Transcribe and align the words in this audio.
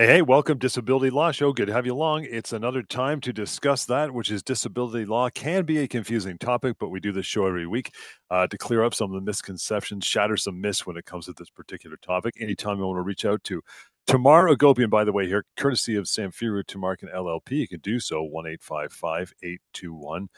Hey, 0.00 0.06
hey, 0.06 0.22
welcome 0.22 0.58
Disability 0.58 1.10
Law 1.10 1.32
Show. 1.32 1.52
Good 1.52 1.66
to 1.66 1.72
have 1.72 1.84
you 1.84 1.92
along. 1.92 2.24
It's 2.30 2.52
another 2.52 2.84
time 2.84 3.20
to 3.22 3.32
discuss 3.32 3.84
that, 3.86 4.14
which 4.14 4.30
is 4.30 4.44
disability 4.44 5.04
law 5.04 5.28
can 5.28 5.64
be 5.64 5.78
a 5.78 5.88
confusing 5.88 6.38
topic, 6.38 6.76
but 6.78 6.90
we 6.90 7.00
do 7.00 7.10
this 7.10 7.26
show 7.26 7.48
every 7.48 7.66
week 7.66 7.92
uh, 8.30 8.46
to 8.46 8.56
clear 8.56 8.84
up 8.84 8.94
some 8.94 9.10
of 9.10 9.16
the 9.16 9.26
misconceptions, 9.26 10.06
shatter 10.06 10.36
some 10.36 10.60
myths 10.60 10.86
when 10.86 10.96
it 10.96 11.04
comes 11.04 11.24
to 11.24 11.32
this 11.32 11.50
particular 11.50 11.96
topic. 11.96 12.36
Anytime 12.40 12.78
you 12.78 12.86
want 12.86 12.98
to 12.98 13.02
reach 13.02 13.24
out 13.24 13.42
to 13.42 13.60
Tamar 14.06 14.48
Agopian, 14.48 14.88
by 14.88 15.02
the 15.02 15.10
way, 15.10 15.26
here, 15.26 15.44
courtesy 15.56 15.96
of 15.96 16.06
Sam 16.06 16.30
Samfiru 16.30 16.62
Tumarkin 16.62 17.12
LLP, 17.12 17.50
you 17.50 17.66
can 17.66 17.80
do 17.80 17.98
so 17.98 18.22
1 18.22 18.46
821 18.46 20.28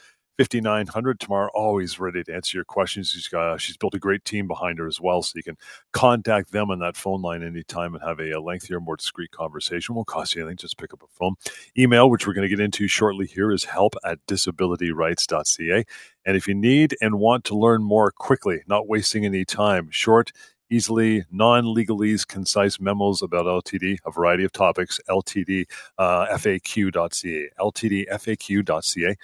5900 0.43 1.19
Tamara, 1.19 1.49
always 1.53 1.99
ready 1.99 2.23
to 2.23 2.33
answer 2.33 2.57
your 2.57 2.65
questions. 2.65 3.11
She's 3.11 3.27
got 3.27 3.61
she's 3.61 3.77
built 3.77 3.95
a 3.95 3.99
great 3.99 4.25
team 4.25 4.47
behind 4.47 4.79
her 4.79 4.87
as 4.87 4.99
well 4.99 5.21
so 5.21 5.33
you 5.35 5.43
can 5.43 5.57
contact 5.93 6.51
them 6.51 6.71
on 6.71 6.79
that 6.79 6.97
phone 6.97 7.21
line 7.21 7.43
anytime 7.43 7.93
and 7.93 8.03
have 8.03 8.19
a, 8.19 8.31
a 8.31 8.41
lengthier 8.41 8.79
more 8.79 8.97
discreet 8.97 9.31
conversation. 9.31 9.95
Won't 9.95 10.07
cost 10.07 10.35
you 10.35 10.41
anything 10.41 10.57
just 10.57 10.77
pick 10.77 10.93
up 10.93 11.03
a 11.03 11.07
phone. 11.07 11.35
Email 11.77 12.09
which 12.09 12.25
we're 12.25 12.33
going 12.33 12.49
to 12.49 12.55
get 12.55 12.59
into 12.59 12.87
shortly 12.87 13.27
here 13.27 13.51
is 13.51 13.65
help 13.65 13.95
at 14.03 14.25
disabilityrights.ca 14.27 15.85
and 16.25 16.37
if 16.37 16.47
you 16.47 16.53
need 16.53 16.95
and 17.01 17.19
want 17.19 17.43
to 17.45 17.55
learn 17.55 17.83
more 17.83 18.11
quickly 18.11 18.61
not 18.67 18.87
wasting 18.87 19.25
any 19.25 19.45
time 19.45 19.89
short 19.91 20.31
easily 20.69 21.25
non-legalese 21.31 22.25
concise 22.27 22.79
memos 22.79 23.21
about 23.21 23.45
ltd 23.45 23.97
a 24.05 24.11
variety 24.11 24.43
of 24.43 24.51
topics 24.51 24.99
ltd 25.09 25.65
uh, 25.97 26.27
faq.ca 26.37 27.49
ltdfaq.ca 27.59 29.15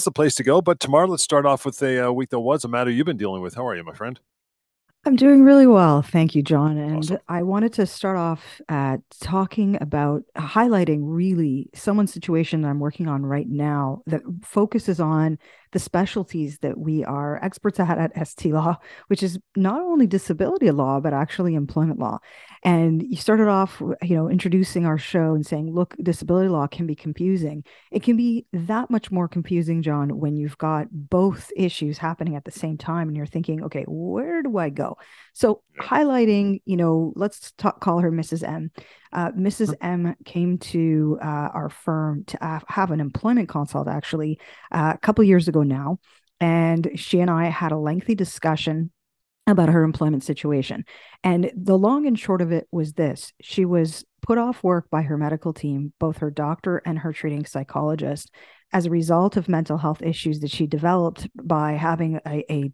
is 0.00 0.04
the 0.04 0.12
place 0.12 0.34
to 0.36 0.42
go. 0.42 0.60
But 0.60 0.80
Tamara, 0.80 1.06
let's 1.06 1.22
start 1.22 1.46
off 1.46 1.64
with 1.64 1.82
a 1.82 2.08
uh, 2.08 2.12
week 2.12 2.30
that 2.30 2.40
was 2.40 2.64
a 2.64 2.68
matter 2.68 2.90
you've 2.90 3.06
been 3.06 3.16
dealing 3.16 3.42
with. 3.42 3.54
How 3.54 3.66
are 3.66 3.74
you, 3.76 3.84
my 3.84 3.94
friend? 3.94 4.20
I'm 5.04 5.14
doing 5.14 5.44
really 5.44 5.68
well. 5.68 6.02
Thank 6.02 6.34
you, 6.34 6.42
John. 6.42 6.76
And 6.76 6.98
Awesome. 6.98 7.18
I 7.28 7.44
wanted 7.44 7.72
to 7.74 7.86
start 7.86 8.16
off 8.16 8.60
at 8.68 8.98
talking 9.20 9.78
about 9.80 10.24
highlighting 10.36 10.98
really 11.02 11.70
someone's 11.74 12.12
situation 12.12 12.62
that 12.62 12.68
I'm 12.68 12.80
working 12.80 13.06
on 13.06 13.24
right 13.24 13.48
now 13.48 14.02
that 14.06 14.22
focuses 14.42 14.98
on 14.98 15.38
the 15.72 15.78
specialties 15.78 16.58
that 16.58 16.78
we 16.78 17.04
are 17.04 17.42
experts 17.42 17.80
at 17.80 17.98
at 17.98 18.26
ST 18.28 18.52
Law, 18.52 18.76
which 19.08 19.22
is 19.22 19.38
not 19.56 19.80
only 19.80 20.06
disability 20.06 20.70
law, 20.70 21.00
but 21.00 21.12
actually 21.12 21.54
employment 21.54 21.98
law. 21.98 22.18
And 22.62 23.02
you 23.02 23.16
started 23.16 23.48
off, 23.48 23.80
you 24.02 24.16
know, 24.16 24.28
introducing 24.28 24.86
our 24.86 24.98
show 24.98 25.34
and 25.34 25.46
saying, 25.46 25.72
look, 25.72 25.94
disability 26.02 26.48
law 26.48 26.66
can 26.66 26.86
be 26.86 26.94
confusing. 26.94 27.64
It 27.92 28.02
can 28.02 28.16
be 28.16 28.46
that 28.52 28.90
much 28.90 29.10
more 29.10 29.28
confusing, 29.28 29.82
John, 29.82 30.18
when 30.18 30.36
you've 30.36 30.58
got 30.58 30.88
both 30.90 31.50
issues 31.56 31.98
happening 31.98 32.36
at 32.36 32.44
the 32.44 32.50
same 32.50 32.76
time 32.76 33.08
and 33.08 33.16
you're 33.16 33.26
thinking, 33.26 33.62
okay, 33.64 33.84
where 33.86 34.42
do 34.42 34.58
I 34.58 34.70
go? 34.70 34.96
So 35.32 35.62
highlighting, 35.78 36.60
you 36.64 36.76
know, 36.76 37.12
let's 37.16 37.52
talk, 37.52 37.80
call 37.80 38.00
her 38.00 38.10
Mrs. 38.10 38.46
M. 38.46 38.70
Uh, 39.12 39.30
Mrs. 39.32 39.74
M 39.80 40.14
came 40.24 40.58
to 40.58 41.18
uh, 41.22 41.48
our 41.54 41.70
firm 41.70 42.24
to 42.24 42.60
have 42.68 42.90
an 42.90 43.00
employment 43.00 43.48
consult 43.48 43.88
actually 43.88 44.38
uh, 44.72 44.92
a 44.94 44.98
couple 44.98 45.24
years 45.24 45.48
ago 45.48 45.55
now, 45.62 45.98
and 46.40 46.90
she 46.96 47.20
and 47.20 47.30
I 47.30 47.46
had 47.46 47.72
a 47.72 47.78
lengthy 47.78 48.14
discussion 48.14 48.90
about 49.46 49.68
her 49.68 49.84
employment 49.84 50.24
situation. 50.24 50.84
And 51.22 51.52
the 51.56 51.78
long 51.78 52.06
and 52.06 52.18
short 52.18 52.42
of 52.42 52.52
it 52.52 52.66
was 52.72 52.94
this: 52.94 53.32
she 53.40 53.64
was 53.64 54.04
put 54.22 54.38
off 54.38 54.64
work 54.64 54.90
by 54.90 55.02
her 55.02 55.16
medical 55.16 55.52
team, 55.52 55.92
both 56.00 56.18
her 56.18 56.30
doctor 56.30 56.82
and 56.84 56.98
her 56.98 57.12
treating 57.12 57.46
psychologist, 57.46 58.30
as 58.72 58.86
a 58.86 58.90
result 58.90 59.36
of 59.36 59.48
mental 59.48 59.78
health 59.78 60.02
issues 60.02 60.40
that 60.40 60.50
she 60.50 60.66
developed 60.66 61.28
by 61.36 61.72
having 61.72 62.20
a, 62.26 62.44
a 62.50 62.72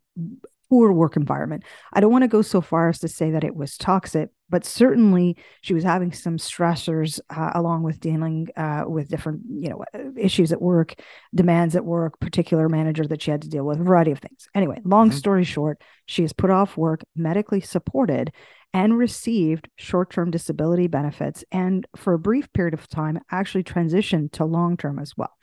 poor 0.72 0.90
work 0.90 1.16
environment. 1.16 1.64
I 1.92 2.00
don't 2.00 2.10
want 2.10 2.22
to 2.22 2.28
go 2.28 2.40
so 2.40 2.62
far 2.62 2.88
as 2.88 2.98
to 3.00 3.08
say 3.08 3.32
that 3.32 3.44
it 3.44 3.54
was 3.54 3.76
toxic, 3.76 4.30
but 4.48 4.64
certainly 4.64 5.36
she 5.60 5.74
was 5.74 5.84
having 5.84 6.12
some 6.12 6.38
stressors 6.38 7.20
uh, 7.28 7.50
along 7.54 7.82
with 7.82 8.00
dealing 8.00 8.48
uh, 8.56 8.84
with 8.86 9.10
different, 9.10 9.42
you 9.50 9.68
know, 9.68 9.84
issues 10.16 10.50
at 10.50 10.62
work, 10.62 10.94
demands 11.34 11.76
at 11.76 11.84
work, 11.84 12.18
particular 12.20 12.70
manager 12.70 13.06
that 13.06 13.20
she 13.20 13.30
had 13.30 13.42
to 13.42 13.50
deal 13.50 13.66
with, 13.66 13.80
a 13.80 13.84
variety 13.84 14.12
of 14.12 14.20
things. 14.20 14.48
Anyway, 14.54 14.80
long 14.84 15.10
Mhm. 15.10 15.12
story 15.12 15.44
short, 15.44 15.78
she 16.06 16.24
is 16.24 16.32
put 16.32 16.48
off 16.48 16.78
work, 16.78 17.02
medically 17.14 17.60
supported, 17.60 18.32
and 18.72 18.96
received 18.96 19.68
short-term 19.76 20.30
disability 20.30 20.86
benefits, 20.86 21.44
and 21.52 21.86
for 21.96 22.14
a 22.14 22.18
brief 22.18 22.50
period 22.54 22.72
of 22.72 22.88
time, 22.88 23.20
actually 23.30 23.62
transitioned 23.62 24.32
to 24.32 24.46
long-term 24.46 24.98
as 24.98 25.14
well. 25.18 25.36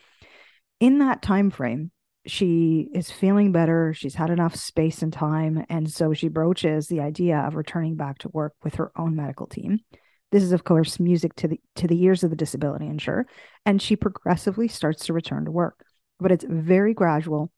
In 0.80 0.98
that 0.98 1.22
time 1.22 1.52
frame, 1.52 1.92
she 2.30 2.90
is 2.94 3.12
feeling 3.12 3.52
better. 3.52 3.94
She's 3.94 4.16
had 4.16 4.30
enough 4.30 4.56
space 4.56 5.02
and 5.02 5.12
time. 5.12 5.66
And 5.70 5.90
so 5.92 6.14
she 6.14 6.28
broaches 6.28 6.88
the 6.88 7.02
idea 7.02 7.38
of 7.40 7.56
returning 7.56 7.96
back 7.96 8.20
to 8.20 8.30
work 8.30 8.54
with 8.64 8.76
her 8.76 8.92
own 8.98 9.16
medical 9.16 9.48
team. 9.48 9.80
This 10.32 10.44
is, 10.44 10.52
of 10.52 10.64
course, 10.64 11.00
music 11.00 11.36
to 11.36 11.48
the 11.48 11.60
to 11.76 11.88
the 11.88 12.02
ears 12.04 12.24
of 12.24 12.30
the 12.30 12.36
disability 12.36 12.88
insurer. 12.88 13.26
And 13.66 13.82
she 13.82 13.96
progressively 13.96 14.68
starts 14.68 15.06
to 15.06 15.14
return 15.14 15.46
to 15.46 15.52
work. 15.52 15.84
But 16.20 16.32
it's 16.32 16.46
very 16.48 16.94
gradual, 16.94 17.52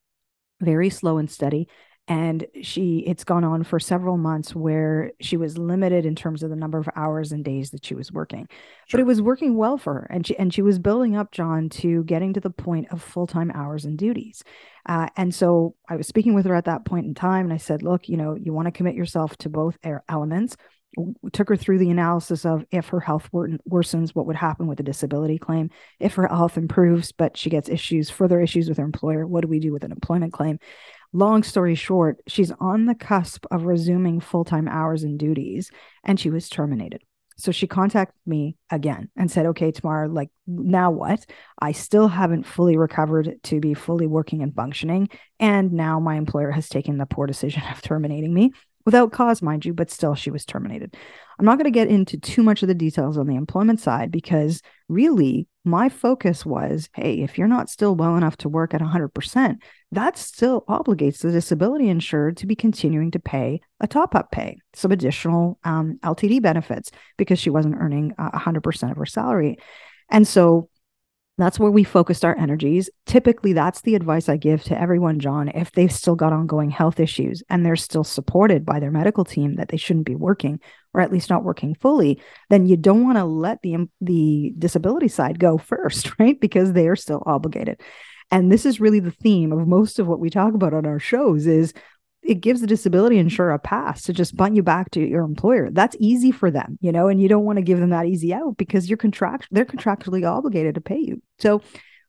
very 0.62 0.90
slow 0.90 1.18
and 1.18 1.30
steady. 1.30 1.68
And 2.08 2.46
she 2.62 3.00
it's 3.08 3.24
gone 3.24 3.44
on 3.44 3.64
for 3.64 3.80
several 3.80 4.18
months 4.18 4.56
where 4.56 5.12
she 5.22 5.38
was 5.38 5.58
limited 5.58 6.06
in 6.06 6.16
terms 6.16 6.44
of 6.44 6.50
the 6.50 6.56
number 6.56 6.78
of 6.78 6.90
hours 6.96 7.32
and 7.32 7.46
days 7.46 7.70
that 7.72 7.86
she 7.86 7.94
was 7.94 8.12
working. 8.12 8.48
But 8.92 9.00
it 9.00 9.06
was 9.06 9.22
working 9.22 9.56
well 9.56 9.78
for 9.78 9.94
her 9.94 10.08
and 10.10 10.26
she 10.26 10.38
and 10.38 10.54
she 10.54 10.62
was 10.62 10.80
building 10.80 11.16
up 11.16 11.32
john 11.32 11.70
to 11.70 12.04
getting 12.04 12.34
to 12.34 12.40
the 12.40 12.50
point 12.50 12.88
of 12.92 13.02
full-time 13.02 13.52
hours 13.54 13.86
and 13.86 13.98
duties. 13.98 14.44
Uh, 14.86 15.08
and 15.16 15.34
so 15.34 15.76
i 15.88 15.96
was 15.96 16.08
speaking 16.08 16.34
with 16.34 16.46
her 16.48 16.56
at 16.56 16.66
that 16.66 16.86
point 16.86 17.06
in 17.06 17.14
time 17.14 17.46
and 17.46 17.54
i 17.54 17.58
said 17.58 17.84
look 17.84 18.10
you 18.10 18.18
know 18.18 18.36
you 18.36 18.52
want 18.52 18.66
to 18.66 18.72
commit 18.72 18.96
yourself 18.96 19.38
to 19.38 19.50
both 19.50 19.78
elements. 20.10 20.58
W- 20.98 21.14
took 21.32 21.48
her 21.48 21.56
through 21.56 21.78
the 21.78 21.90
analysis 21.92 22.46
of 22.46 22.66
if 22.72 22.90
her 22.90 23.00
health 23.00 23.30
wor- 23.32 23.48
worsens 23.70 24.10
what 24.10 24.26
would 24.26 24.36
happen 24.36 24.68
with 24.68 24.80
a 24.82 24.84
disability 24.84 25.38
claim. 25.38 25.70
If 26.00 26.16
her 26.16 26.28
health 26.28 26.58
improves 26.58 27.12
but 27.14 27.38
she 27.38 27.50
gets 27.50 27.70
issues 27.70 28.10
further 28.10 28.42
issues 28.42 28.68
with 28.68 28.78
her 28.80 28.84
employer 28.84 29.26
what 29.26 29.42
do 29.42 29.48
we 29.48 29.60
do 29.60 29.72
with 29.72 29.84
an 29.84 29.92
employment 29.94 30.34
claim 30.34 30.60
long 31.14 31.44
story 31.44 31.76
short 31.76 32.20
she's 32.28 32.52
on 32.60 32.86
the 32.86 32.96
cusp 32.96 33.46
of 33.52 33.66
resuming 33.66 34.20
full-time 34.20 34.68
hours 34.68 35.04
and 35.04 35.20
duties 35.20 35.70
and 36.04 36.20
she 36.20 36.30
was 36.30 36.48
terminated 36.48 37.02
so 37.42 37.52
she 37.52 37.66
contacted 37.66 38.20
me 38.28 38.56
again 38.70 39.10
and 39.18 39.32
said, 39.32 39.48
okay, 39.48 39.72
Tamara, 39.72 40.08
like 40.08 40.30
now 40.46 40.92
what? 40.92 41.26
I 41.60 41.72
still 41.72 42.08
haven't 42.08 42.46
fully 42.46 42.78
recovered 42.78 43.40
to 43.46 43.60
be 43.60 43.74
fully 43.74 44.06
working 44.06 44.44
and 44.44 44.54
functioning. 44.54 45.10
And 45.40 45.74
now 45.74 46.00
my 46.00 46.18
employer 46.18 46.52
has 46.52 46.70
taken 46.70 47.00
the 47.00 47.08
poor 47.08 47.26
decision 47.26 47.64
of 47.72 47.82
terminating 47.82 48.32
me 48.32 48.52
without 48.86 49.12
cause, 49.12 49.42
mind 49.42 49.66
you, 49.66 49.74
but 49.74 49.90
still 49.90 50.14
she 50.14 50.30
was 50.30 50.46
terminated. 50.46 50.96
I'm 51.40 51.46
not 51.46 51.58
going 51.58 51.66
to 51.66 51.72
get 51.72 51.88
into 51.88 52.20
too 52.20 52.44
much 52.44 52.62
of 52.62 52.68
the 52.68 52.76
details 52.76 53.18
on 53.18 53.26
the 53.26 53.36
employment 53.36 53.80
side 53.80 54.12
because 54.12 54.62
really 54.88 55.48
my 55.66 55.90
focus 55.90 56.46
was 56.46 56.90
hey, 56.94 57.22
if 57.22 57.40
you're 57.40 57.48
not 57.48 57.70
still 57.70 57.96
well 57.96 58.18
enough 58.18 58.38
to 58.38 58.50
work 58.50 58.76
at 58.76 58.82
100%, 58.82 59.58
that 59.94 60.18
still 60.18 60.62
obligates 60.69 61.19
the 61.19 61.31
disability 61.31 61.90
insured 61.90 62.38
to 62.38 62.46
be 62.46 62.56
continuing 62.56 63.12
to 63.12 63.19
pay 63.19 63.62
a 63.79 63.88
top 63.88 64.16
up 64.16 64.31
pay, 64.31 64.57
some 64.74 64.91
additional 64.91 65.59
um, 65.63 66.00
LTD 66.03 66.41
benefits 66.41 66.91
because 67.18 67.40
she 67.40 67.50
wasn't 67.50 67.75
earning 67.78 68.13
uh, 68.18 68.31
100% 68.31 68.91
of 68.91 68.97
her 68.97 69.06
salary. 69.06 69.57
And 70.09 70.25
so 70.28 70.69
that's 71.38 71.59
where 71.59 71.72
we 71.72 71.84
focused 71.84 72.24
our 72.24 72.38
energies. 72.38 72.90
Typically, 73.06 73.53
that's 73.53 73.81
the 73.81 73.96
advice 73.96 74.29
I 74.29 74.38
give 74.38 74.63
to 74.66 74.79
everyone, 74.79 75.19
John, 75.19 75.50
if 75.50 75.72
they've 75.72 75.91
still 75.91 76.16
got 76.16 76.34
ongoing 76.34 76.69
health 76.69 77.00
issues 77.00 77.41
and 77.50 77.66
they're 77.66 77.75
still 77.75 78.03
supported 78.03 78.66
by 78.66 78.79
their 78.79 78.91
medical 78.91 79.25
team 79.25 79.56
that 79.56 79.69
they 79.69 79.78
shouldn't 79.78 80.06
be 80.06 80.16
working 80.16 80.59
or 80.94 81.02
at 81.02 81.12
least 81.12 81.29
not 81.29 81.44
working 81.44 81.73
fully, 81.73 82.22
then 82.50 82.68
you 82.68 82.78
don't 82.78 83.03
want 83.03 83.18
to 83.18 83.25
let 83.25 83.62
the 83.62 83.90
the 84.02 84.53
disability 84.59 85.08
side 85.08 85.40
go 85.40 85.58
first, 85.58 86.17
right? 86.20 86.40
Because 86.40 86.73
they 86.73 86.87
are 86.87 86.96
still 86.96 87.23
obligated. 87.26 87.82
And 88.32 88.52
this 88.52 88.66
is 88.66 88.80
really 88.80 89.00
the 89.00 89.12
theme 89.12 89.52
of 89.52 89.68
most 89.68 90.00
of 90.00 90.08
what 90.08 90.20
we 90.20 90.30
talk 90.30 90.54
about 90.54 90.74
on 90.74 90.86
our 90.86 91.00
shows 91.00 91.46
is 91.46 91.74
it 92.24 92.36
gives 92.36 92.62
the 92.62 92.68
disability 92.68 93.18
insurer 93.18 93.52
a 93.52 93.60
pass 93.60 94.04
to 94.04 94.14
just 94.14 94.38
bunt 94.38 94.56
you 94.56 94.64
back 94.64 94.92
to 94.92 95.02
your 95.02 95.24
employer. 95.24 95.70
That's 95.72 95.96
easy 96.00 96.32
for 96.32 96.52
them, 96.52 96.78
you 96.80 96.92
know, 96.92 97.08
and 97.08 97.22
you 97.22 97.28
don't 97.28 97.46
want 97.46 97.58
to 97.58 97.64
give 97.64 97.80
them 97.80 97.90
that 97.90 98.06
easy 98.06 98.34
out 98.34 98.58
because 98.58 98.90
you're 98.90 98.98
contract 98.98 99.48
they're 99.52 99.66
contractually 99.66 100.28
obligated 100.28 100.76
to 100.76 100.82
pay 100.82 101.00
you. 101.00 101.22
So 101.40 101.62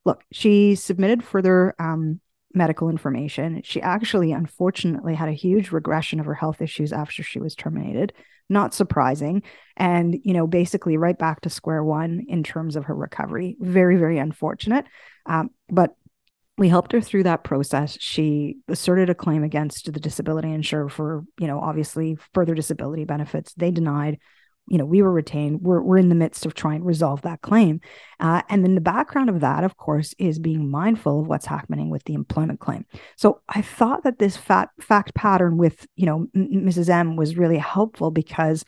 look, 0.05 0.23
she 0.31 0.75
submitted 0.75 1.25
further 1.25 1.75
um, 1.79 2.21
medical 2.55 2.91
information. 2.91 3.63
She 3.65 3.81
actually 3.81 4.33
unfortunately 4.33 5.15
had 5.15 5.29
a 5.29 5.33
huge 5.33 5.73
regression 5.73 6.21
of 6.21 6.27
her 6.27 6.35
health 6.35 6.61
issues 6.61 6.93
after 6.93 7.23
she 7.23 7.41
was 7.41 7.55
terminated. 7.55 8.13
Not 8.49 8.75
surprising. 8.75 9.45
And, 9.79 10.19
you 10.25 10.35
know, 10.35 10.47
basically 10.47 10.99
right 10.99 11.19
back 11.19 11.41
to 11.43 11.51
square 11.51 11.83
one 11.83 12.27
in 12.29 12.43
terms 12.43 12.77
of 12.77 12.85
her 12.85 12.95
recovery. 12.95 13.57
Very, 13.61 13.97
very 13.97 14.19
unfortunate. 14.19 14.85
Um, 15.25 15.51
but 15.71 15.97
we 16.59 16.69
helped 16.69 16.93
her 16.93 17.01
through 17.01 17.23
that 17.23 17.45
process. 17.45 17.97
She 17.99 18.59
asserted 18.69 19.09
a 19.09 19.15
claim 19.15 19.43
against 19.43 19.91
the 19.93 20.01
disability 20.01 20.53
insurer 20.53 20.89
for, 20.89 21.25
you 21.39 21.47
know, 21.47 21.59
obviously 21.61 22.19
further 22.35 22.55
disability 22.55 23.05
benefits. 23.05 23.55
They 23.55 23.71
denied. 23.71 24.19
you 24.69 24.79
know, 24.79 24.85
we 24.85 25.03
were 25.03 25.11
retained. 25.13 25.61
We're, 25.63 25.83
we're 25.83 25.99
in 25.99 26.09
the 26.09 26.15
midst 26.15 26.47
of 26.47 26.55
trying 26.55 26.81
to 26.81 26.87
resolve 26.87 27.23
that 27.23 27.41
claim. 27.41 27.81
Uh, 28.21 28.43
and 28.49 28.63
then 28.63 28.75
the 28.75 28.81
background 28.81 29.29
of 29.29 29.41
that, 29.41 29.65
of 29.65 29.77
course, 29.77 30.15
is 30.19 30.39
being 30.39 30.71
mindful 30.71 31.21
of 31.21 31.27
what's 31.27 31.47
happening 31.47 31.91
with 31.91 32.05
the 32.05 32.15
employment 32.15 32.61
claim. 32.61 32.87
So 33.17 33.41
I 33.49 33.63
thought 33.63 34.05
that 34.05 34.19
this 34.19 34.37
fat, 34.37 34.69
fact 34.81 35.15
pattern 35.15 35.57
with, 35.57 35.87
you 35.97 36.07
know, 36.07 36.27
Mrs. 36.37 36.89
M 36.89 37.17
was 37.17 37.37
really 37.37 37.59
helpful 37.59 38.11
because 38.11 38.65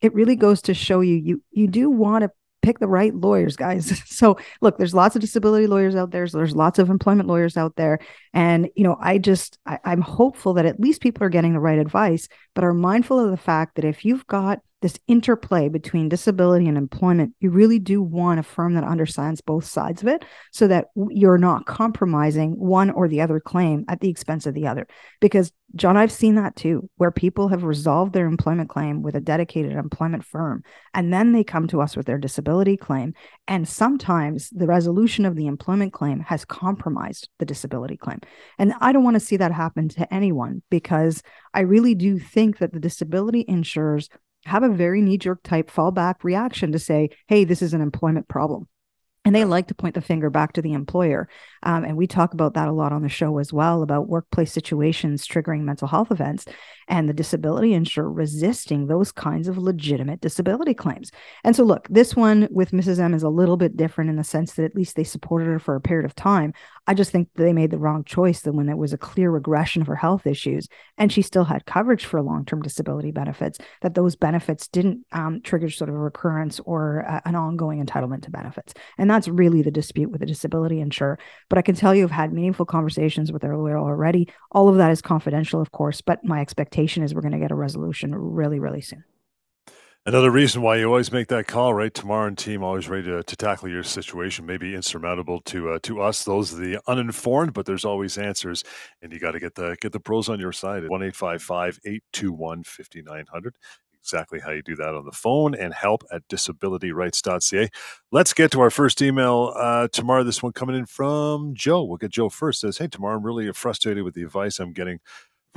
it 0.00 0.12
really 0.14 0.36
goes 0.36 0.62
to 0.62 0.74
show 0.74 1.00
you, 1.00 1.14
you, 1.14 1.42
you 1.50 1.68
do 1.68 1.88
want 1.88 2.22
to 2.22 2.30
pick 2.68 2.80
the 2.80 2.86
right 2.86 3.14
lawyers, 3.14 3.56
guys. 3.56 4.02
So 4.18 4.36
look, 4.60 4.78
there's 4.78 4.94
lots 4.94 5.14
of 5.16 5.20
disability 5.20 5.66
lawyers 5.66 5.94
out 5.94 6.10
there. 6.10 6.26
So 6.26 6.38
there's 6.38 6.56
lots 6.56 6.78
of 6.78 6.90
employment 6.90 7.28
lawyers 7.28 7.56
out 7.56 7.76
there. 7.76 8.00
And, 8.38 8.70
you 8.76 8.84
know, 8.84 8.96
I 9.00 9.18
just, 9.18 9.58
I, 9.66 9.80
I'm 9.84 10.00
hopeful 10.00 10.54
that 10.54 10.64
at 10.64 10.78
least 10.78 11.00
people 11.00 11.24
are 11.24 11.28
getting 11.28 11.54
the 11.54 11.58
right 11.58 11.76
advice, 11.76 12.28
but 12.54 12.62
are 12.62 12.72
mindful 12.72 13.18
of 13.18 13.32
the 13.32 13.36
fact 13.36 13.74
that 13.74 13.84
if 13.84 14.04
you've 14.04 14.28
got 14.28 14.60
this 14.80 14.96
interplay 15.08 15.68
between 15.68 16.08
disability 16.08 16.68
and 16.68 16.78
employment, 16.78 17.34
you 17.40 17.50
really 17.50 17.80
do 17.80 18.00
want 18.00 18.38
a 18.38 18.44
firm 18.44 18.74
that 18.74 18.84
understands 18.84 19.40
both 19.40 19.64
sides 19.64 20.02
of 20.02 20.08
it 20.08 20.24
so 20.52 20.68
that 20.68 20.86
you're 21.10 21.36
not 21.36 21.66
compromising 21.66 22.52
one 22.52 22.90
or 22.90 23.08
the 23.08 23.20
other 23.20 23.40
claim 23.40 23.84
at 23.88 23.98
the 23.98 24.08
expense 24.08 24.46
of 24.46 24.54
the 24.54 24.68
other. 24.68 24.86
Because, 25.20 25.50
John, 25.74 25.96
I've 25.96 26.12
seen 26.12 26.36
that 26.36 26.54
too, 26.54 26.88
where 26.96 27.10
people 27.10 27.48
have 27.48 27.64
resolved 27.64 28.12
their 28.12 28.26
employment 28.26 28.70
claim 28.70 29.02
with 29.02 29.16
a 29.16 29.20
dedicated 29.20 29.72
employment 29.72 30.24
firm, 30.24 30.62
and 30.94 31.12
then 31.12 31.32
they 31.32 31.42
come 31.42 31.66
to 31.68 31.80
us 31.80 31.96
with 31.96 32.06
their 32.06 32.18
disability 32.18 32.76
claim. 32.76 33.14
And 33.48 33.68
sometimes 33.68 34.48
the 34.50 34.68
resolution 34.68 35.24
of 35.26 35.34
the 35.34 35.48
employment 35.48 35.92
claim 35.92 36.20
has 36.20 36.44
compromised 36.44 37.28
the 37.40 37.46
disability 37.46 37.96
claim. 37.96 38.20
And 38.58 38.74
I 38.80 38.92
don't 38.92 39.04
want 39.04 39.14
to 39.14 39.20
see 39.20 39.36
that 39.36 39.52
happen 39.52 39.88
to 39.90 40.12
anyone 40.12 40.62
because 40.70 41.22
I 41.54 41.60
really 41.60 41.94
do 41.94 42.18
think 42.18 42.58
that 42.58 42.72
the 42.72 42.80
disability 42.80 43.44
insurers 43.46 44.08
have 44.44 44.62
a 44.62 44.68
very 44.68 45.00
knee 45.00 45.18
jerk 45.18 45.42
type 45.42 45.70
fallback 45.70 46.16
reaction 46.22 46.72
to 46.72 46.78
say, 46.78 47.10
hey, 47.26 47.44
this 47.44 47.62
is 47.62 47.74
an 47.74 47.80
employment 47.80 48.28
problem. 48.28 48.68
And 49.24 49.34
they 49.34 49.44
like 49.44 49.68
to 49.68 49.74
point 49.74 49.94
the 49.94 50.00
finger 50.00 50.30
back 50.30 50.54
to 50.54 50.62
the 50.62 50.72
employer. 50.72 51.28
Um, 51.62 51.84
and 51.84 51.96
we 51.96 52.06
talk 52.06 52.32
about 52.32 52.54
that 52.54 52.68
a 52.68 52.72
lot 52.72 52.92
on 52.92 53.02
the 53.02 53.10
show 53.10 53.38
as 53.38 53.52
well 53.52 53.82
about 53.82 54.08
workplace 54.08 54.52
situations 54.52 55.26
triggering 55.26 55.62
mental 55.62 55.88
health 55.88 56.10
events 56.10 56.46
and 56.88 57.08
the 57.08 57.12
disability 57.12 57.74
insurer 57.74 58.10
resisting 58.10 58.86
those 58.86 59.12
kinds 59.12 59.46
of 59.46 59.58
legitimate 59.58 60.20
disability 60.20 60.74
claims. 60.74 61.12
And 61.44 61.54
so, 61.54 61.62
look, 61.62 61.86
this 61.88 62.16
one 62.16 62.48
with 62.50 62.72
Mrs. 62.72 62.98
M 62.98 63.14
is 63.14 63.22
a 63.22 63.28
little 63.28 63.56
bit 63.56 63.76
different 63.76 64.10
in 64.10 64.16
the 64.16 64.24
sense 64.24 64.54
that 64.54 64.64
at 64.64 64.74
least 64.74 64.96
they 64.96 65.04
supported 65.04 65.46
her 65.46 65.58
for 65.58 65.74
a 65.74 65.80
period 65.80 66.06
of 66.06 66.14
time. 66.14 66.54
I 66.86 66.94
just 66.94 67.12
think 67.12 67.28
they 67.34 67.52
made 67.52 67.70
the 67.70 67.78
wrong 67.78 68.04
choice 68.04 68.40
that 68.40 68.54
when 68.54 68.66
there 68.66 68.76
was 68.76 68.94
a 68.94 68.98
clear 68.98 69.30
regression 69.30 69.82
of 69.82 69.88
her 69.88 69.96
health 69.96 70.26
issues 70.26 70.68
and 70.96 71.12
she 71.12 71.20
still 71.20 71.44
had 71.44 71.66
coverage 71.66 72.06
for 72.06 72.22
long 72.22 72.46
term 72.46 72.62
disability 72.62 73.10
benefits, 73.10 73.58
that 73.82 73.94
those 73.94 74.16
benefits 74.16 74.66
didn't 74.66 75.04
um, 75.12 75.42
trigger 75.42 75.68
sort 75.68 75.90
of 75.90 75.96
a 75.96 75.98
recurrence 75.98 76.58
or 76.60 77.04
uh, 77.06 77.20
an 77.26 77.34
ongoing 77.34 77.84
entitlement 77.84 78.22
to 78.22 78.30
benefits. 78.30 78.72
And 78.96 79.10
that's 79.10 79.28
really 79.28 79.60
the 79.60 79.70
dispute 79.70 80.10
with 80.10 80.20
the 80.20 80.26
disability 80.26 80.80
insurer. 80.80 81.18
But 81.50 81.58
I 81.58 81.62
can 81.62 81.74
tell 81.74 81.94
you, 81.94 82.04
I've 82.04 82.10
had 82.10 82.32
meaningful 82.32 82.64
conversations 82.64 83.30
with 83.30 83.42
their 83.42 83.56
lawyer 83.56 83.78
already. 83.78 84.28
All 84.52 84.68
of 84.68 84.76
that 84.78 84.90
is 84.90 85.02
confidential, 85.02 85.60
of 85.60 85.72
course, 85.72 86.00
but 86.00 86.24
my 86.24 86.40
expectation 86.40 86.77
is 86.86 87.14
we're 87.14 87.20
going 87.20 87.32
to 87.32 87.38
get 87.38 87.50
a 87.50 87.56
resolution 87.56 88.14
really, 88.14 88.58
really 88.58 88.80
soon. 88.80 89.04
Another 90.06 90.30
reason 90.30 90.62
why 90.62 90.76
you 90.76 90.86
always 90.86 91.12
make 91.12 91.28
that 91.28 91.46
call, 91.46 91.74
right? 91.74 91.92
Tamara 91.92 92.28
and 92.28 92.38
team 92.38 92.62
always 92.62 92.88
ready 92.88 93.08
to, 93.08 93.22
to 93.22 93.36
tackle 93.36 93.68
your 93.68 93.82
situation, 93.82 94.46
maybe 94.46 94.74
insurmountable 94.74 95.40
to 95.42 95.72
uh, 95.72 95.78
to 95.82 96.00
us, 96.00 96.24
those 96.24 96.56
the 96.56 96.80
uninformed, 96.86 97.52
but 97.52 97.66
there's 97.66 97.84
always 97.84 98.16
answers, 98.16 98.64
and 99.02 99.12
you 99.12 99.18
got 99.18 99.32
to 99.32 99.40
get 99.40 99.54
the 99.54 99.76
get 99.82 99.92
the 99.92 100.00
pros 100.00 100.30
on 100.30 100.40
your 100.40 100.52
side 100.52 100.84
at 100.84 100.90
one 100.90 101.02
eight 101.02 101.16
five 101.16 101.42
five 101.42 101.78
eight 101.84 102.02
two 102.12 102.32
one 102.32 102.62
fifty 102.62 103.02
nine 103.02 103.26
hundred 103.30 103.56
exactly 104.00 104.40
how 104.40 104.50
you 104.50 104.62
do 104.62 104.76
that 104.76 104.94
on 104.94 105.04
the 105.04 105.12
phone 105.12 105.54
and 105.54 105.74
help 105.74 106.02
at 106.10 106.26
disabilityrights.ca. 106.28 107.68
Let's 108.10 108.32
get 108.32 108.50
to 108.52 108.60
our 108.60 108.70
first 108.70 109.02
email 109.02 109.52
uh, 109.56 109.88
Tamara. 109.88 110.24
This 110.24 110.42
one 110.42 110.52
coming 110.52 110.76
in 110.76 110.86
from 110.86 111.54
Joe. 111.54 111.84
We'll 111.84 111.98
get 111.98 112.12
Joe 112.12 112.30
first. 112.30 112.60
Says, 112.60 112.78
Hey, 112.78 112.88
Tamara 112.88 113.16
I'm 113.16 113.22
really 113.24 113.52
frustrated 113.52 114.04
with 114.04 114.14
the 114.14 114.22
advice 114.22 114.60
I'm 114.60 114.72
getting 114.72 115.00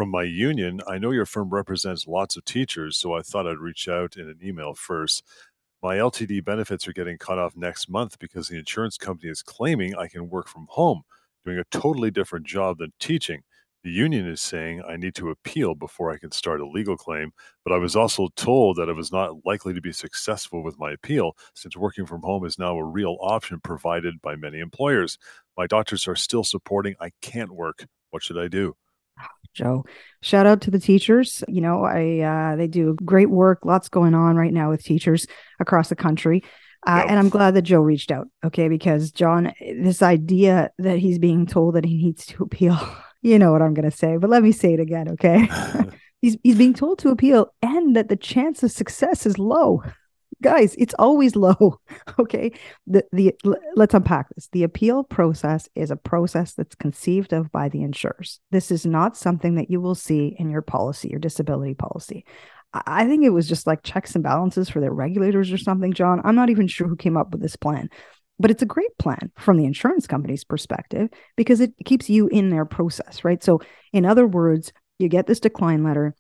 from 0.01 0.09
my 0.09 0.23
union. 0.23 0.81
I 0.87 0.97
know 0.97 1.11
your 1.11 1.27
firm 1.27 1.51
represents 1.51 2.07
lots 2.07 2.35
of 2.35 2.43
teachers, 2.43 2.97
so 2.97 3.13
I 3.13 3.21
thought 3.21 3.45
I'd 3.45 3.59
reach 3.59 3.87
out 3.87 4.15
in 4.17 4.27
an 4.27 4.39
email 4.43 4.73
first. 4.73 5.21
My 5.83 5.97
LTD 5.97 6.43
benefits 6.43 6.87
are 6.87 6.93
getting 6.93 7.19
cut 7.19 7.37
off 7.37 7.55
next 7.55 7.87
month 7.87 8.17
because 8.17 8.47
the 8.47 8.57
insurance 8.57 8.97
company 8.97 9.29
is 9.29 9.43
claiming 9.43 9.95
I 9.95 10.07
can 10.07 10.27
work 10.27 10.47
from 10.47 10.65
home, 10.69 11.03
doing 11.45 11.59
a 11.59 11.65
totally 11.65 12.09
different 12.09 12.47
job 12.47 12.79
than 12.79 12.93
teaching. 12.99 13.43
The 13.83 13.91
union 13.91 14.27
is 14.27 14.41
saying 14.41 14.81
I 14.89 14.95
need 14.95 15.13
to 15.15 15.29
appeal 15.29 15.75
before 15.75 16.09
I 16.11 16.17
can 16.17 16.31
start 16.31 16.61
a 16.61 16.67
legal 16.67 16.97
claim, 16.97 17.31
but 17.63 17.71
I 17.71 17.77
was 17.77 17.95
also 17.95 18.29
told 18.35 18.77
that 18.77 18.89
I 18.89 18.93
was 18.93 19.11
not 19.11 19.45
likely 19.45 19.75
to 19.75 19.81
be 19.81 19.91
successful 19.91 20.63
with 20.63 20.79
my 20.79 20.93
appeal 20.93 21.33
since 21.53 21.77
working 21.77 22.07
from 22.07 22.23
home 22.23 22.43
is 22.43 22.57
now 22.57 22.75
a 22.75 22.83
real 22.83 23.17
option 23.21 23.59
provided 23.59 24.19
by 24.19 24.35
many 24.35 24.61
employers. 24.61 25.19
My 25.55 25.67
doctors 25.67 26.07
are 26.07 26.15
still 26.15 26.43
supporting 26.43 26.95
I 26.99 27.11
can't 27.21 27.51
work. 27.51 27.85
What 28.09 28.23
should 28.23 28.39
I 28.39 28.47
do? 28.47 28.73
Joe. 29.53 29.85
Shout 30.21 30.45
out 30.45 30.61
to 30.61 30.71
the 30.71 30.79
teachers. 30.79 31.43
You 31.47 31.61
know, 31.61 31.83
I 31.83 32.19
uh, 32.19 32.55
they 32.55 32.67
do 32.67 32.95
great 33.03 33.29
work. 33.29 33.65
Lots 33.65 33.89
going 33.89 34.13
on 34.13 34.35
right 34.35 34.53
now 34.53 34.69
with 34.69 34.83
teachers 34.83 35.27
across 35.59 35.89
the 35.89 35.95
country. 35.95 36.43
Uh. 36.85 37.05
And 37.07 37.19
I'm 37.19 37.29
glad 37.29 37.55
that 37.55 37.63
Joe 37.63 37.81
reached 37.81 38.11
out. 38.11 38.27
Okay, 38.43 38.67
because 38.67 39.11
John, 39.11 39.53
this 39.59 40.01
idea 40.01 40.71
that 40.79 40.97
he's 40.99 41.19
being 41.19 41.45
told 41.45 41.75
that 41.75 41.85
he 41.85 41.97
needs 41.97 42.25
to 42.27 42.43
appeal, 42.43 42.77
you 43.21 43.37
know 43.37 43.51
what 43.51 43.61
I'm 43.61 43.73
going 43.73 43.89
to 43.89 43.95
say, 43.95 44.17
but 44.17 44.29
let 44.29 44.43
me 44.43 44.51
say 44.51 44.73
it 44.73 44.79
again. 44.79 45.09
Okay, 45.09 45.47
he's 46.21 46.37
he's 46.43 46.57
being 46.57 46.73
told 46.73 46.99
to 46.99 47.09
appeal, 47.09 47.53
and 47.61 47.95
that 47.95 48.09
the 48.09 48.15
chance 48.15 48.63
of 48.63 48.71
success 48.71 49.25
is 49.25 49.37
low 49.37 49.83
guys 50.41 50.75
it's 50.75 50.93
always 50.99 51.35
low 51.35 51.79
okay? 52.19 52.51
The 52.87 53.05
the 53.11 53.35
let's 53.75 53.93
unpack 53.93 54.27
this. 54.35 54.49
The 54.51 54.63
appeal 54.63 55.03
process 55.03 55.69
is 55.75 55.91
a 55.91 55.95
process 55.95 56.53
that's 56.53 56.75
conceived 56.75 57.33
of 57.33 57.51
by 57.51 57.69
the 57.69 57.83
insurers. 57.83 58.39
This 58.51 58.71
is 58.71 58.85
not 58.85 59.17
something 59.17 59.55
that 59.55 59.69
you 59.69 59.81
will 59.81 59.95
see 59.95 60.35
in 60.37 60.49
your 60.49 60.61
policy 60.61 61.09
your 61.09 61.19
disability 61.19 61.73
policy. 61.73 62.25
I 62.73 63.05
think 63.05 63.25
it 63.25 63.31
was 63.31 63.49
just 63.49 63.67
like 63.67 63.83
checks 63.83 64.15
and 64.15 64.23
balances 64.23 64.69
for 64.69 64.79
their 64.79 64.93
regulators 64.93 65.51
or 65.51 65.57
something 65.57 65.93
john. 65.93 66.21
I'm 66.23 66.35
not 66.35 66.49
even 66.49 66.67
sure 66.67 66.87
who 66.87 66.95
came 66.95 67.17
up 67.17 67.31
with 67.31 67.41
this 67.41 67.55
plan. 67.55 67.89
But 68.39 68.49
it's 68.49 68.63
a 68.63 68.67
great 68.67 68.97
plan 68.97 69.31
from 69.37 69.57
the 69.57 69.65
insurance 69.65 70.07
company's 70.07 70.43
perspective 70.43 71.09
because 71.37 71.59
it 71.59 71.73
keeps 71.85 72.09
you 72.09 72.27
in 72.27 72.49
their 72.49 72.65
process 72.65 73.23
right? 73.23 73.43
So 73.43 73.61
in 73.93 74.05
other 74.05 74.25
words 74.25 74.73
you 74.99 75.09
get 75.09 75.27
this 75.27 75.39
decline 75.39 75.83
letter 75.83 76.15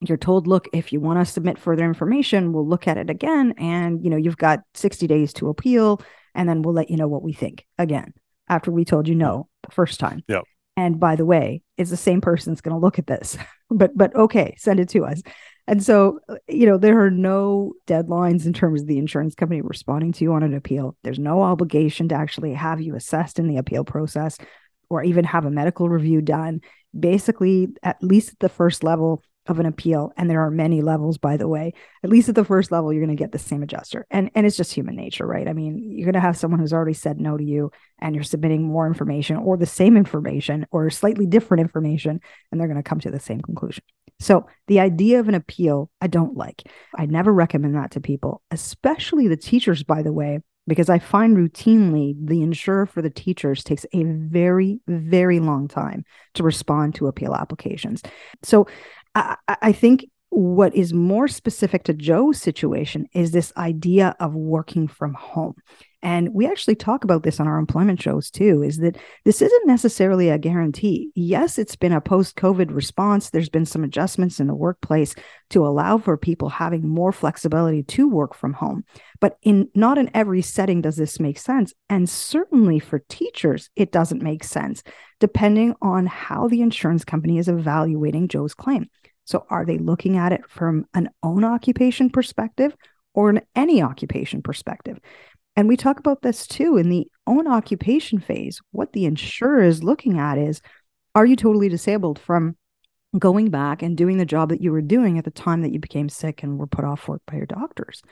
you're 0.00 0.16
told 0.16 0.46
look 0.46 0.68
if 0.72 0.92
you 0.92 1.00
want 1.00 1.18
to 1.18 1.24
submit 1.24 1.58
further 1.58 1.84
information 1.84 2.52
we'll 2.52 2.66
look 2.66 2.86
at 2.86 2.98
it 2.98 3.10
again 3.10 3.54
and 3.58 4.04
you 4.04 4.10
know 4.10 4.16
you've 4.16 4.36
got 4.36 4.60
60 4.74 5.06
days 5.06 5.32
to 5.32 5.48
appeal 5.48 6.00
and 6.34 6.48
then 6.48 6.62
we'll 6.62 6.74
let 6.74 6.90
you 6.90 6.96
know 6.96 7.08
what 7.08 7.22
we 7.22 7.32
think 7.32 7.66
again 7.78 8.12
after 8.48 8.70
we 8.70 8.84
told 8.84 9.08
you 9.08 9.14
no 9.14 9.48
the 9.62 9.72
first 9.72 10.00
time. 10.00 10.22
Yeah 10.28 10.42
and 10.78 11.00
by 11.00 11.16
the 11.16 11.26
way 11.26 11.60
it's 11.76 11.90
the 11.90 11.96
same 11.96 12.20
person 12.20 12.52
that's 12.52 12.60
going 12.60 12.74
to 12.74 12.80
look 12.80 13.00
at 13.00 13.06
this 13.08 13.36
but 13.70 13.90
but 13.96 14.14
okay 14.14 14.54
send 14.56 14.80
it 14.80 14.88
to 14.88 15.04
us. 15.04 15.20
And 15.66 15.84
so 15.84 16.20
you 16.48 16.64
know 16.64 16.78
there 16.78 17.04
are 17.04 17.10
no 17.10 17.74
deadlines 17.86 18.46
in 18.46 18.54
terms 18.54 18.80
of 18.80 18.86
the 18.86 18.98
insurance 18.98 19.34
company 19.34 19.60
responding 19.60 20.12
to 20.12 20.24
you 20.24 20.32
on 20.32 20.42
an 20.42 20.54
appeal. 20.54 20.96
There's 21.02 21.18
no 21.18 21.42
obligation 21.42 22.08
to 22.08 22.14
actually 22.14 22.54
have 22.54 22.80
you 22.80 22.94
assessed 22.94 23.38
in 23.38 23.48
the 23.48 23.58
appeal 23.58 23.84
process 23.84 24.38
or 24.88 25.02
even 25.02 25.24
have 25.24 25.44
a 25.44 25.50
medical 25.50 25.88
review 25.88 26.22
done. 26.22 26.62
Basically 26.98 27.68
at 27.82 28.02
least 28.02 28.30
at 28.30 28.38
the 28.38 28.48
first 28.48 28.82
level 28.82 29.22
of 29.48 29.58
an 29.58 29.66
appeal 29.66 30.12
and 30.16 30.30
there 30.30 30.42
are 30.44 30.50
many 30.50 30.82
levels 30.82 31.18
by 31.18 31.36
the 31.36 31.48
way. 31.48 31.72
At 32.02 32.10
least 32.10 32.28
at 32.28 32.34
the 32.34 32.44
first 32.44 32.70
level 32.70 32.92
you're 32.92 33.04
going 33.04 33.16
to 33.16 33.20
get 33.22 33.32
the 33.32 33.38
same 33.38 33.62
adjuster. 33.62 34.06
And 34.10 34.30
and 34.34 34.46
it's 34.46 34.56
just 34.56 34.72
human 34.72 34.96
nature 34.96 35.26
right? 35.26 35.48
I 35.48 35.52
mean 35.52 35.78
you're 35.78 36.06
going 36.06 36.14
to 36.14 36.20
have 36.20 36.36
someone 36.36 36.60
who's 36.60 36.72
already 36.72 36.94
said 36.94 37.20
no 37.20 37.36
to 37.36 37.44
you 37.44 37.70
and 37.98 38.14
you're 38.14 38.24
submitting 38.24 38.62
more 38.62 38.86
information 38.86 39.36
or 39.36 39.56
the 39.56 39.66
same 39.66 39.96
information 39.96 40.66
or 40.70 40.90
slightly 40.90 41.26
different 41.26 41.60
information 41.60 42.20
and 42.50 42.60
they're 42.60 42.68
going 42.68 42.82
to 42.82 42.88
come 42.88 43.00
to 43.00 43.10
the 43.10 43.20
same 43.20 43.40
conclusion. 43.40 43.84
So 44.20 44.46
the 44.66 44.80
idea 44.80 45.20
of 45.20 45.28
an 45.28 45.34
appeal 45.34 45.90
i 46.00 46.06
don't 46.06 46.36
like. 46.36 46.62
I 46.96 47.06
never 47.06 47.32
recommend 47.32 47.74
that 47.76 47.92
to 47.92 48.00
people 48.00 48.42
especially 48.50 49.28
the 49.28 49.36
teachers 49.36 49.82
by 49.82 50.02
the 50.02 50.12
way 50.12 50.40
because 50.68 50.90
I 50.90 50.98
find 50.98 51.36
routinely 51.36 52.14
the 52.22 52.42
insurer 52.42 52.86
for 52.86 53.02
the 53.02 53.10
teachers 53.10 53.64
takes 53.64 53.86
a 53.92 54.04
very, 54.04 54.80
very 54.86 55.40
long 55.40 55.66
time 55.66 56.04
to 56.34 56.42
respond 56.42 56.94
to 56.96 57.08
appeal 57.08 57.34
applications. 57.34 58.02
So 58.42 58.68
I, 59.18 59.56
I 59.62 59.72
think 59.72 60.06
what 60.30 60.74
is 60.74 60.92
more 60.92 61.28
specific 61.28 61.84
to 61.84 61.94
Joe's 61.94 62.40
situation 62.40 63.06
is 63.14 63.32
this 63.32 63.52
idea 63.56 64.14
of 64.20 64.34
working 64.34 64.86
from 64.86 65.14
home. 65.14 65.54
And 66.00 66.32
we 66.32 66.46
actually 66.46 66.76
talk 66.76 67.02
about 67.02 67.24
this 67.24 67.40
on 67.40 67.48
our 67.48 67.58
employment 67.58 68.00
shows 68.00 68.30
too 68.30 68.62
is 68.62 68.76
that 68.78 68.96
this 69.24 69.42
isn't 69.42 69.66
necessarily 69.66 70.28
a 70.28 70.38
guarantee. 70.38 71.10
Yes, 71.16 71.58
it's 71.58 71.74
been 71.74 71.92
a 71.92 72.00
post 72.00 72.36
COVID 72.36 72.72
response. 72.72 73.30
There's 73.30 73.48
been 73.48 73.66
some 73.66 73.82
adjustments 73.82 74.38
in 74.38 74.46
the 74.46 74.54
workplace 74.54 75.16
to 75.50 75.66
allow 75.66 75.98
for 75.98 76.16
people 76.16 76.50
having 76.50 76.88
more 76.88 77.10
flexibility 77.10 77.82
to 77.82 78.08
work 78.08 78.34
from 78.34 78.52
home. 78.52 78.84
But 79.20 79.38
in 79.42 79.68
not 79.74 79.98
in 79.98 80.10
every 80.14 80.42
setting 80.42 80.82
does 80.82 80.96
this 80.96 81.18
make 81.18 81.38
sense. 81.38 81.74
And 81.88 82.08
certainly 82.08 82.78
for 82.78 83.00
teachers, 83.08 83.68
it 83.74 83.90
doesn't 83.90 84.22
make 84.22 84.44
sense, 84.44 84.84
depending 85.18 85.74
on 85.82 86.06
how 86.06 86.46
the 86.46 86.62
insurance 86.62 87.04
company 87.04 87.38
is 87.38 87.48
evaluating 87.48 88.28
Joe's 88.28 88.54
claim. 88.54 88.88
So, 89.24 89.46
are 89.50 89.66
they 89.66 89.78
looking 89.78 90.16
at 90.16 90.32
it 90.32 90.48
from 90.48 90.86
an 90.94 91.10
own 91.22 91.44
occupation 91.44 92.08
perspective 92.08 92.74
or 93.12 93.28
an 93.30 93.40
any 93.54 93.82
occupation 93.82 94.40
perspective? 94.42 94.98
And 95.58 95.66
we 95.66 95.76
talk 95.76 95.98
about 95.98 96.22
this 96.22 96.46
too 96.46 96.76
in 96.76 96.88
the 96.88 97.08
own 97.26 97.48
occupation 97.48 98.20
phase. 98.20 98.60
What 98.70 98.92
the 98.92 99.06
insurer 99.06 99.60
is 99.60 99.82
looking 99.82 100.16
at 100.16 100.38
is 100.38 100.62
are 101.16 101.26
you 101.26 101.34
totally 101.34 101.68
disabled 101.68 102.20
from 102.20 102.56
going 103.18 103.50
back 103.50 103.82
and 103.82 103.96
doing 103.96 104.18
the 104.18 104.24
job 104.24 104.50
that 104.50 104.60
you 104.60 104.70
were 104.70 104.80
doing 104.80 105.18
at 105.18 105.24
the 105.24 105.32
time 105.32 105.62
that 105.62 105.72
you 105.72 105.80
became 105.80 106.08
sick 106.08 106.44
and 106.44 106.60
were 106.60 106.68
put 106.68 106.84
off 106.84 107.08
work 107.08 107.22
by 107.26 107.38
your 107.38 107.46
doctors? 107.46 108.02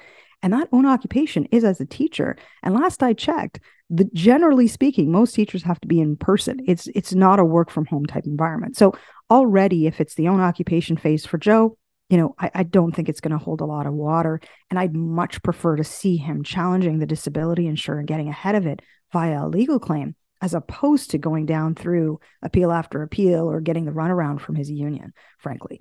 And 0.42 0.52
that 0.54 0.68
own 0.72 0.86
occupation 0.86 1.44
is 1.52 1.62
as 1.62 1.80
a 1.80 1.86
teacher. 1.86 2.36
And 2.64 2.74
last 2.74 3.00
I 3.00 3.12
checked, 3.12 3.60
the 3.90 4.10
generally 4.12 4.66
speaking, 4.66 5.12
most 5.12 5.32
teachers 5.32 5.62
have 5.62 5.80
to 5.82 5.86
be 5.86 6.00
in 6.00 6.16
person. 6.16 6.58
It's 6.66 6.88
it's 6.96 7.14
not 7.14 7.38
a 7.38 7.44
work 7.44 7.70
from 7.70 7.86
home 7.86 8.06
type 8.06 8.26
environment. 8.26 8.76
So 8.76 8.92
already, 9.30 9.86
if 9.86 10.00
it's 10.00 10.16
the 10.16 10.26
own 10.26 10.40
occupation 10.40 10.96
phase 10.96 11.24
for 11.24 11.38
Joe, 11.38 11.78
you 12.08 12.16
know, 12.16 12.34
I, 12.38 12.50
I 12.54 12.62
don't 12.62 12.92
think 12.92 13.08
it's 13.08 13.20
going 13.20 13.36
to 13.36 13.44
hold 13.44 13.60
a 13.60 13.66
lot 13.66 13.86
of 13.86 13.92
water. 13.92 14.40
And 14.70 14.78
I'd 14.78 14.94
much 14.94 15.42
prefer 15.42 15.76
to 15.76 15.84
see 15.84 16.16
him 16.16 16.44
challenging 16.44 16.98
the 16.98 17.06
disability 17.06 17.66
insurer 17.66 17.98
and 17.98 18.08
getting 18.08 18.28
ahead 18.28 18.54
of 18.54 18.66
it 18.66 18.80
via 19.12 19.44
a 19.44 19.48
legal 19.48 19.78
claim 19.78 20.14
as 20.42 20.54
opposed 20.54 21.10
to 21.10 21.18
going 21.18 21.46
down 21.46 21.74
through 21.74 22.20
appeal 22.42 22.70
after 22.70 23.02
appeal 23.02 23.50
or 23.50 23.60
getting 23.60 23.86
the 23.86 23.92
runaround 23.92 24.40
from 24.40 24.54
his 24.54 24.70
union, 24.70 25.12
frankly. 25.38 25.80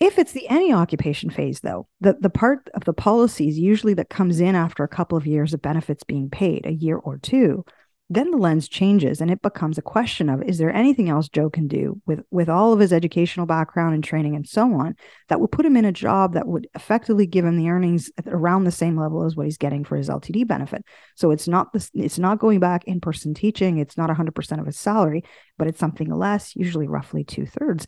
If 0.00 0.18
it's 0.18 0.32
the 0.32 0.48
any 0.48 0.72
occupation 0.72 1.30
phase, 1.30 1.60
though, 1.60 1.86
the, 2.00 2.16
the 2.20 2.30
part 2.30 2.68
of 2.74 2.84
the 2.84 2.92
policies 2.92 3.58
usually 3.58 3.94
that 3.94 4.10
comes 4.10 4.40
in 4.40 4.56
after 4.56 4.82
a 4.82 4.88
couple 4.88 5.16
of 5.16 5.26
years 5.26 5.54
of 5.54 5.62
benefits 5.62 6.02
being 6.02 6.28
paid, 6.28 6.66
a 6.66 6.72
year 6.72 6.96
or 6.96 7.18
two, 7.18 7.64
then 8.10 8.30
the 8.30 8.36
lens 8.36 8.68
changes 8.68 9.20
and 9.20 9.30
it 9.30 9.40
becomes 9.40 9.78
a 9.78 9.82
question 9.82 10.28
of 10.28 10.42
is 10.42 10.58
there 10.58 10.72
anything 10.72 11.08
else 11.08 11.28
Joe 11.28 11.48
can 11.48 11.66
do 11.66 12.00
with 12.04 12.20
with 12.30 12.50
all 12.50 12.72
of 12.72 12.78
his 12.78 12.92
educational 12.92 13.46
background 13.46 13.94
and 13.94 14.04
training 14.04 14.36
and 14.36 14.46
so 14.46 14.74
on 14.74 14.94
that 15.28 15.40
would 15.40 15.50
put 15.50 15.64
him 15.64 15.76
in 15.76 15.86
a 15.86 15.92
job 15.92 16.34
that 16.34 16.46
would 16.46 16.68
effectively 16.74 17.26
give 17.26 17.46
him 17.46 17.56
the 17.56 17.70
earnings 17.70 18.10
around 18.26 18.64
the 18.64 18.70
same 18.70 18.98
level 18.98 19.24
as 19.24 19.36
what 19.36 19.46
he's 19.46 19.56
getting 19.56 19.84
for 19.84 19.96
his 19.96 20.10
LTD 20.10 20.46
benefit. 20.46 20.84
So 21.16 21.30
it's 21.30 21.48
not 21.48 21.72
this 21.72 21.90
it's 21.94 22.18
not 22.18 22.38
going 22.38 22.60
back 22.60 22.84
in 22.84 23.00
person 23.00 23.32
teaching, 23.32 23.78
it's 23.78 23.96
not 23.96 24.10
100% 24.10 24.60
of 24.60 24.66
his 24.66 24.78
salary, 24.78 25.24
but 25.56 25.66
it's 25.66 25.80
something 25.80 26.10
less, 26.10 26.54
usually 26.54 26.88
roughly 26.88 27.24
two 27.24 27.46
thirds. 27.46 27.86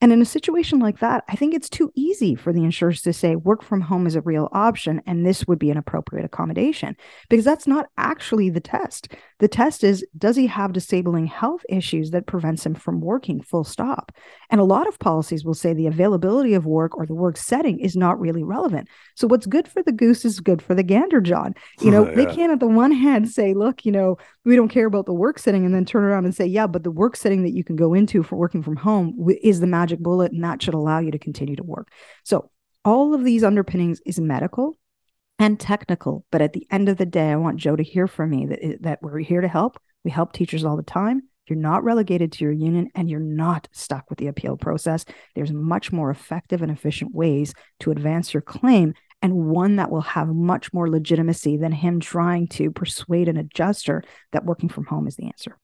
And 0.00 0.12
in 0.12 0.20
a 0.20 0.26
situation 0.26 0.80
like 0.80 0.98
that, 0.98 1.24
I 1.28 1.34
think 1.34 1.54
it's 1.54 1.70
too 1.70 1.90
easy 1.94 2.34
for 2.34 2.52
the 2.52 2.62
insurers 2.62 3.00
to 3.02 3.12
say 3.12 3.36
work 3.36 3.62
from 3.62 3.80
home 3.80 4.06
is 4.06 4.16
a 4.16 4.20
real 4.20 4.50
option 4.52 5.00
and 5.06 5.24
this 5.24 5.46
would 5.46 5.58
be 5.58 5.70
an 5.70 5.78
appropriate 5.78 6.26
accommodation 6.26 6.94
because 7.30 7.44
that's 7.44 7.66
not 7.66 7.86
actually 7.96 8.50
the 8.50 8.60
test. 8.60 9.08
The 9.38 9.48
test 9.48 9.82
is 9.82 10.04
does 10.18 10.36
he 10.36 10.46
have 10.46 10.74
disabling 10.74 11.26
health 11.26 11.62
issues 11.70 12.10
that 12.10 12.26
prevents 12.26 12.66
him 12.66 12.74
from 12.74 13.00
working 13.00 13.40
full 13.40 13.64
stop? 13.64 14.12
And 14.50 14.60
a 14.60 14.64
lot 14.64 14.86
of 14.86 14.98
policies 14.98 15.44
will 15.44 15.54
say 15.54 15.72
the 15.72 15.86
availability 15.86 16.52
of 16.52 16.66
work 16.66 16.96
or 16.98 17.06
the 17.06 17.14
work 17.14 17.38
setting 17.38 17.80
is 17.80 17.96
not 17.96 18.20
really 18.20 18.42
relevant. 18.42 18.88
So 19.14 19.26
what's 19.26 19.46
good 19.46 19.66
for 19.66 19.82
the 19.82 19.92
goose 19.92 20.24
is 20.26 20.38
good 20.38 20.60
for 20.60 20.74
the 20.74 20.82
gander, 20.82 21.22
John. 21.22 21.54
You 21.80 21.90
know, 21.90 22.06
yeah. 22.08 22.14
they 22.14 22.26
can't 22.26 22.52
at 22.52 22.60
the 22.60 22.66
one 22.66 22.92
hand 22.92 23.30
say, 23.30 23.54
look, 23.54 23.86
you 23.86 23.92
know, 23.92 24.18
we 24.44 24.54
don't 24.54 24.68
care 24.68 24.86
about 24.86 25.06
the 25.06 25.14
work 25.14 25.38
setting 25.38 25.64
and 25.64 25.74
then 25.74 25.86
turn 25.86 26.04
around 26.04 26.26
and 26.26 26.34
say, 26.34 26.44
yeah, 26.44 26.66
but 26.66 26.84
the 26.84 26.90
work 26.90 27.16
setting 27.16 27.42
that 27.44 27.54
you 27.54 27.64
can 27.64 27.76
go 27.76 27.94
into 27.94 28.22
for 28.22 28.36
working 28.36 28.62
from 28.62 28.76
home 28.76 29.16
is 29.42 29.60
the 29.60 29.66
magic 29.66 29.83
magic 29.84 30.00
bullet 30.00 30.32
and 30.32 30.42
that 30.42 30.62
should 30.62 30.74
allow 30.74 30.98
you 30.98 31.10
to 31.10 31.18
continue 31.18 31.56
to 31.56 31.62
work. 31.62 31.88
So, 32.24 32.50
all 32.86 33.14
of 33.14 33.24
these 33.24 33.44
underpinnings 33.44 34.00
is 34.04 34.20
medical 34.20 34.78
and 35.38 35.58
technical. 35.58 36.24
But 36.30 36.42
at 36.42 36.52
the 36.52 36.66
end 36.70 36.88
of 36.88 36.96
the 36.96 37.06
day, 37.06 37.30
I 37.30 37.36
want 37.36 37.58
Joe 37.58 37.76
to 37.76 37.82
hear 37.82 38.06
from 38.06 38.30
me 38.30 38.46
that, 38.46 38.82
that 38.82 39.02
we're 39.02 39.18
here 39.18 39.40
to 39.40 39.48
help. 39.48 39.78
We 40.04 40.10
help 40.10 40.32
teachers 40.32 40.64
all 40.64 40.76
the 40.76 40.82
time. 40.82 41.22
You're 41.46 41.58
not 41.58 41.84
relegated 41.84 42.32
to 42.32 42.44
your 42.44 42.52
union 42.52 42.88
and 42.94 43.10
you're 43.10 43.20
not 43.20 43.68
stuck 43.72 44.08
with 44.08 44.18
the 44.18 44.28
appeal 44.28 44.56
process. 44.56 45.04
There's 45.34 45.52
much 45.52 45.92
more 45.92 46.10
effective 46.10 46.62
and 46.62 46.70
efficient 46.70 47.14
ways 47.14 47.54
to 47.80 47.90
advance 47.90 48.32
your 48.32 48.42
claim 48.42 48.94
and 49.22 49.46
one 49.46 49.76
that 49.76 49.90
will 49.90 50.02
have 50.02 50.28
much 50.28 50.72
more 50.74 50.88
legitimacy 50.88 51.56
than 51.56 51.72
him 51.72 52.00
trying 52.00 52.48
to 52.48 52.70
persuade 52.70 53.28
an 53.28 53.38
adjuster 53.38 54.02
that 54.32 54.44
working 54.44 54.68
from 54.68 54.84
home 54.84 55.06
is 55.06 55.16
the 55.16 55.26
answer. 55.26 55.56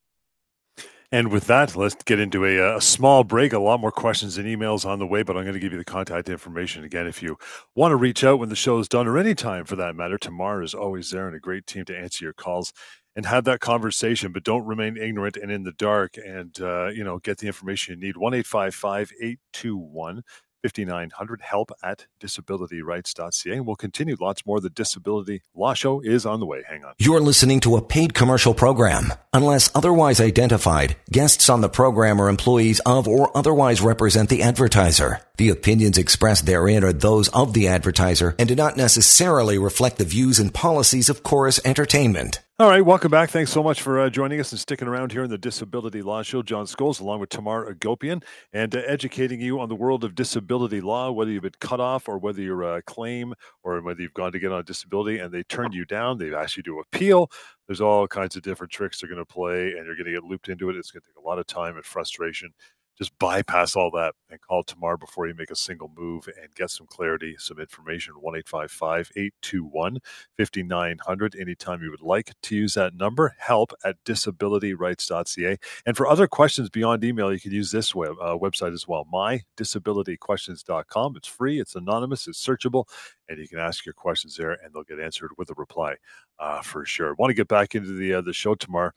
And 1.13 1.33
with 1.33 1.49
that, 1.49 1.75
let's 1.75 1.97
get 2.05 2.21
into 2.21 2.45
a, 2.45 2.61
uh, 2.61 2.77
a, 2.77 2.81
small 2.81 3.25
break. 3.25 3.53
A 3.53 3.59
lot 3.59 3.81
more 3.81 3.91
questions 3.91 4.39
and 4.39 4.47
emails 4.47 4.87
on 4.87 5.01
the 5.01 5.07
way, 5.07 5.25
but 5.25 5.37
I'm 5.37 5.43
going 5.43 5.55
to 5.55 5.61
give 5.61 5.73
you 5.73 5.79
the 5.79 5.85
contact 5.85 6.29
information 6.29 6.85
again 6.85 7.09
if 7.09 7.21
you 7.21 7.37
want 7.75 7.91
to 7.91 7.97
reach 7.97 8.23
out 8.23 8.39
when 8.39 8.49
the 8.49 8.55
show 8.55 8.79
is 8.79 8.87
done 8.87 9.09
or 9.09 9.19
any 9.19 9.35
time 9.35 9.65
for 9.65 9.75
that 9.75 9.97
matter. 9.97 10.19
Tamar 10.19 10.63
is 10.63 10.73
always 10.73 11.11
there 11.11 11.27
and 11.27 11.35
a 11.35 11.41
great 11.41 11.67
team 11.67 11.85
to 11.87 11.99
answer 11.99 12.25
your 12.25 12.33
calls 12.33 12.73
and 13.17 13.27
have 13.27 13.43
that 13.45 13.59
conversation, 13.59 14.31
but 14.31 14.45
don't 14.45 14.65
remain 14.67 14.97
ignorant 14.97 15.37
and 15.37 15.51
in 15.51 15.65
the 15.65 15.73
dark 15.73 16.17
and, 16.17 16.61
uh, 16.61 16.87
you 16.87 17.03
know, 17.03 17.19
get 17.19 17.39
the 17.39 17.49
information 17.49 17.99
you 17.99 18.07
need. 18.07 18.17
1 18.17 18.33
821 18.33 20.23
5900 20.63 21.41
help 21.43 21.71
at 21.83 22.07
disabilityrights.ca. 22.21 23.57
And 23.57 23.67
we'll 23.67 23.77
continue. 23.77 24.17
Lots 24.21 24.45
more. 24.47 24.61
The 24.61 24.71
Disability 24.71 25.43
Law 25.55 25.75
Show 25.75 26.01
is 26.01 26.27
on 26.27 26.41
the 26.41 26.47
way. 26.47 26.63
Hang 26.69 26.85
on. 26.85 26.95
You're 26.99 27.21
listening 27.21 27.61
to 27.61 27.77
a 27.77 27.83
paid 27.83 28.15
commercial 28.15 28.55
program. 28.55 29.13
Unless 29.33 29.71
otherwise 29.75 30.21
identified, 30.21 30.97
guests 31.11 31.49
on 31.49 31.61
the 31.61 31.69
program 31.69 32.21
are 32.21 32.29
employees 32.29 32.81
of 32.81 33.09
or 33.09 33.37
otherwise 33.37 33.81
represent 33.81 34.29
the 34.29 34.43
advertiser. 34.43 35.21
The 35.37 35.51
opinions 35.51 35.99
expressed 35.99 36.47
therein 36.47 36.85
are 36.85 36.93
those 36.93 37.29
of 37.29 37.55
the 37.55 37.69
advertiser 37.69 38.35
and 38.39 38.49
do 38.49 38.55
not 38.55 38.77
necessarily 38.77 39.59
reflect 39.59 39.99
the 39.99 40.05
views 40.05 40.39
and 40.39 40.53
policies 40.53 41.09
of 41.09 41.23
Chorus 41.23 41.61
Entertainment. 41.65 42.41
All 42.61 42.69
right, 42.69 42.85
welcome 42.85 43.11
back. 43.11 43.31
Thanks 43.31 43.51
so 43.51 43.63
much 43.63 43.81
for 43.81 43.99
uh, 43.99 44.11
joining 44.11 44.39
us 44.39 44.53
and 44.53 44.61
sticking 44.61 44.87
around 44.87 45.13
here 45.13 45.25
in 45.25 45.31
the 45.31 45.39
Disability 45.39 46.03
Law 46.03 46.23
Show. 46.23 46.43
John 46.43 46.67
Scholes, 46.67 47.01
along 47.01 47.21
with 47.21 47.31
Tamar 47.31 47.73
Agopian, 47.73 48.23
and 48.53 48.77
uh, 48.77 48.83
educating 48.87 49.41
you 49.41 49.59
on 49.59 49.71
the 49.71 49.75
world 49.75 50.05
of 50.05 50.15
disability 50.15 50.83
law, 50.83 51.11
whether 51.11 51.31
you've 51.31 51.45
been 51.45 51.53
cut 51.61 51.81
off 51.81 52.07
or 52.07 52.19
whether 52.19 52.43
you're 52.43 52.77
a 52.77 52.83
claim 52.83 53.33
or 53.63 53.81
whether 53.81 54.03
you've 54.03 54.13
gone 54.13 54.31
to 54.33 54.39
get 54.39 54.53
on 54.53 54.63
disability 54.65 55.21
and 55.21 55.33
they 55.33 55.43
turned 55.45 55.73
you 55.73 55.87
down, 55.87 56.19
they've 56.19 56.35
asked 56.35 56.59
you 56.59 56.63
to 56.65 56.81
appeal. 56.81 57.31
There's 57.67 57.81
all 57.81 58.07
kinds 58.07 58.37
of 58.37 58.43
different 58.43 58.71
tricks 58.71 59.01
they're 59.01 59.09
going 59.09 59.25
to 59.25 59.25
play, 59.25 59.69
and 59.71 59.87
you're 59.87 59.97
going 59.97 60.05
to 60.05 60.13
get 60.13 60.25
looped 60.25 60.51
into 60.51 60.69
it. 60.69 60.77
It's 60.77 60.91
going 60.91 61.01
to 61.01 61.09
take 61.09 61.25
a 61.25 61.27
lot 61.27 61.39
of 61.39 61.47
time 61.47 61.77
and 61.77 61.85
frustration 61.87 62.53
just 63.01 63.19
bypass 63.19 63.75
all 63.77 63.91
that 63.91 64.15
and 64.29 64.39
call 64.43 64.63
Tamara 64.63 64.99
before 64.99 65.27
you 65.27 65.33
make 65.33 65.51
a 65.51 65.57
single 65.57 65.91
move 65.97 66.29
and 66.29 66.55
get 66.55 66.71
some 66.71 66.87
clarity, 66.87 67.35
some 67.39 67.59
information. 67.59 68.13
1 68.21 68.37
821 68.37 69.99
5900. 70.37 71.37
Anytime 71.37 71.83
you 71.83 71.91
would 71.91 72.03
like 72.03 72.35
to 72.43 72.55
use 72.55 72.75
that 72.75 72.95
number, 72.95 73.35
help 73.39 73.73
at 73.87 73.97
disabilityrights.ca. 74.05 75.57
And 75.87 75.97
for 75.97 76.07
other 76.07 76.27
questions 76.27 76.69
beyond 76.69 77.03
email, 77.03 77.33
you 77.33 77.41
can 77.41 77.53
use 77.53 77.71
this 77.71 77.95
web, 77.95 78.17
uh, 78.21 78.37
website 78.37 78.75
as 78.75 78.87
well, 78.87 79.07
mydisabilityquestions.com. 79.11 81.17
It's 81.17 81.29
free, 81.29 81.59
it's 81.59 81.75
anonymous, 81.75 82.29
it's 82.29 82.47
searchable, 82.47 82.85
and 83.31 83.39
you 83.39 83.49
can 83.49 83.61
ask 83.61 83.87
your 83.87 83.95
questions 83.95 84.37
there 84.37 84.59
and 84.63 84.75
they'll 84.75 84.83
get 84.83 85.01
answered 85.01 85.31
with 85.39 85.49
a 85.49 85.55
reply 85.55 85.95
uh, 86.39 86.61
for 86.61 86.85
sure. 86.85 87.15
Want 87.15 87.31
to 87.31 87.35
get 87.35 87.49
back 87.49 87.75
into 87.75 87.95
the, 87.95 88.13
uh, 88.13 88.21
the 88.21 88.35
show 88.35 88.55
Tamara 88.55 88.93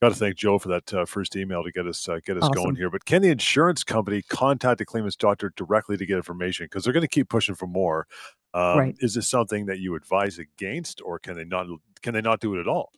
got 0.00 0.10
to 0.10 0.14
thank 0.14 0.36
Joe 0.36 0.58
for 0.58 0.68
that 0.68 0.94
uh, 0.94 1.04
first 1.04 1.36
email 1.36 1.62
to 1.64 1.72
get 1.72 1.86
us 1.86 2.08
uh, 2.08 2.18
get 2.24 2.36
us 2.36 2.44
awesome. 2.44 2.54
going 2.54 2.76
here. 2.76 2.90
But 2.90 3.04
can 3.04 3.22
the 3.22 3.30
insurance 3.30 3.84
company 3.84 4.22
contact 4.22 4.78
the 4.78 4.84
claimant's 4.84 5.16
doctor 5.16 5.52
directly 5.56 5.96
to 5.96 6.06
get 6.06 6.16
information 6.16 6.66
because 6.66 6.84
they're 6.84 6.92
going 6.92 7.02
to 7.02 7.08
keep 7.08 7.28
pushing 7.28 7.54
for 7.54 7.66
more? 7.66 8.06
Um, 8.54 8.78
right. 8.78 8.96
Is 9.00 9.14
this 9.14 9.28
something 9.28 9.66
that 9.66 9.78
you 9.78 9.94
advise 9.94 10.38
against, 10.38 11.00
or 11.02 11.18
can 11.18 11.36
they 11.36 11.44
not 11.44 11.66
can 12.02 12.14
they 12.14 12.20
not 12.20 12.40
do 12.40 12.54
it 12.54 12.60
at 12.60 12.68
all? 12.68 12.92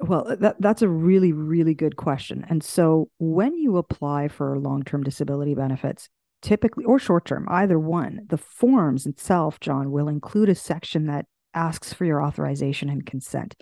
Well, 0.00 0.34
that, 0.40 0.56
that's 0.60 0.80
a 0.80 0.88
really, 0.88 1.32
really 1.32 1.74
good 1.74 1.96
question. 1.96 2.46
And 2.48 2.64
so 2.64 3.10
when 3.18 3.54
you 3.54 3.76
apply 3.76 4.28
for 4.28 4.58
long 4.58 4.82
term 4.82 5.02
disability 5.02 5.54
benefits, 5.54 6.08
typically, 6.42 6.84
or 6.84 6.98
short 6.98 7.26
term, 7.26 7.46
either 7.50 7.78
one, 7.78 8.20
the 8.28 8.38
forms 8.38 9.06
itself, 9.06 9.60
John, 9.60 9.90
will 9.90 10.08
include 10.08 10.48
a 10.48 10.54
section 10.54 11.06
that 11.06 11.26
asks 11.52 11.92
for 11.92 12.04
your 12.04 12.22
authorization 12.22 12.88
and 12.88 13.04
consent 13.04 13.56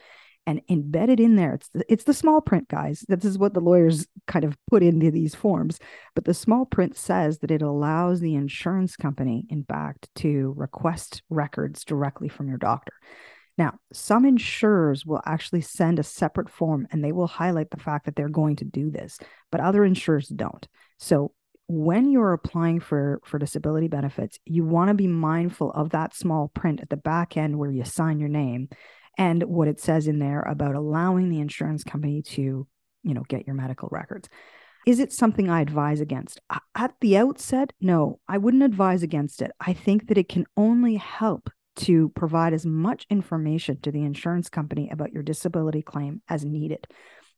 and 0.48 0.62
embedded 0.70 1.20
in 1.20 1.36
there. 1.36 1.52
It's 1.52 1.68
the, 1.68 1.84
it's 1.92 2.04
the 2.04 2.14
small 2.14 2.40
print 2.40 2.68
guys. 2.68 3.04
This 3.06 3.26
is 3.26 3.36
what 3.36 3.52
the 3.52 3.60
lawyers 3.60 4.06
kind 4.26 4.46
of 4.46 4.56
put 4.70 4.82
into 4.82 5.10
these 5.10 5.34
forms. 5.34 5.78
But 6.14 6.24
the 6.24 6.32
small 6.32 6.64
print 6.64 6.96
says 6.96 7.40
that 7.40 7.50
it 7.50 7.60
allows 7.60 8.20
the 8.20 8.34
insurance 8.34 8.96
company 8.96 9.46
in 9.50 9.64
fact 9.64 10.08
to 10.16 10.54
request 10.56 11.20
records 11.28 11.84
directly 11.84 12.30
from 12.30 12.48
your 12.48 12.56
doctor. 12.56 12.94
Now 13.58 13.78
some 13.92 14.24
insurers 14.24 15.04
will 15.04 15.20
actually 15.26 15.60
send 15.60 15.98
a 15.98 16.02
separate 16.02 16.48
form 16.48 16.88
and 16.90 17.04
they 17.04 17.12
will 17.12 17.26
highlight 17.26 17.70
the 17.70 17.76
fact 17.76 18.06
that 18.06 18.16
they're 18.16 18.30
going 18.30 18.56
to 18.56 18.64
do 18.64 18.90
this 18.90 19.18
but 19.52 19.60
other 19.60 19.84
insurers 19.84 20.28
don't. 20.28 20.66
So 20.98 21.32
when 21.66 22.10
you're 22.10 22.32
applying 22.32 22.80
for 22.80 23.20
for 23.22 23.38
disability 23.38 23.88
benefits 23.88 24.38
you 24.46 24.64
want 24.64 24.88
to 24.88 24.94
be 24.94 25.06
mindful 25.06 25.70
of 25.72 25.90
that 25.90 26.14
small 26.14 26.48
print 26.48 26.80
at 26.80 26.88
the 26.88 26.96
back 26.96 27.36
end 27.36 27.58
where 27.58 27.70
you 27.70 27.84
sign 27.84 28.18
your 28.18 28.30
name 28.30 28.70
and 29.18 29.42
what 29.42 29.68
it 29.68 29.80
says 29.80 30.06
in 30.06 30.20
there 30.20 30.40
about 30.40 30.76
allowing 30.76 31.28
the 31.28 31.40
insurance 31.40 31.84
company 31.84 32.22
to, 32.22 32.66
you 33.02 33.14
know, 33.14 33.24
get 33.28 33.46
your 33.46 33.56
medical 33.56 33.88
records. 33.90 34.28
Is 34.86 35.00
it 35.00 35.12
something 35.12 35.50
I 35.50 35.60
advise 35.60 36.00
against? 36.00 36.40
At 36.74 36.94
the 37.00 37.18
outset, 37.18 37.72
no, 37.80 38.20
I 38.28 38.38
wouldn't 38.38 38.62
advise 38.62 39.02
against 39.02 39.42
it. 39.42 39.50
I 39.60 39.74
think 39.74 40.06
that 40.08 40.16
it 40.16 40.28
can 40.28 40.46
only 40.56 40.94
help 40.94 41.50
to 41.76 42.08
provide 42.10 42.54
as 42.54 42.64
much 42.64 43.06
information 43.10 43.80
to 43.82 43.92
the 43.92 44.02
insurance 44.02 44.48
company 44.48 44.88
about 44.90 45.12
your 45.12 45.22
disability 45.22 45.82
claim 45.82 46.22
as 46.28 46.44
needed. 46.44 46.86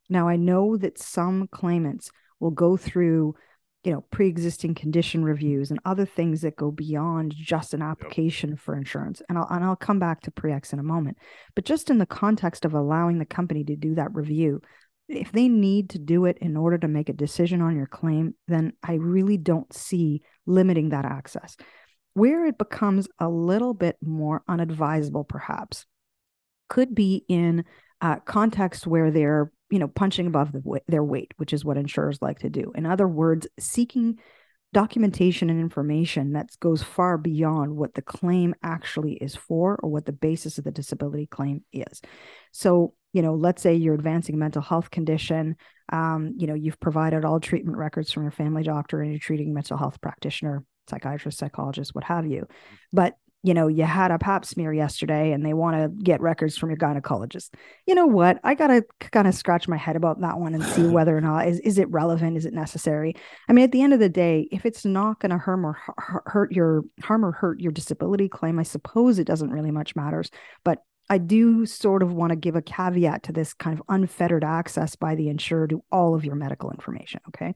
Now, 0.09 0.27
I 0.27 0.35
know 0.35 0.77
that 0.77 0.97
some 0.97 1.47
claimants 1.47 2.09
will 2.39 2.51
go 2.51 2.77
through 2.77 3.35
you 3.83 3.91
know 3.91 4.01
pre-existing 4.11 4.75
condition 4.75 5.23
reviews 5.23 5.71
and 5.71 5.79
other 5.85 6.05
things 6.05 6.41
that 6.41 6.55
go 6.55 6.71
beyond 6.71 7.33
just 7.35 7.73
an 7.73 7.81
application 7.81 8.51
yep. 8.51 8.59
for 8.59 8.75
insurance. 8.75 9.21
And 9.27 9.37
I'll, 9.37 9.47
and 9.49 9.63
I'll 9.63 9.75
come 9.75 9.99
back 9.99 10.21
to 10.21 10.31
pre-ex 10.31 10.73
in 10.73 10.79
a 10.79 10.83
moment. 10.83 11.17
But 11.55 11.65
just 11.65 11.89
in 11.89 11.97
the 11.97 12.05
context 12.05 12.65
of 12.65 12.73
allowing 12.73 13.19
the 13.19 13.25
company 13.25 13.63
to 13.65 13.75
do 13.75 13.95
that 13.95 14.13
review 14.13 14.61
if 15.07 15.33
they 15.33 15.49
need 15.49 15.89
to 15.89 15.99
do 15.99 16.23
it 16.23 16.37
in 16.39 16.55
order 16.55 16.77
to 16.77 16.87
make 16.87 17.09
a 17.09 17.13
decision 17.13 17.61
on 17.61 17.75
your 17.75 17.87
claim 17.87 18.33
then 18.47 18.71
i 18.81 18.93
really 18.93 19.35
don't 19.35 19.73
see 19.73 20.21
limiting 20.45 20.89
that 20.89 21.05
access. 21.05 21.55
Where 22.13 22.45
it 22.45 22.57
becomes 22.57 23.07
a 23.19 23.29
little 23.29 23.73
bit 23.73 23.97
more 24.01 24.43
unadvisable 24.47 25.27
perhaps 25.27 25.85
could 26.67 26.93
be 26.93 27.23
in 27.27 27.65
uh, 28.01 28.17
context 28.25 28.87
where 28.87 29.11
they're 29.11 29.51
you 29.69 29.79
know 29.79 29.87
punching 29.87 30.27
above 30.27 30.51
the, 30.51 30.81
their 30.87 31.03
weight 31.03 31.33
which 31.37 31.53
is 31.53 31.63
what 31.63 31.77
insurers 31.77 32.21
like 32.21 32.39
to 32.39 32.49
do. 32.49 32.71
In 32.75 32.85
other 32.85 33.07
words 33.07 33.47
seeking 33.59 34.19
documentation 34.73 35.49
and 35.49 35.59
information 35.59 36.31
that 36.33 36.49
goes 36.61 36.81
far 36.81 37.17
beyond 37.17 37.75
what 37.75 37.93
the 37.93 38.01
claim 38.01 38.55
actually 38.63 39.13
is 39.15 39.35
for 39.35 39.77
or 39.83 39.89
what 39.89 40.05
the 40.05 40.13
basis 40.13 40.57
of 40.57 40.63
the 40.63 40.71
disability 40.71 41.27
claim 41.27 41.63
is. 41.71 42.01
So 42.51 42.93
you 43.13 43.21
know 43.21 43.35
let's 43.35 43.61
say 43.61 43.75
you're 43.75 43.95
advancing 43.95 44.35
a 44.35 44.37
mental 44.37 44.61
health 44.61 44.89
condition 44.89 45.55
um, 45.91 46.33
you 46.37 46.47
know 46.47 46.53
you've 46.53 46.79
provided 46.79 47.25
all 47.25 47.39
treatment 47.39 47.77
records 47.77 48.11
from 48.11 48.23
your 48.23 48.31
family 48.31 48.63
doctor 48.63 49.01
and 49.01 49.11
you're 49.11 49.19
treating 49.19 49.53
mental 49.53 49.77
health 49.77 49.99
practitioner 50.01 50.63
psychiatrist 50.89 51.37
psychologist 51.37 51.95
what 51.95 52.03
have 52.03 52.25
you. 52.25 52.47
But 52.91 53.15
you 53.43 53.53
know, 53.55 53.67
you 53.67 53.83
had 53.83 54.11
a 54.11 54.19
pap 54.19 54.45
smear 54.45 54.71
yesterday 54.71 55.31
and 55.31 55.43
they 55.43 55.53
want 55.53 55.75
to 55.75 56.03
get 56.03 56.21
records 56.21 56.57
from 56.57 56.69
your 56.69 56.77
gynecologist. 56.77 57.49
You 57.87 57.95
know 57.95 58.05
what? 58.05 58.39
I 58.43 58.53
got 58.53 58.67
to 58.67 58.85
kind 58.99 59.27
of 59.27 59.33
scratch 59.33 59.67
my 59.67 59.77
head 59.77 59.95
about 59.95 60.21
that 60.21 60.37
one 60.37 60.53
and 60.53 60.63
see 60.63 60.87
whether 60.87 61.17
or 61.17 61.21
not 61.21 61.47
is, 61.47 61.59
is 61.61 61.79
it 61.79 61.89
relevant? 61.89 62.37
Is 62.37 62.45
it 62.45 62.53
necessary? 62.53 63.15
I 63.49 63.53
mean, 63.53 63.63
at 63.63 63.71
the 63.71 63.81
end 63.81 63.93
of 63.93 63.99
the 63.99 64.09
day, 64.09 64.47
if 64.51 64.65
it's 64.65 64.85
not 64.85 65.19
going 65.19 65.31
to 65.31 65.39
harm 65.39 65.65
or 65.65 65.77
hurt 66.27 66.51
your 66.51 66.83
harm 67.01 67.25
or 67.25 67.31
hurt 67.31 67.59
your 67.59 67.71
disability 67.71 68.29
claim, 68.29 68.59
I 68.59 68.63
suppose 68.63 69.17
it 69.17 69.27
doesn't 69.27 69.51
really 69.51 69.71
much 69.71 69.95
matters. 69.95 70.29
But 70.63 70.83
I 71.09 71.17
do 71.17 71.65
sort 71.65 72.03
of 72.03 72.13
want 72.13 72.29
to 72.29 72.35
give 72.35 72.55
a 72.55 72.61
caveat 72.61 73.23
to 73.23 73.33
this 73.33 73.53
kind 73.53 73.77
of 73.77 73.83
unfettered 73.89 74.43
access 74.43 74.95
by 74.95 75.15
the 75.15 75.29
insurer 75.29 75.67
to 75.67 75.83
all 75.91 76.15
of 76.15 76.23
your 76.23 76.35
medical 76.35 76.71
information. 76.71 77.21
Okay. 77.29 77.55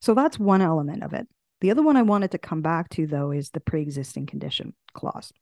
So 0.00 0.14
that's 0.14 0.38
one 0.38 0.62
element 0.62 1.02
of 1.02 1.12
it. 1.12 1.26
The 1.60 1.70
other 1.70 1.82
one 1.82 1.96
I 1.96 2.02
wanted 2.02 2.30
to 2.32 2.38
come 2.38 2.62
back 2.62 2.88
to, 2.90 3.06
though, 3.06 3.30
is 3.30 3.50
the 3.50 3.60
pre 3.60 3.82
existing 3.82 4.26
condition 4.26 4.74
clause. 4.92 5.32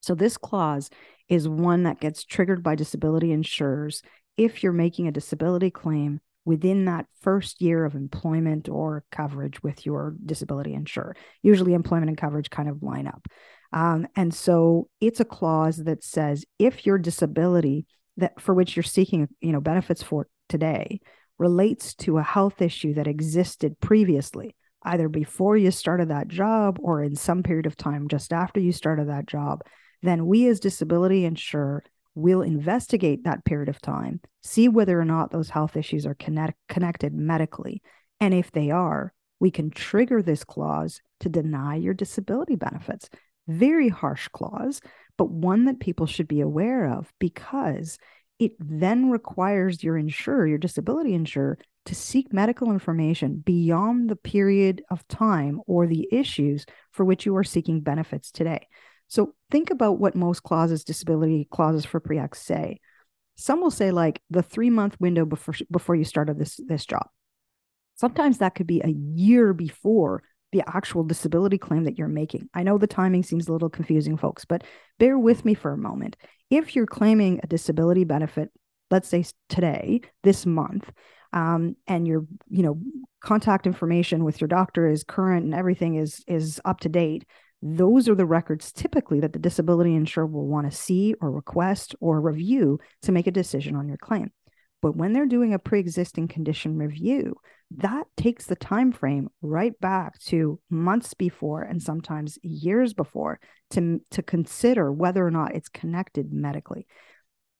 So, 0.00 0.14
this 0.14 0.36
clause 0.36 0.90
is 1.28 1.48
one 1.48 1.84
that 1.84 2.00
gets 2.00 2.24
triggered 2.24 2.62
by 2.62 2.74
disability 2.74 3.32
insurers 3.32 4.02
if 4.36 4.62
you're 4.62 4.72
making 4.72 5.08
a 5.08 5.12
disability 5.12 5.70
claim 5.70 6.20
within 6.44 6.86
that 6.86 7.06
first 7.20 7.60
year 7.60 7.84
of 7.84 7.94
employment 7.94 8.68
or 8.68 9.04
coverage 9.10 9.62
with 9.62 9.84
your 9.84 10.14
disability 10.24 10.74
insurer. 10.74 11.16
Usually, 11.42 11.74
employment 11.74 12.08
and 12.08 12.18
coverage 12.18 12.50
kind 12.50 12.68
of 12.68 12.82
line 12.82 13.06
up. 13.06 13.26
Um, 13.72 14.06
and 14.16 14.32
so, 14.32 14.88
it's 15.00 15.20
a 15.20 15.24
clause 15.24 15.78
that 15.78 16.04
says 16.04 16.44
if 16.58 16.86
your 16.86 16.98
disability 16.98 17.86
that 18.18 18.40
for 18.40 18.54
which 18.54 18.76
you're 18.76 18.82
seeking, 18.82 19.28
you 19.40 19.52
know, 19.52 19.60
benefits 19.60 20.02
for 20.02 20.28
today 20.48 21.00
relates 21.38 21.94
to 21.94 22.18
a 22.18 22.22
health 22.22 22.60
issue 22.60 22.94
that 22.94 23.06
existed 23.06 23.78
previously, 23.80 24.54
either 24.88 25.08
before 25.08 25.56
you 25.56 25.70
started 25.70 26.08
that 26.08 26.28
job 26.28 26.78
or 26.80 27.02
in 27.02 27.14
some 27.14 27.42
period 27.42 27.66
of 27.66 27.76
time 27.76 28.08
just 28.08 28.32
after 28.32 28.60
you 28.60 28.72
started 28.72 29.08
that 29.08 29.26
job, 29.26 29.62
then 30.02 30.26
we 30.26 30.48
as 30.48 30.60
disability 30.60 31.24
insurer 31.24 31.84
will 32.14 32.42
investigate 32.42 33.24
that 33.24 33.44
period 33.44 33.68
of 33.68 33.80
time, 33.80 34.20
see 34.42 34.68
whether 34.68 34.98
or 34.98 35.04
not 35.04 35.30
those 35.30 35.50
health 35.50 35.76
issues 35.76 36.04
are 36.04 36.14
connect- 36.14 36.58
connected 36.68 37.14
medically. 37.14 37.80
And 38.20 38.34
if 38.34 38.50
they 38.50 38.70
are, 38.70 39.12
we 39.40 39.50
can 39.50 39.70
trigger 39.70 40.20
this 40.22 40.42
clause 40.42 41.00
to 41.20 41.28
deny 41.28 41.76
your 41.76 41.94
disability 41.94 42.56
benefits. 42.56 43.08
Very 43.46 43.88
harsh 43.88 44.28
clause, 44.28 44.80
but 45.16 45.30
one 45.30 45.66
that 45.66 45.80
people 45.80 46.06
should 46.06 46.28
be 46.28 46.40
aware 46.40 46.90
of 46.92 47.12
because 47.18 47.98
it 48.38 48.52
then 48.58 49.10
requires 49.10 49.82
your 49.82 49.96
insurer, 49.96 50.46
your 50.46 50.58
disability 50.58 51.14
insurer, 51.14 51.58
to 51.88 51.94
seek 51.94 52.34
medical 52.34 52.70
information 52.70 53.42
beyond 53.44 54.10
the 54.10 54.16
period 54.16 54.82
of 54.90 55.08
time 55.08 55.58
or 55.66 55.86
the 55.86 56.06
issues 56.12 56.66
for 56.92 57.02
which 57.02 57.24
you 57.24 57.34
are 57.34 57.44
seeking 57.44 57.80
benefits 57.80 58.30
today. 58.30 58.68
So 59.06 59.34
think 59.50 59.70
about 59.70 59.98
what 59.98 60.14
most 60.14 60.42
clauses, 60.42 60.84
disability 60.84 61.48
clauses 61.50 61.86
for 61.86 61.98
pre-ex 61.98 62.42
say. 62.42 62.80
Some 63.36 63.62
will 63.62 63.70
say 63.70 63.90
like 63.90 64.20
the 64.28 64.42
three 64.42 64.68
month 64.68 65.00
window 65.00 65.24
before 65.24 65.54
before 65.70 65.96
you 65.96 66.04
started 66.04 66.38
this 66.38 66.60
this 66.68 66.84
job. 66.84 67.08
Sometimes 67.94 68.38
that 68.38 68.54
could 68.54 68.66
be 68.66 68.82
a 68.82 68.90
year 68.90 69.54
before 69.54 70.22
the 70.52 70.62
actual 70.66 71.04
disability 71.04 71.56
claim 71.56 71.84
that 71.84 71.96
you're 71.96 72.06
making. 72.06 72.50
I 72.52 72.64
know 72.64 72.76
the 72.76 72.86
timing 72.86 73.22
seems 73.22 73.48
a 73.48 73.52
little 73.52 73.70
confusing, 73.70 74.18
folks, 74.18 74.44
but 74.44 74.62
bear 74.98 75.18
with 75.18 75.46
me 75.46 75.54
for 75.54 75.72
a 75.72 75.78
moment. 75.78 76.18
If 76.50 76.76
you're 76.76 76.86
claiming 76.86 77.40
a 77.42 77.46
disability 77.46 78.04
benefit, 78.04 78.50
let's 78.90 79.08
say 79.08 79.24
today, 79.48 80.02
this 80.22 80.44
month, 80.44 80.90
um, 81.32 81.76
and 81.86 82.06
your 82.06 82.26
you 82.48 82.62
know 82.62 82.78
contact 83.20 83.66
information 83.66 84.24
with 84.24 84.40
your 84.40 84.48
doctor 84.48 84.88
is 84.88 85.04
current 85.04 85.44
and 85.44 85.54
everything 85.54 85.96
is 85.96 86.24
is 86.26 86.60
up 86.64 86.80
to 86.80 86.88
date 86.88 87.24
those 87.62 88.08
are 88.08 88.14
the 88.14 88.26
records 88.26 88.72
typically 88.72 89.20
that 89.20 89.32
the 89.32 89.38
disability 89.38 89.94
insurer 89.94 90.26
will 90.26 90.46
want 90.46 90.70
to 90.70 90.76
see 90.76 91.14
or 91.20 91.30
request 91.30 91.94
or 92.00 92.20
review 92.20 92.78
to 93.02 93.12
make 93.12 93.26
a 93.26 93.32
decision 93.32 93.74
on 93.74 93.88
your 93.88 93.96
claim. 93.96 94.30
But 94.80 94.94
when 94.94 95.12
they're 95.12 95.26
doing 95.26 95.52
a 95.54 95.58
pre-existing 95.58 96.28
condition 96.28 96.78
review 96.78 97.34
that 97.70 98.06
takes 98.16 98.46
the 98.46 98.56
time 98.56 98.92
frame 98.92 99.28
right 99.42 99.78
back 99.80 100.18
to 100.20 100.58
months 100.70 101.12
before 101.14 101.62
and 101.62 101.82
sometimes 101.82 102.38
years 102.42 102.94
before 102.94 103.40
to, 103.70 104.00
to 104.10 104.22
consider 104.22 104.90
whether 104.90 105.26
or 105.26 105.30
not 105.30 105.54
it's 105.54 105.68
connected 105.68 106.32
medically 106.32 106.86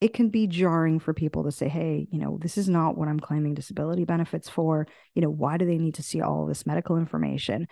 it 0.01 0.13
can 0.13 0.29
be 0.29 0.47
jarring 0.47 0.99
for 0.99 1.13
people 1.13 1.43
to 1.43 1.51
say, 1.51 1.67
hey, 1.67 2.07
you 2.09 2.19
know, 2.19 2.37
this 2.41 2.57
is 2.57 2.69
not 2.69 2.97
what 2.97 3.09
I'm 3.09 3.19
claiming 3.19 3.53
disability 3.53 4.05
benefits 4.05 4.47
for. 4.47 4.87
You 5.13 5.21
know, 5.21 5.29
why 5.29 5.57
do 5.57 5.65
they 5.65 5.77
need 5.77 5.95
to 5.95 6.03
see 6.03 6.21
all 6.21 6.45
this 6.45 6.65
medical 6.65 6.97
information? 6.97 7.67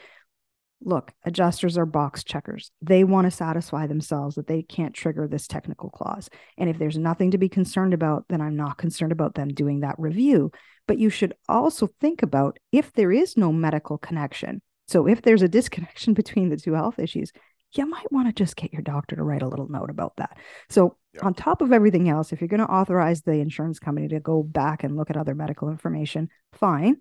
Look, 0.82 1.14
adjusters 1.24 1.78
are 1.78 1.86
box 1.86 2.24
checkers. 2.24 2.70
They 2.82 3.04
want 3.04 3.26
to 3.26 3.32
satisfy 3.32 3.88
themselves 3.88 4.36
that 4.36 4.48
they 4.48 4.62
can't 4.62 4.94
trigger 4.94 5.28
this 5.28 5.48
technical 5.48 5.90
clause. 5.90 6.30
And 6.58 6.70
if 6.70 6.78
there's 6.78 6.98
nothing 6.98 7.32
to 7.32 7.38
be 7.38 7.50
concerned 7.50 7.94
about, 7.94 8.26
then 8.30 8.42
I'm 8.42 8.58
not 8.58 8.78
concerned 8.78 9.14
about 9.14 9.36
them 9.36 9.48
doing 9.48 9.80
that 9.80 9.96
review. 9.98 10.52
But 10.86 11.00
you 11.00 11.10
should 11.10 11.34
also 11.50 11.90
think 12.00 12.22
about 12.24 12.60
if 12.72 12.94
there 12.94 13.12
is 13.12 13.38
no 13.38 13.52
medical 13.52 13.98
connection. 13.98 14.62
So 14.88 15.08
if 15.08 15.22
there's 15.22 15.42
a 15.42 15.50
disconnection 15.50 16.14
between 16.14 16.50
the 16.50 16.58
two 16.58 16.74
health 16.74 17.00
issues, 17.00 17.32
you 17.74 17.86
might 17.86 18.12
want 18.12 18.28
to 18.28 18.34
just 18.34 18.56
get 18.56 18.74
your 18.74 18.82
doctor 18.82 19.16
to 19.16 19.24
write 19.24 19.42
a 19.42 19.48
little 19.48 19.70
note 19.70 19.90
about 19.90 20.16
that. 20.18 20.38
So, 20.70 20.98
yeah. 21.14 21.26
on 21.26 21.34
top 21.34 21.62
of 21.62 21.72
everything 21.72 22.10
else, 22.10 22.32
if 22.32 22.42
you're 22.42 22.48
going 22.48 22.66
to 22.66 22.72
authorize 22.72 23.22
the 23.22 23.34
insurance 23.34 23.80
company 23.80 24.08
to 24.10 24.20
go 24.20 24.44
back 24.44 24.84
and 24.84 24.96
look 24.96 25.10
at 25.10 25.18
other 25.18 25.36
medical 25.36 25.70
information, 25.70 26.30
fine. 26.54 26.98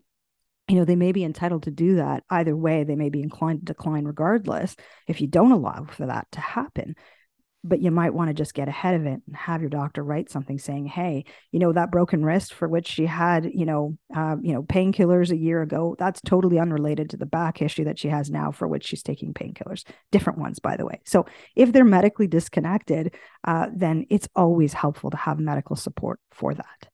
You 0.68 0.76
know, 0.76 0.85
they 0.85 0.96
may 0.96 1.12
be 1.12 1.22
entitled 1.22 1.62
to 1.64 1.70
do 1.70 1.96
that. 1.96 2.24
Either 2.29 2.57
way, 2.57 2.83
they 2.83 2.96
may 2.96 3.09
be 3.09 3.22
inclined 3.22 3.61
to 3.61 3.64
decline 3.66 4.05
regardless 4.05 4.74
if 5.07 5.20
you 5.20 5.29
don't 5.29 5.52
allow 5.52 5.85
for 5.85 6.07
that 6.07 6.26
to 6.33 6.40
happen 6.40 6.96
but 7.68 7.81
you 7.81 7.90
might 7.90 8.14
want 8.14 8.29
to 8.29 8.35
just 8.35 8.55
get 8.55 8.68
ahead 8.68 8.94
of 8.94 9.07
it 9.07 9.20
and 9.26 9.37
have 9.37 9.61
your 9.61 9.70
doctor 9.70 10.02
write 10.02 10.31
something 10.31 10.59
saying 10.59 10.87
hey 10.87 11.24
you 11.52 11.59
know 11.59 11.72
that 11.72 11.90
broken 11.90 12.24
wrist 12.24 12.55
for 12.55 12.68
which 12.68 12.87
she 12.87 13.07
had 13.07 13.50
you 13.52 13.66
know 13.66 13.96
uh, 14.14 14.37
you 14.42 14.52
know 14.52 14.62
painkillers 14.62 15.31
a 15.31 15.37
year 15.37 15.62
ago 15.62 15.96
that's 15.98 16.20
totally 16.20 16.59
unrelated 16.59 17.11
to 17.11 17.16
the 17.16 17.26
back 17.26 17.61
issue 17.61 17.85
that 17.85 17.98
she 17.98 18.09
has 18.09 18.31
now 18.31 18.50
for 18.50 18.68
which 18.68 18.87
she's 18.87 19.02
taking 19.02 19.35
painkillers. 19.35 19.85
Different 20.12 20.38
ones 20.38 20.59
by 20.59 20.76
the 20.76 20.87
way. 20.87 21.00
So 21.05 21.26
if 21.55 21.72
they're 21.72 21.85
medically 21.85 22.26
disconnected 22.26 23.14
uh, 23.44 23.66
then 23.74 24.07
it's 24.11 24.29
always 24.35 24.72
helpful 24.72 25.11
to 25.11 25.16
have 25.16 25.38
medical 25.38 25.76
support 25.76 26.20
for 26.31 26.55
that 26.55 26.88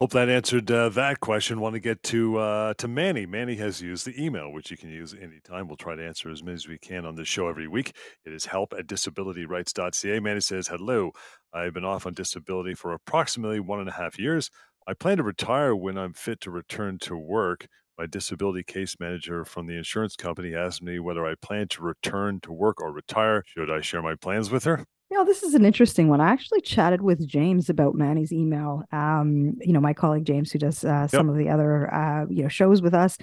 Hope 0.00 0.12
that 0.12 0.30
answered 0.30 0.70
uh, 0.70 0.88
that 0.88 1.20
question. 1.20 1.60
Want 1.60 1.74
to 1.74 1.78
get 1.78 2.02
to 2.04 2.38
uh, 2.38 2.72
to 2.78 2.88
Manny. 2.88 3.26
Manny 3.26 3.54
has 3.56 3.82
used 3.82 4.06
the 4.06 4.24
email, 4.24 4.50
which 4.50 4.70
you 4.70 4.78
can 4.78 4.88
use 4.88 5.12
anytime. 5.12 5.68
We'll 5.68 5.76
try 5.76 5.94
to 5.94 6.02
answer 6.02 6.30
as 6.30 6.42
many 6.42 6.54
as 6.54 6.66
we 6.66 6.78
can 6.78 7.04
on 7.04 7.16
this 7.16 7.28
show 7.28 7.48
every 7.48 7.68
week. 7.68 7.94
It 8.24 8.32
is 8.32 8.46
help 8.46 8.72
at 8.78 8.86
disabilityrights.ca. 8.86 10.20
Manny 10.20 10.40
says, 10.40 10.68
Hello, 10.68 11.10
I've 11.52 11.74
been 11.74 11.84
off 11.84 12.06
on 12.06 12.14
disability 12.14 12.72
for 12.72 12.94
approximately 12.94 13.60
one 13.60 13.78
and 13.78 13.90
a 13.90 13.92
half 13.92 14.18
years. 14.18 14.50
I 14.86 14.94
plan 14.94 15.18
to 15.18 15.22
retire 15.22 15.76
when 15.76 15.98
I'm 15.98 16.14
fit 16.14 16.40
to 16.42 16.50
return 16.50 16.98
to 17.00 17.14
work. 17.14 17.66
My 17.98 18.06
disability 18.06 18.62
case 18.62 18.96
manager 18.98 19.44
from 19.44 19.66
the 19.66 19.76
insurance 19.76 20.16
company 20.16 20.54
asked 20.54 20.82
me 20.82 20.98
whether 20.98 21.26
I 21.26 21.34
plan 21.34 21.68
to 21.68 21.82
return 21.82 22.40
to 22.40 22.52
work 22.52 22.80
or 22.80 22.90
retire. 22.90 23.42
Should 23.46 23.70
I 23.70 23.82
share 23.82 24.00
my 24.00 24.14
plans 24.14 24.50
with 24.50 24.64
her? 24.64 24.86
You 25.10 25.18
know, 25.18 25.24
this 25.24 25.42
is 25.42 25.54
an 25.54 25.64
interesting 25.64 26.08
one. 26.08 26.20
I 26.20 26.30
actually 26.30 26.60
chatted 26.60 27.02
with 27.02 27.26
James 27.26 27.68
about 27.68 27.96
Manny's 27.96 28.32
email. 28.32 28.84
Um, 28.92 29.56
you 29.60 29.72
know, 29.72 29.80
my 29.80 29.92
colleague 29.92 30.24
James, 30.24 30.52
who 30.52 30.60
does 30.60 30.84
uh, 30.84 31.08
some 31.08 31.26
yep. 31.26 31.32
of 31.32 31.38
the 31.38 31.48
other 31.48 31.92
uh, 31.92 32.26
you 32.30 32.44
know 32.44 32.48
shows 32.48 32.80
with 32.80 32.94
us, 32.94 33.18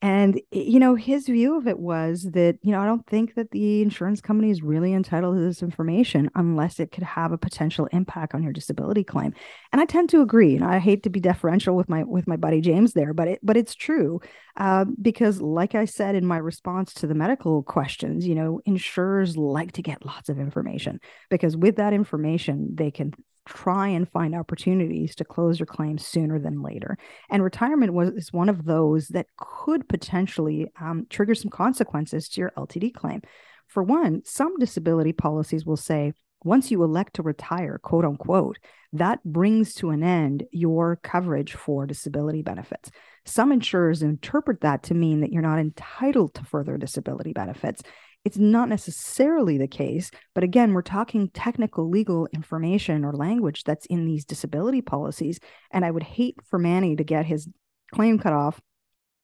And, 0.00 0.40
you 0.52 0.78
know, 0.78 0.94
his 0.94 1.26
view 1.26 1.56
of 1.56 1.66
it 1.66 1.80
was 1.80 2.28
that, 2.32 2.58
you 2.62 2.70
know, 2.70 2.80
I 2.80 2.86
don't 2.86 3.04
think 3.06 3.34
that 3.34 3.50
the 3.50 3.82
insurance 3.82 4.20
company 4.20 4.50
is 4.50 4.62
really 4.62 4.92
entitled 4.92 5.36
to 5.36 5.42
this 5.42 5.60
information 5.60 6.30
unless 6.36 6.78
it 6.78 6.92
could 6.92 7.02
have 7.02 7.32
a 7.32 7.38
potential 7.38 7.86
impact 7.86 8.32
on 8.32 8.44
your 8.44 8.52
disability 8.52 9.02
claim. 9.02 9.34
And 9.72 9.80
I 9.80 9.86
tend 9.86 10.08
to 10.10 10.20
agree. 10.20 10.54
And 10.54 10.64
I 10.64 10.78
hate 10.78 11.02
to 11.02 11.10
be 11.10 11.18
deferential 11.18 11.74
with 11.74 11.88
my 11.88 12.04
with 12.04 12.28
my 12.28 12.36
buddy 12.36 12.60
James 12.60 12.92
there, 12.92 13.12
but 13.12 13.26
it 13.26 13.40
but 13.42 13.56
it's 13.56 13.74
true. 13.74 14.20
Uh, 14.56 14.84
because 15.02 15.40
like 15.40 15.74
I 15.74 15.84
said 15.84 16.14
in 16.14 16.24
my 16.24 16.38
response 16.38 16.94
to 16.94 17.08
the 17.08 17.14
medical 17.14 17.64
questions, 17.64 18.24
you 18.24 18.36
know, 18.36 18.60
insurers 18.66 19.36
like 19.36 19.72
to 19.72 19.82
get 19.82 20.06
lots 20.06 20.28
of 20.28 20.38
information 20.38 21.00
because 21.28 21.56
with 21.56 21.76
that 21.76 21.92
information, 21.92 22.70
they 22.74 22.92
can 22.92 23.14
try 23.48 23.88
and 23.88 24.08
find 24.08 24.34
opportunities 24.34 25.14
to 25.16 25.24
close 25.24 25.58
your 25.58 25.66
claim 25.66 25.98
sooner 25.98 26.38
than 26.38 26.62
later. 26.62 26.98
And 27.30 27.42
retirement 27.42 27.94
was 27.94 28.10
is 28.10 28.32
one 28.32 28.48
of 28.48 28.64
those 28.64 29.08
that 29.08 29.26
could 29.36 29.88
potentially 29.88 30.70
um, 30.80 31.06
trigger 31.08 31.34
some 31.34 31.50
consequences 31.50 32.28
to 32.30 32.40
your 32.40 32.52
LTD 32.56 32.94
claim. 32.94 33.22
For 33.66 33.82
one, 33.82 34.22
some 34.24 34.58
disability 34.58 35.12
policies 35.12 35.64
will 35.64 35.76
say 35.76 36.12
once 36.44 36.70
you 36.70 36.82
elect 36.84 37.14
to 37.14 37.22
retire, 37.22 37.78
quote 37.78 38.04
unquote, 38.04 38.58
that 38.92 39.22
brings 39.24 39.74
to 39.74 39.90
an 39.90 40.02
end 40.02 40.44
your 40.52 40.96
coverage 40.96 41.54
for 41.54 41.86
disability 41.86 42.42
benefits. 42.42 42.90
Some 43.24 43.52
insurers 43.52 44.02
interpret 44.02 44.60
that 44.60 44.84
to 44.84 44.94
mean 44.94 45.20
that 45.20 45.32
you're 45.32 45.42
not 45.42 45.58
entitled 45.58 46.34
to 46.34 46.44
further 46.44 46.78
disability 46.78 47.32
benefits. 47.32 47.82
It's 48.24 48.38
not 48.38 48.68
necessarily 48.68 49.58
the 49.58 49.68
case, 49.68 50.10
but 50.34 50.44
again, 50.44 50.74
we're 50.74 50.82
talking 50.82 51.30
technical 51.30 51.88
legal 51.88 52.28
information 52.32 53.04
or 53.04 53.12
language 53.12 53.64
that's 53.64 53.86
in 53.86 54.04
these 54.04 54.24
disability 54.24 54.82
policies. 54.82 55.40
And 55.70 55.84
I 55.84 55.90
would 55.90 56.02
hate 56.02 56.36
for 56.48 56.58
Manny 56.58 56.96
to 56.96 57.04
get 57.04 57.26
his 57.26 57.48
claim 57.92 58.18
cut 58.18 58.32
off 58.32 58.60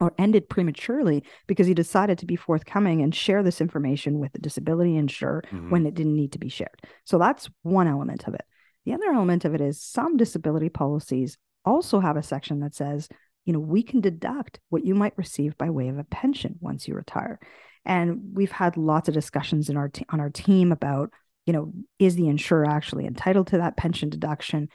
or 0.01 0.15
ended 0.19 0.49
prematurely 0.49 1.23
because 1.47 1.67
he 1.67 1.75
decided 1.75 2.19
to 2.19 2.27
be 2.27 2.37
forthcoming 2.37 3.03
and 3.03 3.15
share 3.15 3.43
this 3.43 3.61
information 3.61 4.19
with 4.19 4.33
the 4.33 4.39
disability 4.39 4.97
insurer 4.97 5.43
mm-hmm. 5.47 5.71
when 5.71 5.87
it 5.87 5.95
didn't 5.95 6.17
need 6.17 6.33
to 6.33 6.39
be 6.39 6.49
shared. 6.49 6.81
So 7.05 7.19
that's 7.19 7.49
one 7.63 7.89
element 7.89 8.27
of 8.27 8.35
it. 8.35 8.45
The 8.85 8.93
other 8.93 9.13
element 9.13 9.45
of 9.45 9.55
it 9.55 9.61
is 9.61 9.81
some 9.81 10.17
disability 10.17 10.69
policies 10.69 11.39
also 11.65 12.01
have 12.01 12.17
a 12.17 12.23
section 12.23 12.61
that 12.61 12.75
says, 12.75 13.09
you 13.45 13.53
know, 13.53 13.61
we 13.61 13.83
can 13.83 14.01
deduct 14.01 14.61
what 14.69 14.85
you 14.85 14.95
might 14.95 15.17
receive 15.17 15.57
by 15.57 15.71
way 15.71 15.89
of 15.89 15.99
a 15.99 16.05
pension 16.05 16.57
once 16.61 16.89
you 16.89 16.95
retire. 16.95 17.39
And 17.85 18.33
we've 18.35 18.53
had 18.53 18.77
lots 18.77 19.09
of 19.09 19.15
discussions 19.15 19.69
in 19.69 19.77
our 19.77 19.89
t- 19.89 20.07
on 20.09 20.21
our 20.21 20.31
team 20.31 20.73
about, 20.73 21.11
you 21.47 21.53
know, 21.53 21.73
is 21.99 22.17
the 22.17 22.29
insurer 22.29 22.67
actually 22.67 23.07
entitled 23.07 23.49
to 23.49 23.59
that 23.59 23.77
pension 23.77 24.09
deduction? 24.09 24.69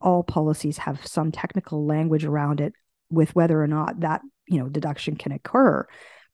All 0.00 0.22
policies 0.22 0.78
have 0.78 1.06
some 1.06 1.32
technical 1.32 1.86
language 1.86 2.24
around 2.24 2.60
it 2.60 2.72
with 3.10 3.34
whether 3.34 3.62
or 3.62 3.66
not 3.66 4.00
that, 4.00 4.22
you 4.48 4.58
know, 4.58 4.68
deduction 4.68 5.16
can 5.16 5.32
occur. 5.32 5.86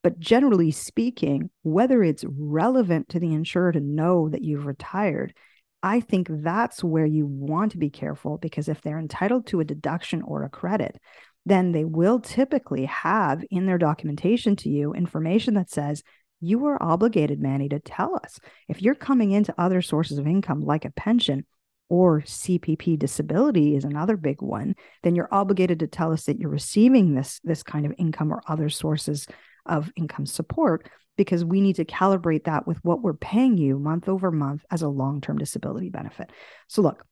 But 0.02 0.18
generally 0.18 0.72
speaking, 0.72 1.50
whether 1.62 2.02
it's 2.02 2.24
relevant 2.26 3.10
to 3.10 3.20
the 3.20 3.32
insurer 3.32 3.72
to 3.72 3.80
know 3.80 4.28
that 4.30 4.42
you've 4.42 4.66
retired, 4.66 5.34
I 5.82 6.00
think 6.00 6.28
that's 6.30 6.82
where 6.82 7.06
you 7.06 7.26
want 7.26 7.72
to 7.72 7.78
be 7.78 7.90
careful 7.90 8.38
because 8.38 8.68
if 8.68 8.80
they're 8.80 8.98
entitled 8.98 9.46
to 9.48 9.60
a 9.60 9.64
deduction 9.64 10.22
or 10.22 10.44
a 10.44 10.48
credit, 10.48 10.98
then 11.44 11.72
they 11.72 11.84
will 11.84 12.20
typically 12.20 12.84
have 12.84 13.44
in 13.50 13.66
their 13.66 13.78
documentation 13.78 14.54
to 14.56 14.68
you 14.68 14.92
information 14.92 15.54
that 15.54 15.70
says 15.70 16.02
you 16.42 16.66
are 16.66 16.82
obligated, 16.82 17.40
Manny, 17.40 17.68
to 17.68 17.78
tell 17.78 18.16
us 18.16 18.38
if 18.68 18.82
you're 18.82 18.94
coming 18.94 19.30
into 19.30 19.54
other 19.56 19.80
sources 19.80 20.18
of 20.18 20.26
income 20.26 20.60
like 20.60 20.84
a 20.84 20.90
pension 20.90 21.46
or 21.88 22.22
CPP 22.22 22.98
disability 22.98 23.76
is 23.76 23.84
another 23.84 24.16
big 24.16 24.42
one, 24.42 24.74
then 25.02 25.14
you're 25.14 25.28
obligated 25.32 25.78
to 25.80 25.86
tell 25.86 26.12
us 26.12 26.24
that 26.24 26.38
you're 26.38 26.50
receiving 26.50 27.14
this, 27.14 27.40
this 27.44 27.62
kind 27.62 27.86
of 27.86 27.94
income 27.98 28.32
or 28.32 28.42
other 28.48 28.68
sources 28.68 29.26
of 29.66 29.92
income 29.96 30.26
support 30.26 30.88
because 31.16 31.44
we 31.44 31.60
need 31.60 31.76
to 31.76 31.84
calibrate 31.84 32.44
that 32.44 32.66
with 32.66 32.78
what 32.82 33.02
we're 33.02 33.12
paying 33.14 33.56
you 33.56 33.78
month 33.78 34.08
over 34.08 34.30
month 34.30 34.64
as 34.70 34.82
a 34.82 34.88
long 34.88 35.20
term 35.20 35.38
disability 35.38 35.90
benefit. 35.90 36.30
So, 36.66 36.82
look, 36.82 37.04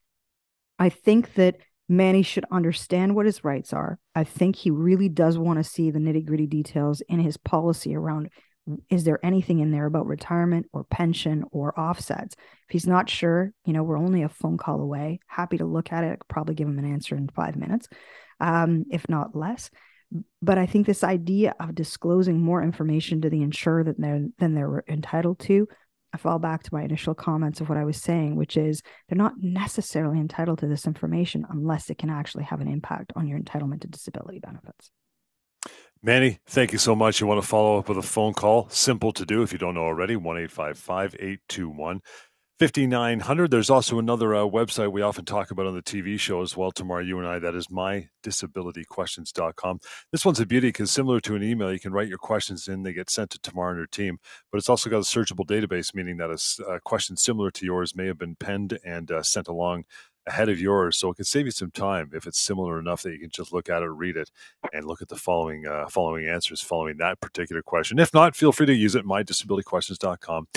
I 0.78 0.88
think 0.88 1.34
that 1.34 1.56
Manny 1.88 2.22
should 2.22 2.46
understand 2.50 3.14
what 3.14 3.26
his 3.26 3.44
rights 3.44 3.72
are. 3.72 3.98
I 4.14 4.24
think 4.24 4.56
he 4.56 4.70
really 4.70 5.08
does 5.08 5.36
want 5.36 5.58
to 5.58 5.64
see 5.64 5.90
the 5.90 5.98
nitty 5.98 6.24
gritty 6.24 6.46
details 6.46 7.02
in 7.02 7.20
his 7.20 7.36
policy 7.36 7.94
around 7.94 8.30
is 8.88 9.04
there 9.04 9.24
anything 9.24 9.60
in 9.60 9.70
there 9.70 9.86
about 9.86 10.06
retirement 10.06 10.66
or 10.72 10.84
pension 10.84 11.44
or 11.50 11.78
offsets? 11.78 12.34
If 12.38 12.70
he's 12.70 12.86
not 12.86 13.08
sure, 13.08 13.52
you 13.64 13.72
know, 13.72 13.82
we're 13.82 13.98
only 13.98 14.22
a 14.22 14.28
phone 14.28 14.58
call 14.58 14.80
away. 14.80 15.20
Happy 15.26 15.58
to 15.58 15.64
look 15.64 15.92
at 15.92 16.04
it. 16.04 16.20
probably 16.28 16.54
give 16.54 16.68
him 16.68 16.78
an 16.78 16.92
answer 16.92 17.16
in 17.16 17.28
five 17.28 17.56
minutes, 17.56 17.88
um, 18.40 18.84
if 18.90 19.08
not 19.08 19.34
less. 19.34 19.70
But 20.42 20.58
I 20.58 20.66
think 20.66 20.86
this 20.86 21.04
idea 21.04 21.54
of 21.60 21.74
disclosing 21.74 22.40
more 22.40 22.62
information 22.62 23.20
to 23.22 23.30
the 23.30 23.42
insurer 23.42 23.84
than 23.84 23.96
they're 23.98 24.26
than 24.38 24.54
they're 24.54 24.82
entitled 24.88 25.38
to, 25.40 25.68
I 26.12 26.16
fall 26.18 26.38
back 26.40 26.64
to 26.64 26.74
my 26.74 26.82
initial 26.82 27.14
comments 27.14 27.60
of 27.60 27.68
what 27.68 27.78
I 27.78 27.84
was 27.84 27.96
saying, 27.96 28.34
which 28.34 28.56
is 28.56 28.82
they're 29.08 29.16
not 29.16 29.34
necessarily 29.38 30.18
entitled 30.18 30.58
to 30.60 30.66
this 30.66 30.86
information 30.86 31.46
unless 31.48 31.90
it 31.90 31.98
can 31.98 32.10
actually 32.10 32.44
have 32.44 32.60
an 32.60 32.68
impact 32.68 33.12
on 33.14 33.28
your 33.28 33.38
entitlement 33.38 33.82
to 33.82 33.88
disability 33.88 34.40
benefits. 34.40 34.90
Manny, 36.02 36.38
thank 36.46 36.72
you 36.72 36.78
so 36.78 36.96
much. 36.96 37.20
You 37.20 37.26
want 37.26 37.42
to 37.42 37.46
follow 37.46 37.78
up 37.78 37.90
with 37.90 37.98
a 37.98 38.02
phone 38.02 38.32
call? 38.32 38.70
Simple 38.70 39.12
to 39.12 39.26
do 39.26 39.42
if 39.42 39.52
you 39.52 39.58
don't 39.58 39.74
know 39.74 39.82
already 39.82 40.16
1 40.16 40.38
821 40.38 42.00
5900. 42.58 43.50
There's 43.50 43.68
also 43.68 43.98
another 43.98 44.34
uh, 44.34 44.44
website 44.44 44.92
we 44.92 45.02
often 45.02 45.26
talk 45.26 45.50
about 45.50 45.66
on 45.66 45.74
the 45.74 45.82
TV 45.82 46.18
show 46.18 46.40
as 46.40 46.56
well, 46.56 46.72
Tamara, 46.72 47.04
you 47.04 47.18
and 47.18 47.26
I. 47.26 47.38
That 47.38 47.54
is 47.54 47.66
mydisabilityquestions.com. 47.66 49.80
This 50.10 50.24
one's 50.24 50.40
a 50.40 50.46
beauty 50.46 50.68
because 50.68 50.90
similar 50.90 51.20
to 51.20 51.36
an 51.36 51.42
email, 51.42 51.70
you 51.70 51.80
can 51.80 51.92
write 51.92 52.08
your 52.08 52.16
questions 52.16 52.66
in, 52.66 52.82
they 52.82 52.94
get 52.94 53.10
sent 53.10 53.28
to 53.30 53.38
Tamara 53.38 53.72
and 53.72 53.80
her 53.80 53.86
team. 53.86 54.16
But 54.50 54.56
it's 54.56 54.70
also 54.70 54.88
got 54.88 54.98
a 54.98 55.00
searchable 55.00 55.46
database, 55.46 55.94
meaning 55.94 56.16
that 56.16 56.30
a, 56.30 56.38
a 56.70 56.80
question 56.80 57.18
similar 57.18 57.50
to 57.50 57.66
yours 57.66 57.94
may 57.94 58.06
have 58.06 58.18
been 58.18 58.36
penned 58.36 58.78
and 58.86 59.10
uh, 59.10 59.22
sent 59.22 59.48
along 59.48 59.84
ahead 60.26 60.48
of 60.48 60.60
yours. 60.60 60.96
So 60.96 61.10
it 61.10 61.16
can 61.16 61.24
save 61.24 61.46
you 61.46 61.50
some 61.50 61.70
time 61.70 62.10
if 62.12 62.26
it's 62.26 62.38
similar 62.38 62.78
enough 62.78 63.02
that 63.02 63.12
you 63.12 63.18
can 63.18 63.30
just 63.30 63.52
look 63.52 63.68
at 63.68 63.82
it, 63.82 63.86
read 63.86 64.16
it, 64.16 64.30
and 64.72 64.86
look 64.86 65.02
at 65.02 65.08
the 65.08 65.16
following 65.16 65.66
uh, 65.66 65.88
following 65.88 66.26
answers 66.26 66.60
following 66.60 66.96
that 66.98 67.20
particular 67.20 67.62
question. 67.62 67.98
If 67.98 68.12
not, 68.14 68.36
feel 68.36 68.52
free 68.52 68.66
to 68.66 68.74
use 68.74 68.94
it. 68.94 69.04
MyDisabilityQuestions.com. 69.04 70.48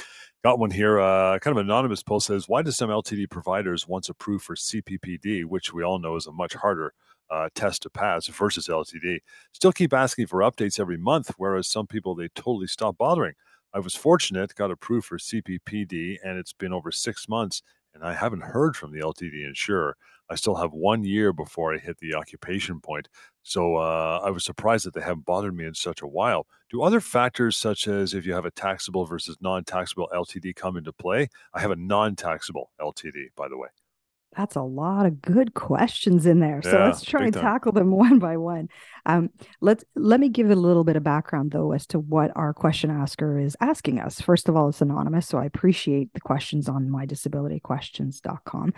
Got 0.44 0.60
one 0.60 0.72
here. 0.72 1.00
Uh, 1.00 1.40
kind 1.40 1.58
of 1.58 1.64
anonymous 1.64 2.04
post 2.04 2.28
says, 2.28 2.50
"Why 2.50 2.62
do 2.62 2.72
some 2.72 2.90
LTD 2.90 3.30
providers 3.30 3.88
once 3.88 4.10
approved 4.10 4.44
for 4.44 4.56
CPPD, 4.56 5.46
which 5.46 5.74
we 5.74 5.84
all 5.84 6.00
know 6.00 6.16
is 6.16 6.28
a 6.28 6.32
much 6.32 6.54
harder 6.54 6.94
uh, 7.30 7.50
test 7.56 7.82
to 7.84 7.90
pass 7.90 8.28
versus 8.28 8.68
LTD, 8.68 9.20
still 9.54 9.72
keep 9.72 9.94
asking 9.94 10.28
for 10.28 10.40
updates 10.40 10.80
every 10.80 10.98
month, 10.98 11.32
whereas 11.38 11.68
some 11.68 11.88
people 11.88 12.16
they 12.16 12.28
totally 12.30 12.68
stop 12.68 12.98
bothering?" 12.98 13.34
I 13.76 13.80
was 13.80 13.96
fortunate, 13.96 14.54
got 14.54 14.70
approved 14.70 15.08
for 15.08 15.18
CPPD, 15.18 16.20
and 16.24 16.38
it's 16.38 16.54
been 16.54 16.74
over 16.74 16.92
six 16.92 17.28
months, 17.28 17.64
and 17.94 18.04
I 18.04 18.14
haven't 18.14 18.42
heard 18.42 18.76
from 18.76 18.92
the 18.92 19.00
LTD 19.00 19.46
insurer. 19.48 19.96
I 20.30 20.36
still 20.36 20.56
have 20.56 20.72
one 20.72 21.04
year 21.04 21.34
before 21.34 21.74
I 21.76 21.78
hit 21.78 21.98
the 22.00 22.16
occupation 22.16 22.80
point. 22.80 23.10
So 23.44 23.76
uh, 23.76 24.22
I 24.24 24.30
was 24.32 24.46
surprised 24.46 24.86
that 24.86 24.94
they 24.94 25.02
haven't 25.02 25.26
bothered 25.26 25.56
me 25.56 25.66
in 25.66 25.74
such 25.76 26.02
a 26.02 26.08
while. 26.08 26.48
Do 26.70 26.82
other 26.82 27.02
factors, 27.02 27.58
such 27.58 27.88
as 27.88 28.14
if 28.14 28.26
you 28.26 28.34
have 28.34 28.46
a 28.46 28.52
taxable 28.52 29.06
versus 29.06 29.38
non 29.42 29.64
taxable 29.64 30.10
LTD, 30.14 30.56
come 30.56 30.78
into 30.78 30.94
play? 30.94 31.28
I 31.54 31.60
have 31.60 31.72
a 31.72 31.76
non 31.76 32.16
taxable 32.16 32.72
LTD, 32.80 33.28
by 33.36 33.48
the 33.48 33.58
way. 33.58 33.68
That's 34.36 34.56
a 34.56 34.62
lot 34.62 35.06
of 35.06 35.22
good 35.22 35.54
questions 35.54 36.26
in 36.26 36.40
there. 36.40 36.62
So 36.62 36.72
yeah, 36.72 36.86
let's 36.86 37.04
try 37.04 37.26
and 37.26 37.34
time. 37.34 37.44
tackle 37.44 37.72
them 37.72 37.92
one 37.96 38.20
by 38.20 38.38
one. 38.38 38.70
Um, 39.06 39.30
let's 39.62 39.84
let 39.96 40.20
me 40.20 40.30
give 40.30 40.50
a 40.50 40.56
little 40.56 40.84
bit 40.84 40.96
of 40.96 41.04
background 41.04 41.52
though 41.52 41.72
as 41.72 41.86
to 41.88 42.00
what 42.00 42.32
our 42.36 42.54
question 42.54 42.90
asker 42.90 43.40
is 43.40 43.56
asking 43.62 44.00
us. 44.00 44.22
First 44.22 44.50
of 44.50 44.56
all, 44.56 44.70
it's 44.70 44.82
anonymous, 44.82 45.28
so 45.28 45.38
I 45.38 45.46
appreciate 45.46 46.14
the 46.14 46.22
questions 46.22 46.70
on 46.70 46.88
mydisabilityquestions.com. 46.90 48.74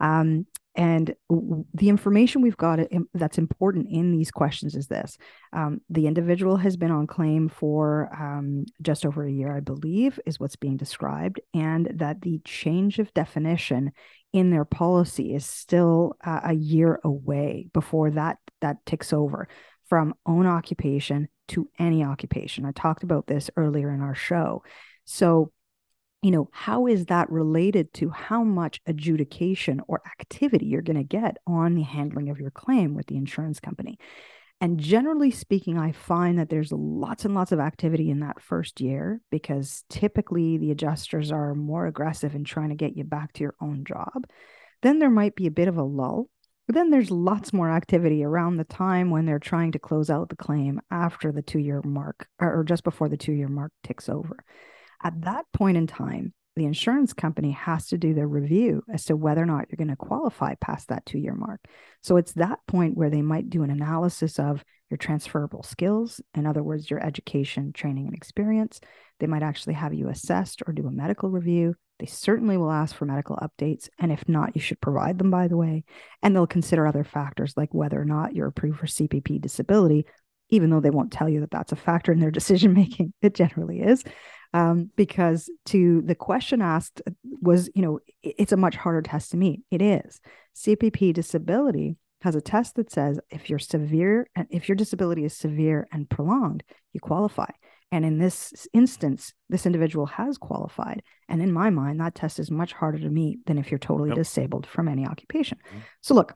Um, 0.00 0.46
and 0.76 1.14
the 1.28 1.88
information 1.88 2.42
we've 2.42 2.56
got 2.56 2.78
that's 3.12 3.38
important 3.38 3.88
in 3.90 4.12
these 4.12 4.30
questions 4.30 4.76
is 4.76 4.86
this 4.86 5.18
um, 5.52 5.80
the 5.90 6.06
individual 6.06 6.56
has 6.56 6.76
been 6.76 6.92
on 6.92 7.08
claim 7.08 7.48
for 7.48 8.08
um, 8.18 8.66
just 8.80 9.04
over 9.04 9.24
a 9.24 9.32
year, 9.32 9.54
I 9.54 9.60
believe, 9.60 10.20
is 10.26 10.38
what's 10.38 10.56
being 10.56 10.76
described, 10.76 11.40
and 11.52 11.90
that 11.96 12.22
the 12.22 12.40
change 12.44 13.00
of 13.00 13.12
definition 13.14 13.90
in 14.32 14.50
their 14.50 14.64
policy 14.64 15.34
is 15.34 15.44
still 15.44 16.16
uh, 16.24 16.40
a 16.44 16.52
year 16.52 17.00
away 17.04 17.68
before 17.72 18.10
that 18.12 18.38
that 18.60 18.84
ticks 18.86 19.12
over 19.12 19.48
from 19.88 20.14
own 20.24 20.46
occupation 20.46 21.28
to 21.48 21.68
any 21.78 22.04
occupation. 22.04 22.64
I 22.64 22.72
talked 22.72 23.02
about 23.02 23.26
this 23.26 23.50
earlier 23.56 23.90
in 23.90 24.00
our 24.00 24.14
show. 24.14 24.62
So, 25.04 25.50
you 26.22 26.30
know, 26.30 26.48
how 26.52 26.86
is 26.86 27.06
that 27.06 27.30
related 27.30 27.92
to 27.94 28.10
how 28.10 28.44
much 28.44 28.80
adjudication 28.86 29.80
or 29.88 30.00
activity 30.20 30.66
you're 30.66 30.82
going 30.82 30.96
to 30.96 31.02
get 31.02 31.38
on 31.46 31.74
the 31.74 31.82
handling 31.82 32.30
of 32.30 32.38
your 32.38 32.50
claim 32.50 32.94
with 32.94 33.06
the 33.06 33.16
insurance 33.16 33.58
company? 33.58 33.98
And 34.60 34.78
generally 34.78 35.30
speaking, 35.30 35.78
I 35.78 35.92
find 35.92 36.38
that 36.38 36.50
there's 36.50 36.70
lots 36.72 37.24
and 37.24 37.34
lots 37.34 37.50
of 37.52 37.60
activity 37.60 38.10
in 38.10 38.20
that 38.20 38.42
first 38.42 38.80
year 38.80 39.22
because 39.30 39.84
typically 39.88 40.58
the 40.58 40.70
adjusters 40.70 41.32
are 41.32 41.54
more 41.54 41.86
aggressive 41.86 42.34
in 42.34 42.44
trying 42.44 42.68
to 42.68 42.74
get 42.74 42.94
you 42.96 43.04
back 43.04 43.32
to 43.34 43.42
your 43.42 43.54
own 43.60 43.84
job. 43.84 44.26
Then 44.82 44.98
there 44.98 45.10
might 45.10 45.34
be 45.34 45.46
a 45.46 45.50
bit 45.50 45.68
of 45.68 45.78
a 45.78 45.82
lull 45.82 46.28
But 46.66 46.74
then 46.74 46.90
there's 46.90 47.10
lots 47.10 47.52
more 47.52 47.70
activity 47.70 48.22
around 48.22 48.56
the 48.56 48.64
time 48.64 49.10
when 49.10 49.26
they're 49.26 49.38
trying 49.40 49.72
to 49.72 49.78
close 49.78 50.10
out 50.10 50.28
the 50.28 50.36
claim 50.36 50.80
after 50.90 51.32
the 51.32 51.42
two 51.42 51.58
year 51.58 51.82
mark 51.84 52.28
or 52.38 52.62
just 52.64 52.84
before 52.84 53.08
the 53.08 53.16
two 53.16 53.32
year 53.32 53.48
mark 53.48 53.72
ticks 53.82 54.08
over. 54.08 54.36
At 55.02 55.22
that 55.22 55.46
point 55.52 55.76
in 55.78 55.86
time, 55.86 56.32
the 56.56 56.64
insurance 56.64 57.12
company 57.12 57.52
has 57.52 57.86
to 57.88 57.98
do 57.98 58.12
their 58.12 58.26
review 58.26 58.82
as 58.92 59.04
to 59.04 59.16
whether 59.16 59.42
or 59.42 59.46
not 59.46 59.66
you're 59.70 59.76
going 59.76 59.88
to 59.88 59.96
qualify 59.96 60.54
past 60.56 60.88
that 60.88 61.06
two 61.06 61.18
year 61.18 61.34
mark. 61.34 61.60
So 62.02 62.16
it's 62.16 62.32
that 62.34 62.58
point 62.66 62.96
where 62.96 63.10
they 63.10 63.22
might 63.22 63.50
do 63.50 63.62
an 63.62 63.70
analysis 63.70 64.38
of 64.38 64.64
your 64.90 64.98
transferable 64.98 65.62
skills, 65.62 66.20
in 66.34 66.46
other 66.46 66.62
words, 66.62 66.90
your 66.90 67.04
education, 67.04 67.72
training, 67.72 68.06
and 68.06 68.16
experience. 68.16 68.80
They 69.20 69.28
might 69.28 69.42
actually 69.42 69.74
have 69.74 69.94
you 69.94 70.08
assessed 70.08 70.62
or 70.66 70.72
do 70.72 70.86
a 70.86 70.90
medical 70.90 71.30
review. 71.30 71.76
They 72.00 72.06
certainly 72.06 72.56
will 72.56 72.72
ask 72.72 72.96
for 72.96 73.04
medical 73.04 73.36
updates. 73.36 73.88
And 73.98 74.10
if 74.10 74.28
not, 74.28 74.56
you 74.56 74.60
should 74.60 74.80
provide 74.80 75.18
them, 75.18 75.30
by 75.30 75.46
the 75.46 75.56
way. 75.56 75.84
And 76.22 76.34
they'll 76.34 76.46
consider 76.46 76.86
other 76.86 77.04
factors 77.04 77.54
like 77.56 77.72
whether 77.72 78.00
or 78.00 78.06
not 78.06 78.34
you're 78.34 78.48
approved 78.48 78.80
for 78.80 78.86
CPP 78.86 79.40
disability, 79.40 80.06
even 80.48 80.70
though 80.70 80.80
they 80.80 80.90
won't 80.90 81.12
tell 81.12 81.28
you 81.28 81.40
that 81.40 81.50
that's 81.50 81.72
a 81.72 81.76
factor 81.76 82.10
in 82.10 82.18
their 82.18 82.30
decision 82.32 82.72
making. 82.72 83.12
It 83.22 83.34
generally 83.34 83.80
is 83.80 84.02
um, 84.52 84.90
because 84.96 85.50
to 85.66 86.02
the 86.02 86.14
question 86.14 86.60
asked 86.60 87.02
was, 87.40 87.70
you 87.74 87.82
know, 87.82 88.00
it's 88.22 88.52
a 88.52 88.56
much 88.56 88.76
harder 88.76 89.02
test 89.02 89.30
to 89.30 89.36
meet. 89.36 89.60
It 89.70 89.82
is. 89.82 90.20
CPP 90.56 91.14
disability 91.14 91.96
has 92.22 92.34
a 92.34 92.40
test 92.40 92.76
that 92.76 92.90
says 92.90 93.18
if 93.30 93.48
you're 93.48 93.58
severe 93.58 94.28
and 94.34 94.46
if 94.50 94.68
your 94.68 94.76
disability 94.76 95.24
is 95.24 95.36
severe 95.36 95.86
and 95.92 96.10
prolonged, 96.10 96.62
you 96.92 97.00
qualify. 97.00 97.50
And 97.92 98.04
in 98.04 98.18
this 98.18 98.68
instance, 98.72 99.32
this 99.48 99.66
individual 99.66 100.06
has 100.06 100.38
qualified. 100.38 101.02
And 101.28 101.42
in 101.42 101.52
my 101.52 101.70
mind, 101.70 102.00
that 102.00 102.14
test 102.14 102.38
is 102.38 102.50
much 102.50 102.72
harder 102.72 102.98
to 102.98 103.08
meet 103.08 103.44
than 103.46 103.58
if 103.58 103.70
you're 103.70 103.78
totally 103.78 104.10
yep. 104.10 104.16
disabled 104.16 104.66
from 104.66 104.86
any 104.86 105.06
occupation. 105.06 105.58
Mm-hmm. 105.68 105.78
So 106.00 106.14
look, 106.14 106.32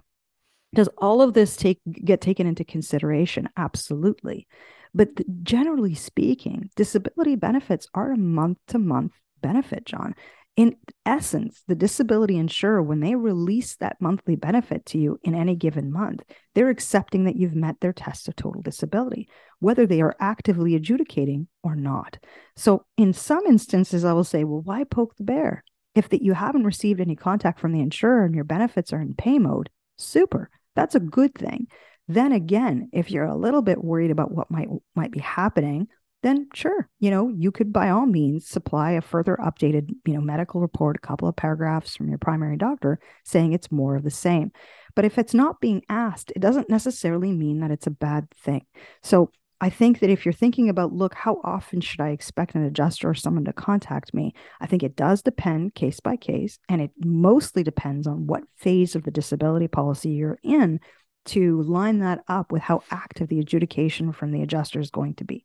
does 0.74 0.88
all 0.98 1.22
of 1.22 1.34
this 1.34 1.56
take 1.56 1.80
get 1.92 2.20
taken 2.20 2.46
into 2.46 2.64
consideration? 2.64 3.48
Absolutely. 3.56 4.48
But 4.94 5.10
generally 5.42 5.94
speaking, 5.94 6.70
disability 6.76 7.36
benefits 7.36 7.88
are 7.94 8.12
a 8.12 8.16
month 8.16 8.58
to 8.68 8.78
month 8.78 9.12
benefit, 9.42 9.84
John. 9.84 10.14
In 10.56 10.76
essence, 11.04 11.64
the 11.66 11.74
disability 11.74 12.36
insurer, 12.36 12.80
when 12.80 13.00
they 13.00 13.16
release 13.16 13.74
that 13.76 14.00
monthly 14.00 14.36
benefit 14.36 14.86
to 14.86 14.98
you 14.98 15.18
in 15.24 15.34
any 15.34 15.56
given 15.56 15.92
month, 15.92 16.22
they're 16.54 16.68
accepting 16.68 17.24
that 17.24 17.34
you've 17.34 17.56
met 17.56 17.80
their 17.80 17.92
test 17.92 18.28
of 18.28 18.36
total 18.36 18.62
disability, 18.62 19.28
whether 19.58 19.84
they 19.84 20.00
are 20.00 20.14
actively 20.20 20.76
adjudicating 20.76 21.48
or 21.64 21.74
not. 21.74 22.18
So, 22.54 22.86
in 22.96 23.12
some 23.12 23.44
instances, 23.46 24.04
I 24.04 24.12
will 24.12 24.22
say, 24.22 24.44
well, 24.44 24.60
why 24.60 24.84
poke 24.84 25.16
the 25.16 25.24
bear? 25.24 25.64
If 25.96 26.08
that 26.10 26.22
you 26.22 26.34
haven't 26.34 26.64
received 26.64 27.00
any 27.00 27.16
contact 27.16 27.58
from 27.58 27.72
the 27.72 27.80
insurer 27.80 28.24
and 28.24 28.34
your 28.34 28.44
benefits 28.44 28.92
are 28.92 29.00
in 29.00 29.14
pay 29.14 29.40
mode, 29.40 29.70
super. 29.98 30.50
That's 30.76 30.94
a 30.94 31.00
good 31.00 31.34
thing. 31.34 31.66
Then 32.08 32.32
again, 32.32 32.88
if 32.92 33.10
you're 33.10 33.24
a 33.24 33.36
little 33.36 33.62
bit 33.62 33.82
worried 33.82 34.10
about 34.10 34.32
what 34.32 34.50
might 34.50 34.68
might 34.94 35.10
be 35.10 35.20
happening, 35.20 35.88
then 36.22 36.48
sure, 36.54 36.88
you 37.00 37.10
know, 37.10 37.28
you 37.28 37.52
could 37.52 37.72
by 37.72 37.90
all 37.90 38.06
means 38.06 38.48
supply 38.48 38.92
a 38.92 39.02
further 39.02 39.36
updated, 39.42 39.90
you 40.06 40.14
know, 40.14 40.20
medical 40.20 40.60
report, 40.60 40.96
a 40.96 41.06
couple 41.06 41.28
of 41.28 41.36
paragraphs 41.36 41.96
from 41.96 42.08
your 42.08 42.18
primary 42.18 42.56
doctor 42.56 42.98
saying 43.24 43.52
it's 43.52 43.70
more 43.70 43.94
of 43.94 44.04
the 44.04 44.10
same. 44.10 44.50
But 44.96 45.04
if 45.04 45.18
it's 45.18 45.34
not 45.34 45.60
being 45.60 45.82
asked, 45.88 46.32
it 46.34 46.40
doesn't 46.40 46.70
necessarily 46.70 47.32
mean 47.32 47.60
that 47.60 47.70
it's 47.70 47.86
a 47.86 47.90
bad 47.90 48.30
thing. 48.30 48.64
So 49.02 49.30
I 49.60 49.70
think 49.70 50.00
that 50.00 50.10
if 50.10 50.24
you're 50.24 50.32
thinking 50.32 50.68
about, 50.68 50.92
look, 50.92 51.14
how 51.14 51.40
often 51.44 51.80
should 51.80 52.00
I 52.00 52.10
expect 52.10 52.54
an 52.54 52.64
adjuster 52.64 53.08
or 53.08 53.14
someone 53.14 53.44
to 53.44 53.52
contact 53.52 54.12
me? 54.12 54.34
I 54.60 54.66
think 54.66 54.82
it 54.82 54.96
does 54.96 55.22
depend 55.22 55.74
case 55.74 56.00
by 56.00 56.16
case, 56.16 56.58
and 56.68 56.80
it 56.80 56.90
mostly 57.02 57.62
depends 57.62 58.06
on 58.06 58.26
what 58.26 58.44
phase 58.56 58.94
of 58.94 59.04
the 59.04 59.10
disability 59.10 59.68
policy 59.68 60.10
you're 60.10 60.38
in 60.42 60.80
to 61.26 61.62
line 61.62 61.98
that 62.00 62.24
up 62.28 62.52
with 62.52 62.62
how 62.62 62.82
active 62.90 63.28
the 63.28 63.40
adjudication 63.40 64.12
from 64.12 64.30
the 64.30 64.42
adjuster 64.42 64.80
is 64.80 64.90
going 64.90 65.14
to 65.14 65.24
be. 65.24 65.44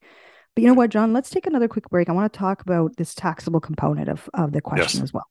But 0.56 0.64
you 0.64 0.68
know 0.68 0.74
what, 0.74 0.90
John? 0.90 1.14
Let's 1.14 1.30
take 1.30 1.46
another 1.46 1.68
quick 1.68 1.90
break. 1.90 2.10
I 2.10 2.14
want 2.14 2.32
to 2.32 2.38
talk 2.38 2.62
about 2.62 2.98
this 2.98 3.14
taxable 3.14 3.60
component 3.60 4.10
of, 4.10 4.30
of 4.34 4.52
the 4.52 4.62
question 4.62 5.00
yes. 5.00 5.04
as 5.04 5.14
well. 5.14 5.28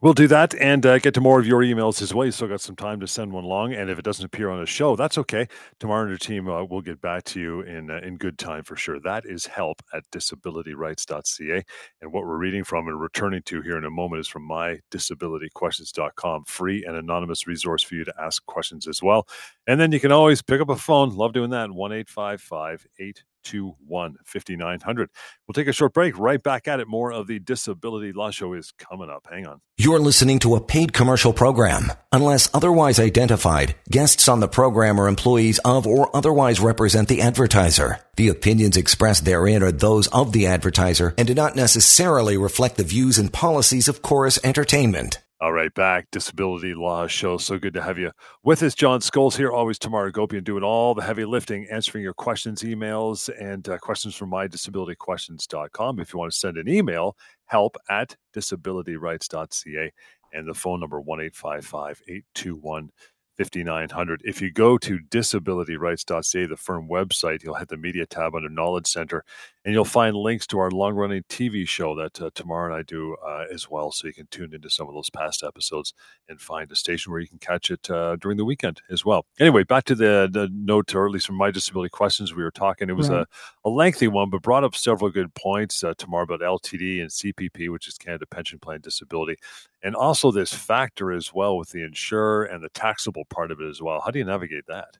We'll 0.00 0.14
do 0.14 0.26
that 0.28 0.54
and 0.54 0.84
uh, 0.86 0.98
get 0.98 1.14
to 1.14 1.20
more 1.20 1.38
of 1.38 1.46
your 1.46 1.62
emails 1.62 2.00
as 2.02 2.14
well. 2.14 2.24
You 2.24 2.32
still 2.32 2.48
got 2.48 2.60
some 2.60 2.76
time 2.76 3.00
to 3.00 3.06
send 3.06 3.32
one 3.32 3.44
along, 3.44 3.74
and 3.74 3.90
if 3.90 3.98
it 3.98 4.04
doesn't 4.04 4.24
appear 4.24 4.50
on 4.50 4.60
the 4.60 4.66
show, 4.66 4.96
that's 4.96 5.18
okay. 5.18 5.46
Tamara, 5.80 6.02
and 6.02 6.10
your 6.10 6.18
team 6.18 6.48
uh, 6.48 6.64
will 6.64 6.80
get 6.80 7.00
back 7.00 7.24
to 7.24 7.40
you 7.40 7.60
in 7.62 7.90
uh, 7.90 8.00
in 8.02 8.16
good 8.16 8.38
time 8.38 8.62
for 8.62 8.76
sure. 8.76 8.98
That 9.00 9.24
is 9.26 9.46
help 9.46 9.82
at 9.92 10.08
disabilityrights.ca, 10.10 11.64
and 12.00 12.12
what 12.12 12.24
we're 12.24 12.38
reading 12.38 12.64
from 12.64 12.88
and 12.88 13.00
returning 13.00 13.42
to 13.42 13.60
here 13.62 13.76
in 13.76 13.84
a 13.84 13.90
moment 13.90 14.20
is 14.20 14.28
from 14.28 14.48
mydisabilityquestions.com, 14.48 16.44
free 16.44 16.84
and 16.84 16.96
anonymous 16.96 17.46
resource 17.46 17.82
for 17.82 17.94
you 17.94 18.04
to 18.04 18.14
ask 18.20 18.44
questions 18.46 18.86
as 18.86 19.02
well. 19.02 19.28
And 19.66 19.80
then 19.80 19.92
you 19.92 20.00
can 20.00 20.12
always 20.12 20.42
pick 20.42 20.60
up 20.60 20.68
a 20.68 20.76
phone. 20.76 21.14
Love 21.14 21.32
doing 21.32 21.50
that. 21.50 21.70
One 21.70 21.92
eight 21.92 22.08
five 22.08 22.40
five 22.40 22.86
eight 22.98 23.22
821 23.46 24.16
5900. 24.24 25.10
We'll 25.46 25.52
take 25.52 25.68
a 25.68 25.72
short 25.72 25.94
break. 25.94 26.18
Right 26.18 26.42
back 26.42 26.68
at 26.68 26.80
it. 26.80 26.88
More 26.88 27.12
of 27.12 27.26
the 27.26 27.38
Disability 27.38 28.12
Law 28.12 28.30
Show 28.30 28.52
is 28.54 28.72
coming 28.72 29.10
up. 29.10 29.26
Hang 29.30 29.46
on. 29.46 29.60
You're 29.78 30.00
listening 30.00 30.38
to 30.40 30.56
a 30.56 30.60
paid 30.60 30.92
commercial 30.92 31.32
program. 31.32 31.92
Unless 32.12 32.50
otherwise 32.54 32.98
identified, 32.98 33.76
guests 33.90 34.28
on 34.28 34.40
the 34.40 34.48
program 34.48 35.00
are 35.00 35.08
employees 35.08 35.58
of 35.64 35.86
or 35.86 36.14
otherwise 36.16 36.60
represent 36.60 37.08
the 37.08 37.20
advertiser. 37.20 38.00
The 38.16 38.28
opinions 38.28 38.76
expressed 38.76 39.24
therein 39.24 39.62
are 39.62 39.72
those 39.72 40.06
of 40.08 40.32
the 40.32 40.46
advertiser 40.46 41.14
and 41.18 41.28
do 41.28 41.34
not 41.34 41.56
necessarily 41.56 42.36
reflect 42.36 42.76
the 42.76 42.84
views 42.84 43.18
and 43.18 43.32
policies 43.32 43.88
of 43.88 44.02
Chorus 44.02 44.38
Entertainment. 44.42 45.18
All 45.38 45.52
right, 45.52 45.72
back 45.74 46.06
Disability 46.12 46.72
Law 46.72 47.06
Show. 47.06 47.36
So 47.36 47.58
good 47.58 47.74
to 47.74 47.82
have 47.82 47.98
you 47.98 48.10
with 48.42 48.62
us, 48.62 48.74
John 48.74 49.00
Scholes 49.00 49.36
here. 49.36 49.52
Always 49.52 49.78
Tamara 49.78 50.10
Gopian 50.10 50.42
doing 50.42 50.62
all 50.62 50.94
the 50.94 51.02
heavy 51.02 51.26
lifting, 51.26 51.66
answering 51.70 52.02
your 52.02 52.14
questions, 52.14 52.62
emails, 52.62 53.28
and 53.38 53.68
uh, 53.68 53.76
questions 53.76 54.14
from 54.14 54.30
mydisabilityquestions.com. 54.30 56.00
If 56.00 56.14
you 56.14 56.18
want 56.18 56.32
to 56.32 56.38
send 56.38 56.56
an 56.56 56.70
email, 56.70 57.18
help 57.44 57.76
at 57.90 58.16
disabilityrights.ca 58.34 59.92
and 60.32 60.48
the 60.48 60.54
phone 60.54 60.80
number 60.80 61.02
one 61.02 61.20
eight 61.20 61.36
five 61.36 61.66
five 61.66 62.00
eight 62.08 62.24
two 62.34 62.56
one. 62.56 62.90
5900. 63.36 64.22
If 64.24 64.40
you 64.40 64.50
go 64.50 64.78
to 64.78 64.98
disabilityrights.ca, 64.98 66.46
the 66.46 66.56
firm 66.56 66.88
website, 66.88 67.42
you'll 67.42 67.54
hit 67.54 67.68
the 67.68 67.76
media 67.76 68.06
tab 68.06 68.34
under 68.34 68.48
Knowledge 68.48 68.86
Center 68.86 69.24
and 69.66 69.74
you'll 69.74 69.84
find 69.84 70.14
links 70.14 70.46
to 70.46 70.60
our 70.60 70.70
long 70.70 70.94
running 70.94 71.24
TV 71.28 71.66
show 71.66 71.96
that 71.96 72.22
uh, 72.22 72.30
Tamara 72.36 72.72
and 72.72 72.78
I 72.78 72.82
do 72.84 73.16
uh, 73.26 73.46
as 73.52 73.68
well. 73.68 73.90
So 73.90 74.06
you 74.06 74.14
can 74.14 74.28
tune 74.28 74.54
into 74.54 74.70
some 74.70 74.86
of 74.86 74.94
those 74.94 75.10
past 75.10 75.42
episodes 75.42 75.92
and 76.28 76.40
find 76.40 76.70
a 76.70 76.76
station 76.76 77.10
where 77.10 77.20
you 77.20 77.26
can 77.26 77.40
catch 77.40 77.72
it 77.72 77.90
uh, 77.90 78.14
during 78.14 78.36
the 78.36 78.44
weekend 78.44 78.80
as 78.90 79.04
well. 79.04 79.26
Anyway, 79.40 79.64
back 79.64 79.82
to 79.86 79.96
the, 79.96 80.28
the 80.32 80.48
note, 80.52 80.94
or 80.94 81.04
at 81.04 81.10
least 81.10 81.26
from 81.26 81.34
my 81.34 81.50
disability 81.50 81.90
questions 81.90 82.32
we 82.32 82.44
were 82.44 82.52
talking. 82.52 82.88
It 82.88 82.96
was 82.96 83.10
right. 83.10 83.22
a, 83.64 83.68
a 83.68 83.68
lengthy 83.68 84.06
one, 84.06 84.30
but 84.30 84.40
brought 84.40 84.62
up 84.62 84.76
several 84.76 85.10
good 85.10 85.34
points, 85.34 85.82
uh, 85.82 85.94
Tamara, 85.98 86.22
about 86.22 86.42
LTD 86.42 87.00
and 87.00 87.10
CPP, 87.10 87.68
which 87.68 87.88
is 87.88 87.98
Canada 87.98 88.24
Pension 88.24 88.60
Plan 88.60 88.80
Disability 88.80 89.36
and 89.82 89.94
also 89.94 90.30
this 90.30 90.52
factor 90.52 91.12
as 91.12 91.32
well 91.34 91.56
with 91.56 91.70
the 91.70 91.82
insurer 91.82 92.44
and 92.44 92.62
the 92.62 92.68
taxable 92.70 93.24
part 93.26 93.50
of 93.50 93.60
it 93.60 93.68
as 93.68 93.82
well. 93.82 94.00
How 94.00 94.10
do 94.10 94.18
you 94.18 94.24
navigate 94.24 94.66
that? 94.68 94.96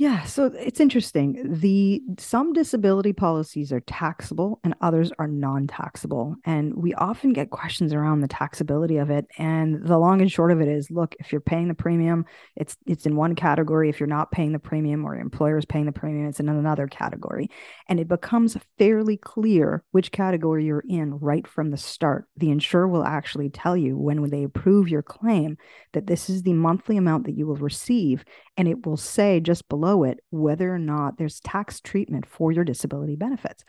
Yeah, 0.00 0.22
so 0.24 0.46
it's 0.46 0.80
interesting. 0.80 1.58
The 1.60 2.00
some 2.18 2.54
disability 2.54 3.12
policies 3.12 3.70
are 3.70 3.80
taxable 3.80 4.58
and 4.64 4.74
others 4.80 5.12
are 5.18 5.26
non-taxable. 5.28 6.36
And 6.46 6.74
we 6.74 6.94
often 6.94 7.34
get 7.34 7.50
questions 7.50 7.92
around 7.92 8.22
the 8.22 8.28
taxability 8.28 9.02
of 9.02 9.10
it. 9.10 9.26
And 9.36 9.86
the 9.86 9.98
long 9.98 10.22
and 10.22 10.32
short 10.32 10.52
of 10.52 10.60
it 10.62 10.68
is, 10.68 10.90
look, 10.90 11.14
if 11.20 11.30
you're 11.30 11.42
paying 11.42 11.68
the 11.68 11.74
premium, 11.74 12.24
it's 12.56 12.78
it's 12.86 13.04
in 13.04 13.14
one 13.14 13.34
category. 13.34 13.90
If 13.90 14.00
you're 14.00 14.06
not 14.06 14.32
paying 14.32 14.52
the 14.52 14.58
premium 14.58 15.04
or 15.04 15.16
your 15.16 15.22
employer 15.22 15.58
is 15.58 15.66
paying 15.66 15.84
the 15.84 15.92
premium, 15.92 16.30
it's 16.30 16.40
in 16.40 16.48
another 16.48 16.86
category. 16.86 17.50
And 17.86 18.00
it 18.00 18.08
becomes 18.08 18.56
fairly 18.78 19.18
clear 19.18 19.84
which 19.90 20.12
category 20.12 20.64
you're 20.64 20.82
in 20.88 21.18
right 21.18 21.46
from 21.46 21.72
the 21.72 21.76
start. 21.76 22.24
The 22.38 22.50
insurer 22.50 22.88
will 22.88 23.04
actually 23.04 23.50
tell 23.50 23.76
you 23.76 23.98
when 23.98 24.30
they 24.30 24.44
approve 24.44 24.88
your 24.88 25.02
claim 25.02 25.58
that 25.92 26.06
this 26.06 26.30
is 26.30 26.42
the 26.42 26.54
monthly 26.54 26.96
amount 26.96 27.26
that 27.26 27.36
you 27.36 27.46
will 27.46 27.56
receive 27.56 28.24
and 28.56 28.68
it 28.68 28.84
will 28.84 28.98
say 28.98 29.40
just 29.40 29.68
below 29.70 29.89
it 30.04 30.20
whether 30.30 30.72
or 30.72 30.78
not 30.78 31.18
there's 31.18 31.40
tax 31.40 31.80
treatment 31.80 32.26
for 32.26 32.52
your 32.52 32.64
disability 32.64 33.16
benefits. 33.16 33.64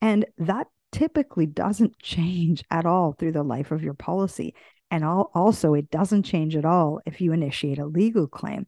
And 0.00 0.26
that 0.38 0.66
typically 0.92 1.46
doesn't 1.46 1.98
change 2.02 2.64
at 2.70 2.86
all 2.86 3.12
through 3.12 3.32
the 3.32 3.42
life 3.42 3.70
of 3.70 3.82
your 3.82 3.94
policy. 3.94 4.54
And 4.90 5.04
also, 5.04 5.74
it 5.74 5.90
doesn't 5.90 6.22
change 6.22 6.56
at 6.56 6.64
all 6.64 7.00
if 7.04 7.20
you 7.20 7.32
initiate 7.32 7.78
a 7.78 7.86
legal 7.86 8.26
claim. 8.26 8.66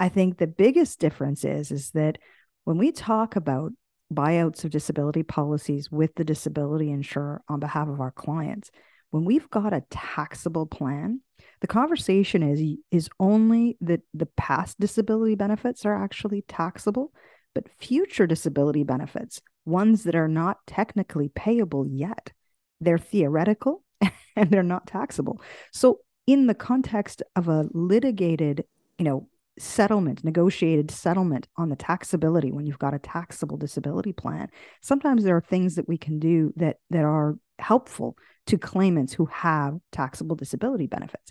I 0.00 0.08
think 0.08 0.36
the 0.36 0.48
biggest 0.48 0.98
difference 0.98 1.44
is, 1.44 1.70
is 1.70 1.90
that 1.92 2.18
when 2.64 2.76
we 2.76 2.90
talk 2.90 3.36
about 3.36 3.72
buyouts 4.12 4.64
of 4.64 4.70
disability 4.70 5.22
policies 5.22 5.90
with 5.90 6.14
the 6.16 6.24
disability 6.24 6.90
insurer 6.90 7.42
on 7.48 7.60
behalf 7.60 7.88
of 7.88 8.00
our 8.00 8.10
clients, 8.10 8.70
when 9.10 9.24
we've 9.24 9.48
got 9.50 9.72
a 9.72 9.84
taxable 9.90 10.66
plan, 10.66 11.20
the 11.60 11.66
conversation 11.66 12.42
is 12.42 12.78
is 12.90 13.08
only 13.18 13.76
that 13.80 14.00
the 14.14 14.26
past 14.26 14.78
disability 14.80 15.34
benefits 15.34 15.84
are 15.84 16.02
actually 16.02 16.42
taxable, 16.42 17.12
but 17.54 17.68
future 17.78 18.26
disability 18.26 18.84
benefits, 18.84 19.40
ones 19.64 20.04
that 20.04 20.14
are 20.14 20.28
not 20.28 20.58
technically 20.66 21.30
payable 21.34 21.86
yet, 21.86 22.32
they're 22.80 22.98
theoretical 22.98 23.84
and 24.36 24.50
they're 24.50 24.62
not 24.62 24.86
taxable. 24.86 25.40
So 25.72 26.00
in 26.26 26.46
the 26.46 26.54
context 26.54 27.22
of 27.36 27.48
a 27.48 27.66
litigated 27.72 28.64
you 29.00 29.04
know, 29.04 29.26
settlement, 29.60 30.24
negotiated 30.24 30.90
settlement 30.90 31.46
on 31.56 31.68
the 31.68 31.76
taxability 31.76 32.52
when 32.52 32.66
you've 32.66 32.78
got 32.78 32.94
a 32.94 32.98
taxable 32.98 33.56
disability 33.56 34.12
plan. 34.12 34.48
Sometimes 34.82 35.24
there 35.24 35.36
are 35.36 35.42
things 35.42 35.74
that 35.76 35.88
we 35.88 35.98
can 35.98 36.18
do 36.18 36.52
that 36.56 36.78
that 36.90 37.04
are 37.04 37.36
helpful 37.58 38.16
to 38.46 38.58
claimants 38.58 39.12
who 39.12 39.26
have 39.26 39.78
taxable 39.92 40.36
disability 40.36 40.86
benefits. 40.86 41.30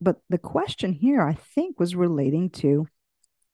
But 0.00 0.16
the 0.28 0.38
question 0.38 0.92
here, 0.92 1.22
I 1.22 1.34
think, 1.34 1.78
was 1.78 1.94
relating 1.94 2.50
to 2.50 2.86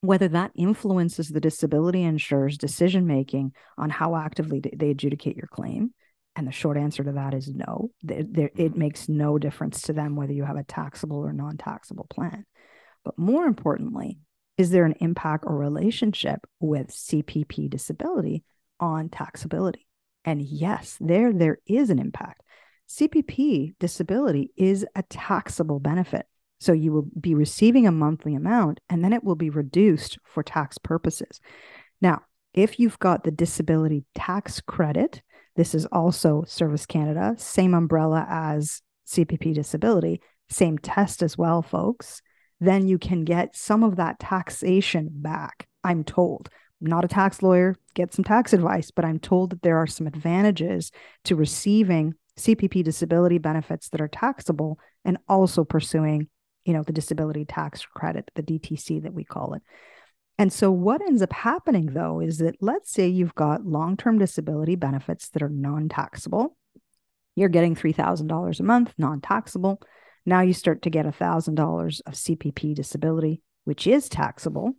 whether 0.01 0.29
that 0.29 0.53
influences 0.55 1.29
the 1.29 1.41
disability 1.41 2.03
insurer's 2.03 2.59
decision 2.59 3.07
making 3.07 3.53
on 3.79 3.89
how 3.89 4.17
actively 4.17 4.61
they 4.61 4.91
adjudicate 4.91 5.37
your 5.37 5.47
claim. 5.47 5.95
And 6.37 6.47
the 6.47 6.53
short 6.53 6.77
answer 6.77 7.03
to 7.05 7.13
that 7.13 7.33
is 7.33 7.49
no. 7.49 7.91
it 8.09 8.33
mm-hmm. 8.33 8.79
makes 8.79 9.09
no 9.09 9.39
difference 9.39 9.83
to 9.83 9.93
them 9.93 10.17
whether 10.17 10.33
you 10.33 10.45
have 10.45 10.57
a 10.57 10.65
taxable 10.65 11.19
or 11.19 11.33
non 11.33 11.57
taxable 11.57 12.07
plan. 12.11 12.45
But 13.05 13.19
more 13.19 13.47
importantly, 13.47 14.19
is 14.57 14.71
there 14.71 14.85
an 14.85 14.95
impact 15.01 15.45
or 15.47 15.57
relationship 15.57 16.47
with 16.61 16.89
CPP 16.89 17.69
disability 17.69 18.45
on 18.81 19.09
taxability? 19.09 19.87
And 20.25 20.41
yes, 20.41 20.97
there 21.01 21.33
there 21.33 21.59
is 21.67 21.91
an 21.91 21.99
impact. 21.99 22.43
CPP 22.89 23.75
disability 23.79 24.53
is 24.57 24.87
a 24.95 25.03
taxable 25.05 25.81
benefit. 25.81 26.27
So 26.61 26.73
you 26.73 26.93
will 26.93 27.09
be 27.21 27.35
receiving 27.35 27.87
a 27.87 27.93
monthly 27.93 28.35
amount 28.35 28.81
and 28.89 29.05
then 29.05 29.13
it 29.13 29.25
will 29.25 29.35
be 29.35 29.51
reduced 29.51 30.19
for 30.25 30.43
tax 30.43 30.79
purposes. 30.79 31.41
Now, 32.01 32.23
if 32.55 32.79
you've 32.79 32.99
got 32.99 33.25
the 33.25 33.31
disability 33.31 34.05
tax 34.15 34.61
credit, 34.61 35.21
this 35.57 35.75
is 35.75 35.87
also 35.87 36.45
Service 36.47 36.87
Canada, 36.87 37.35
same 37.37 37.75
umbrella 37.75 38.27
as 38.29 38.81
CPP 39.07 39.55
disability, 39.55 40.21
same 40.49 40.79
test 40.79 41.23
as 41.23 41.37
well, 41.37 41.63
folks. 41.63 42.23
Then 42.65 42.89
you 42.89 42.99
can 42.99 43.25
get 43.25 43.57
some 43.57 43.83
of 43.83 43.97
that 43.97 44.19
taxation 44.19 45.09
back. 45.11 45.67
I'm 45.83 46.05
told. 46.05 46.49
I'm 46.81 46.89
not 46.89 47.05
a 47.05 47.09
tax 47.09 47.43
lawyer, 47.43 47.77
get 47.95 48.13
some 48.13 48.25
tax 48.25 48.53
advice, 48.53 48.91
but 48.91 49.05
I'm 49.05 49.19
told 49.19 49.51
that 49.51 49.63
there 49.63 49.79
are 49.79 49.87
some 49.87 50.07
advantages 50.07 50.91
to 51.25 51.37
receiving 51.37 52.15
CPP 52.39 52.83
disability 52.83 53.39
benefits 53.39 53.89
that 53.91 54.01
are 54.01 54.09
taxable 54.09 54.79
and 55.05 55.19
also 55.29 55.65
pursuing 55.65 56.29
you 56.65 56.73
know, 56.73 56.83
the 56.83 56.93
disability 56.93 57.45
tax 57.45 57.85
credit, 57.85 58.31
the 58.35 58.43
DTC 58.43 59.03
that 59.03 59.13
we 59.13 59.25
call 59.25 59.55
it. 59.55 59.63
And 60.39 60.53
so, 60.53 60.73
what 60.73 61.03
ends 61.03 61.23
up 61.23 61.33
happening 61.33 61.87
though 61.93 62.21
is 62.21 62.39
that 62.39 62.57
let's 62.61 62.91
say 62.91 63.07
you've 63.07 63.35
got 63.35 63.67
long 63.67 63.97
term 63.97 64.19
disability 64.19 64.75
benefits 64.75 65.29
that 65.31 65.43
are 65.43 65.49
non 65.49 65.89
taxable. 65.89 66.57
You're 67.37 67.49
getting 67.49 67.75
$3,000 67.75 68.61
a 68.61 68.63
month, 68.63 68.95
non 68.99 69.21
taxable. 69.21 69.81
Now 70.27 70.41
you 70.41 70.53
start 70.53 70.83
to 70.83 70.91
get 70.91 71.07
$1,000 71.07 72.01
of 72.07 72.15
CPP 72.15 72.75
disability, 72.75 73.43
which 73.65 73.87
is 73.87 74.09
taxable 74.09 74.73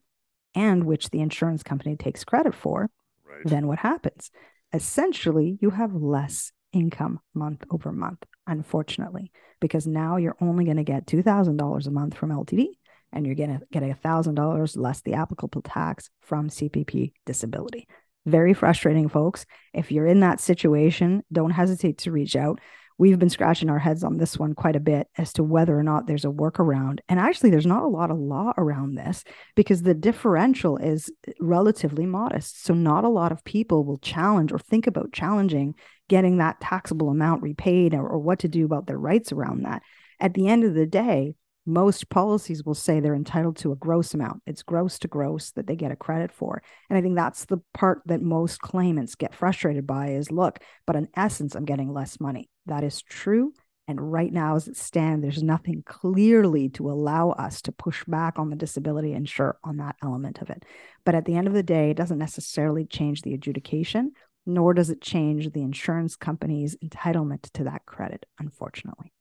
and 0.55 0.85
which 0.85 1.09
the 1.09 1.21
insurance 1.21 1.63
company 1.63 1.95
takes 1.95 2.23
credit 2.23 2.55
for. 2.55 2.89
Right. 3.23 3.45
Then 3.45 3.67
what 3.67 3.79
happens? 3.79 4.31
Essentially, 4.73 5.57
you 5.61 5.69
have 5.69 5.93
less 5.93 6.51
income 6.73 7.19
month 7.33 7.63
over 7.69 7.91
month, 7.91 8.23
unfortunately, 8.47 9.31
because 9.61 9.87
now 9.87 10.17
you're 10.17 10.37
only 10.41 10.65
going 10.65 10.77
to 10.77 10.83
get 10.83 11.05
$2,000 11.05 11.87
a 11.87 11.91
month 11.91 12.15
from 12.15 12.31
LTD 12.31 12.67
and 13.13 13.25
you're 13.25 13.35
going 13.35 13.59
to 13.59 13.61
get 13.71 13.83
$1,000 13.83 14.77
less 14.77 15.01
the 15.01 15.13
applicable 15.13 15.61
tax 15.61 16.09
from 16.21 16.49
CPP 16.49 17.13
disability. 17.25 17.87
Very 18.25 18.53
frustrating, 18.53 19.07
folks. 19.07 19.45
If 19.73 19.91
you're 19.91 20.07
in 20.07 20.21
that 20.21 20.39
situation, 20.39 21.23
don't 21.31 21.51
hesitate 21.51 21.99
to 21.99 22.11
reach 22.11 22.35
out 22.35 22.59
we've 22.97 23.19
been 23.19 23.29
scratching 23.29 23.69
our 23.69 23.79
heads 23.79 24.03
on 24.03 24.17
this 24.17 24.37
one 24.39 24.53
quite 24.53 24.75
a 24.75 24.79
bit 24.79 25.07
as 25.17 25.33
to 25.33 25.43
whether 25.43 25.77
or 25.77 25.83
not 25.83 26.07
there's 26.07 26.25
a 26.25 26.29
workaround. 26.29 26.99
And 27.09 27.19
actually, 27.19 27.49
there's 27.49 27.65
not 27.65 27.83
a 27.83 27.87
lot 27.87 28.11
of 28.11 28.17
law 28.17 28.53
around 28.57 28.95
this 28.95 29.23
because 29.55 29.81
the 29.81 29.93
differential 29.93 30.77
is 30.77 31.11
relatively 31.39 32.05
modest. 32.05 32.63
So, 32.63 32.73
not 32.73 33.03
a 33.03 33.09
lot 33.09 33.31
of 33.31 33.43
people 33.43 33.83
will 33.83 33.97
challenge 33.97 34.51
or 34.51 34.59
think 34.59 34.87
about 34.87 35.11
challenging 35.11 35.75
getting 36.07 36.37
that 36.37 36.61
taxable 36.61 37.09
amount 37.09 37.41
repaid 37.41 37.93
or, 37.93 38.07
or 38.07 38.19
what 38.19 38.39
to 38.39 38.47
do 38.47 38.65
about 38.65 38.87
their 38.87 38.97
rights 38.97 39.31
around 39.31 39.63
that. 39.63 39.81
At 40.19 40.33
the 40.33 40.47
end 40.47 40.63
of 40.63 40.73
the 40.73 40.85
day, 40.85 41.33
most 41.65 42.09
policies 42.09 42.63
will 42.63 42.75
say 42.75 42.99
they're 42.99 43.15
entitled 43.15 43.57
to 43.57 43.71
a 43.71 43.75
gross 43.75 44.13
amount. 44.13 44.43
It's 44.45 44.63
gross 44.63 44.99
to 44.99 45.07
gross 45.07 45.51
that 45.51 45.67
they 45.67 45.75
get 45.75 45.91
a 45.91 45.95
credit 45.95 46.31
for. 46.31 46.61
And 46.89 46.97
I 46.97 47.01
think 47.01 47.15
that's 47.15 47.45
the 47.45 47.57
part 47.73 48.01
that 48.05 48.21
most 48.21 48.59
claimants 48.61 49.15
get 49.15 49.33
frustrated 49.33 49.87
by 49.87 50.09
is 50.09 50.31
look, 50.31 50.59
but 50.85 50.95
in 50.95 51.07
essence, 51.15 51.55
I'm 51.55 51.65
getting 51.65 51.91
less 51.91 52.19
money. 52.19 52.49
That 52.67 52.83
is 52.83 53.01
true. 53.01 53.53
And 53.87 54.11
right 54.11 54.33
now, 54.33 54.55
as 54.55 54.67
it 54.67 54.77
stands, 54.77 55.21
there's 55.21 55.43
nothing 55.43 55.83
clearly 55.85 56.69
to 56.69 56.89
allow 56.89 57.31
us 57.31 57.61
to 57.63 57.71
push 57.71 58.03
back 58.05 58.39
on 58.39 58.49
the 58.49 58.55
disability 58.55 59.13
insurer 59.13 59.57
on 59.63 59.77
that 59.77 59.95
element 60.03 60.41
of 60.41 60.49
it. 60.49 60.63
But 61.03 61.13
at 61.13 61.25
the 61.25 61.35
end 61.35 61.47
of 61.47 61.53
the 61.53 61.63
day, 61.63 61.91
it 61.91 61.97
doesn't 61.97 62.17
necessarily 62.17 62.85
change 62.85 63.21
the 63.21 63.35
adjudication, 63.35 64.13
nor 64.45 64.73
does 64.73 64.89
it 64.89 65.01
change 65.01 65.51
the 65.51 65.61
insurance 65.61 66.15
company's 66.15 66.75
entitlement 66.83 67.51
to 67.53 67.63
that 67.65 67.85
credit, 67.85 68.25
unfortunately. 68.39 69.14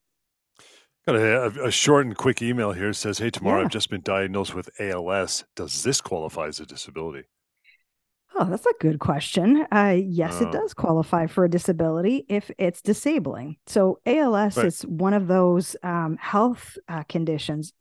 Got 1.06 1.16
a, 1.16 1.64
a, 1.64 1.70
short 1.70 2.06
and 2.06 2.16
quick 2.16 2.40
email 2.40 2.72
here 2.72 2.88
it 2.88 2.94
says, 2.94 3.18
"Hey, 3.18 3.28
Tamara 3.28 3.58
yeah. 3.58 3.64
I've 3.66 3.70
just 3.70 3.90
been 3.90 4.00
diagnosed 4.00 4.54
with 4.54 4.70
ALS. 4.80 5.44
Does 5.54 5.82
this 5.82 6.00
qualify 6.00 6.46
as 6.46 6.60
a 6.60 6.66
disability?" 6.66 7.24
Oh, 8.36 8.46
that's 8.46 8.66
a 8.66 8.72
good 8.80 8.98
question. 8.98 9.64
Uh, 9.70 9.96
yes, 9.96 10.40
it 10.40 10.48
oh. 10.48 10.50
does 10.50 10.74
qualify 10.74 11.26
for 11.26 11.44
a 11.44 11.50
disability 11.50 12.26
if 12.28 12.50
it's 12.58 12.82
disabling. 12.82 13.56
So 13.66 14.00
ALS 14.06 14.56
right. 14.56 14.66
is 14.66 14.82
one 14.82 15.14
of 15.14 15.28
those 15.28 15.76
um, 15.84 16.16
health 16.20 16.76
uh, 16.88 17.04
conditions, 17.04 17.72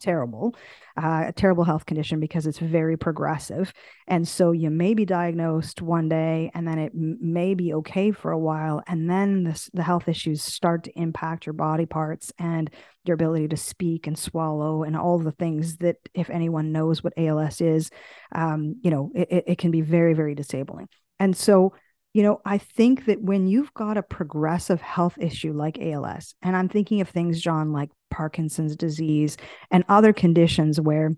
terrible, 0.00 0.54
uh, 1.02 1.24
a 1.28 1.32
terrible 1.32 1.64
health 1.64 1.86
condition 1.86 2.20
because 2.20 2.46
it's 2.46 2.58
very 2.58 2.98
progressive. 2.98 3.72
And 4.06 4.28
so 4.28 4.52
you 4.52 4.68
may 4.68 4.92
be 4.92 5.06
diagnosed 5.06 5.80
one 5.80 6.10
day 6.10 6.50
and 6.54 6.68
then 6.68 6.78
it 6.78 6.92
may 6.94 7.54
be 7.54 7.72
okay 7.74 8.10
for 8.10 8.32
a 8.32 8.38
while. 8.38 8.82
And 8.86 9.08
then 9.08 9.44
this, 9.44 9.70
the 9.72 9.82
health 9.82 10.08
issues 10.08 10.42
start 10.42 10.84
to 10.84 10.98
impact 10.98 11.46
your 11.46 11.54
body 11.54 11.86
parts 11.86 12.32
and 12.38 12.70
your 13.04 13.14
ability 13.14 13.48
to 13.48 13.56
speak 13.56 14.06
and 14.06 14.18
swallow 14.18 14.82
and 14.82 14.96
all 14.96 15.18
the 15.18 15.32
things 15.32 15.76
that 15.78 15.96
if 16.14 16.30
anyone 16.30 16.72
knows 16.72 17.02
what 17.02 17.16
als 17.18 17.60
is 17.60 17.90
um, 18.34 18.76
you 18.82 18.90
know 18.90 19.10
it, 19.14 19.44
it 19.46 19.58
can 19.58 19.70
be 19.70 19.80
very 19.80 20.14
very 20.14 20.34
disabling. 20.34 20.88
And 21.18 21.36
so 21.36 21.72
you 22.14 22.22
know 22.22 22.40
i 22.44 22.58
think 22.58 23.06
that 23.06 23.22
when 23.22 23.46
you've 23.46 23.72
got 23.74 23.96
a 23.96 24.02
progressive 24.02 24.80
health 24.80 25.16
issue 25.18 25.52
like 25.52 25.78
als 25.78 26.34
and 26.42 26.56
i'm 26.56 26.68
thinking 26.68 27.00
of 27.00 27.08
things 27.08 27.40
john 27.40 27.72
like 27.72 27.90
parkinson's 28.10 28.76
disease 28.76 29.36
and 29.70 29.84
other 29.88 30.12
conditions 30.12 30.80
where 30.80 31.10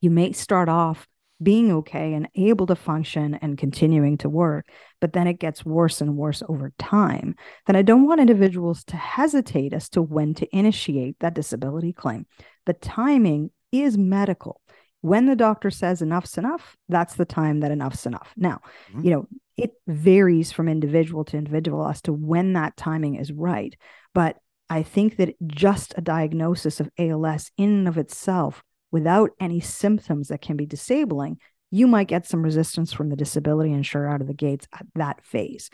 you 0.00 0.10
may 0.10 0.32
start 0.32 0.68
off 0.68 1.06
being 1.42 1.70
okay 1.70 2.14
and 2.14 2.28
able 2.34 2.66
to 2.66 2.76
function 2.76 3.34
and 3.42 3.58
continuing 3.58 4.16
to 4.18 4.28
work, 4.28 4.68
but 5.00 5.12
then 5.12 5.26
it 5.26 5.38
gets 5.38 5.64
worse 5.64 6.00
and 6.00 6.16
worse 6.16 6.42
over 6.48 6.72
time, 6.78 7.34
then 7.66 7.76
I 7.76 7.82
don't 7.82 8.06
want 8.06 8.20
individuals 8.20 8.84
to 8.84 8.96
hesitate 8.96 9.72
as 9.72 9.88
to 9.90 10.02
when 10.02 10.34
to 10.34 10.56
initiate 10.56 11.18
that 11.20 11.34
disability 11.34 11.92
claim. 11.92 12.26
The 12.64 12.72
timing 12.72 13.50
is 13.70 13.98
medical. 13.98 14.60
When 15.02 15.26
the 15.26 15.36
doctor 15.36 15.70
says 15.70 16.02
enough's 16.02 16.38
enough, 16.38 16.76
that's 16.88 17.14
the 17.14 17.26
time 17.26 17.60
that 17.60 17.70
enough's 17.70 18.06
enough. 18.06 18.32
Now, 18.36 18.60
mm-hmm. 18.90 19.04
you 19.04 19.10
know, 19.10 19.28
it 19.56 19.72
varies 19.86 20.52
from 20.52 20.68
individual 20.68 21.24
to 21.26 21.36
individual 21.36 21.86
as 21.86 22.02
to 22.02 22.12
when 22.12 22.54
that 22.54 22.76
timing 22.76 23.16
is 23.16 23.30
right. 23.30 23.74
But 24.14 24.36
I 24.68 24.82
think 24.82 25.16
that 25.16 25.36
just 25.46 25.94
a 25.96 26.00
diagnosis 26.00 26.80
of 26.80 26.90
ALS 26.98 27.50
in 27.56 27.70
and 27.70 27.88
of 27.88 27.98
itself 27.98 28.62
without 28.90 29.30
any 29.40 29.60
symptoms 29.60 30.28
that 30.28 30.40
can 30.40 30.56
be 30.56 30.66
disabling, 30.66 31.38
you 31.70 31.86
might 31.86 32.08
get 32.08 32.26
some 32.26 32.42
resistance 32.42 32.92
from 32.92 33.08
the 33.08 33.16
disability 33.16 33.72
insurer 33.72 34.08
out 34.08 34.20
of 34.20 34.26
the 34.26 34.34
gates 34.34 34.68
at 34.72 34.86
that 34.94 35.24
phase. 35.24 35.70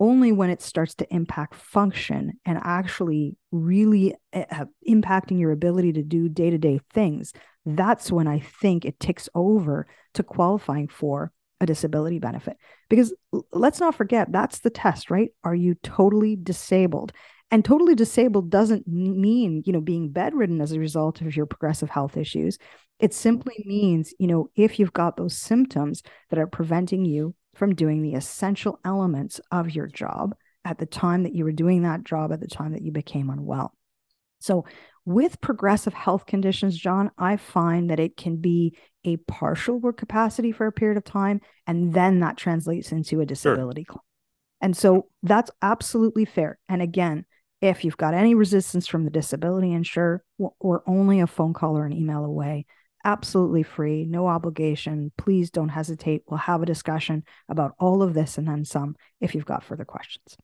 Only 0.00 0.32
when 0.32 0.50
it 0.50 0.60
starts 0.60 0.94
to 0.96 1.14
impact 1.14 1.54
function 1.54 2.34
and 2.44 2.58
actually 2.62 3.36
really 3.52 4.14
uh, 4.32 4.66
impacting 4.88 5.38
your 5.38 5.52
ability 5.52 5.92
to 5.94 6.02
do 6.02 6.28
day 6.28 6.50
to 6.50 6.58
day 6.58 6.80
things, 6.92 7.32
that's 7.64 8.12
when 8.12 8.26
I 8.26 8.40
think 8.40 8.84
it 8.84 9.00
ticks 9.00 9.28
over 9.34 9.86
to 10.14 10.22
qualifying 10.22 10.88
for 10.88 11.32
a 11.60 11.66
disability 11.66 12.18
benefit. 12.18 12.56
Because 12.90 13.14
let's 13.52 13.80
not 13.80 13.94
forget, 13.94 14.30
that's 14.30 14.58
the 14.60 14.70
test, 14.70 15.10
right? 15.10 15.30
Are 15.44 15.54
you 15.54 15.74
totally 15.76 16.36
disabled? 16.36 17.12
And 17.50 17.64
totally 17.64 17.94
disabled 17.94 18.50
doesn't 18.50 18.88
mean, 18.88 19.62
you 19.64 19.72
know, 19.72 19.80
being 19.80 20.10
bedridden 20.10 20.60
as 20.60 20.72
a 20.72 20.80
result 20.80 21.20
of 21.20 21.36
your 21.36 21.46
progressive 21.46 21.90
health 21.90 22.16
issues. 22.16 22.58
It 22.98 23.14
simply 23.14 23.62
means, 23.64 24.14
you 24.18 24.26
know, 24.26 24.50
if 24.56 24.78
you've 24.78 24.92
got 24.92 25.16
those 25.16 25.36
symptoms 25.36 26.02
that 26.30 26.38
are 26.38 26.46
preventing 26.46 27.04
you 27.04 27.34
from 27.54 27.74
doing 27.74 28.02
the 28.02 28.14
essential 28.14 28.80
elements 28.84 29.40
of 29.50 29.70
your 29.70 29.86
job 29.86 30.34
at 30.64 30.78
the 30.78 30.86
time 30.86 31.22
that 31.24 31.34
you 31.34 31.44
were 31.44 31.52
doing 31.52 31.82
that 31.82 32.04
job, 32.04 32.32
at 32.32 32.40
the 32.40 32.48
time 32.48 32.72
that 32.72 32.82
you 32.82 32.90
became 32.90 33.30
unwell. 33.30 33.74
So, 34.40 34.64
with 35.06 35.40
progressive 35.40 35.92
health 35.92 36.24
conditions, 36.24 36.76
John, 36.76 37.10
I 37.18 37.36
find 37.36 37.90
that 37.90 38.00
it 38.00 38.16
can 38.16 38.36
be 38.36 38.76
a 39.04 39.16
partial 39.18 39.78
work 39.78 39.98
capacity 39.98 40.50
for 40.50 40.66
a 40.66 40.72
period 40.72 40.96
of 40.96 41.04
time, 41.04 41.40
and 41.66 41.92
then 41.92 42.20
that 42.20 42.38
translates 42.38 42.90
into 42.90 43.20
a 43.20 43.26
disability 43.26 43.82
sure. 43.82 43.92
claim. 43.92 44.02
And 44.62 44.74
so 44.74 45.08
that's 45.22 45.50
absolutely 45.60 46.24
fair. 46.24 46.58
And 46.70 46.80
again, 46.80 47.26
if 47.64 47.82
you've 47.82 47.96
got 47.96 48.12
any 48.12 48.34
resistance 48.34 48.86
from 48.86 49.04
the 49.04 49.10
disability 49.10 49.72
insurer, 49.72 50.22
we're 50.60 50.82
only 50.86 51.20
a 51.20 51.26
phone 51.26 51.54
call 51.54 51.78
or 51.78 51.86
an 51.86 51.94
email 51.94 52.24
away. 52.24 52.66
absolutely 53.06 53.62
free, 53.62 54.06
no 54.06 54.26
obligation. 54.26 55.12
Please 55.18 55.50
don't 55.50 55.68
hesitate. 55.68 56.22
We'll 56.26 56.38
have 56.38 56.62
a 56.62 56.66
discussion 56.66 57.22
about 57.50 57.72
all 57.78 58.02
of 58.02 58.14
this 58.14 58.38
and 58.38 58.48
then 58.48 58.64
some 58.64 58.96
if 59.20 59.34
you've 59.34 59.44
got 59.44 59.62
further 59.62 59.84
questions. 59.84 60.36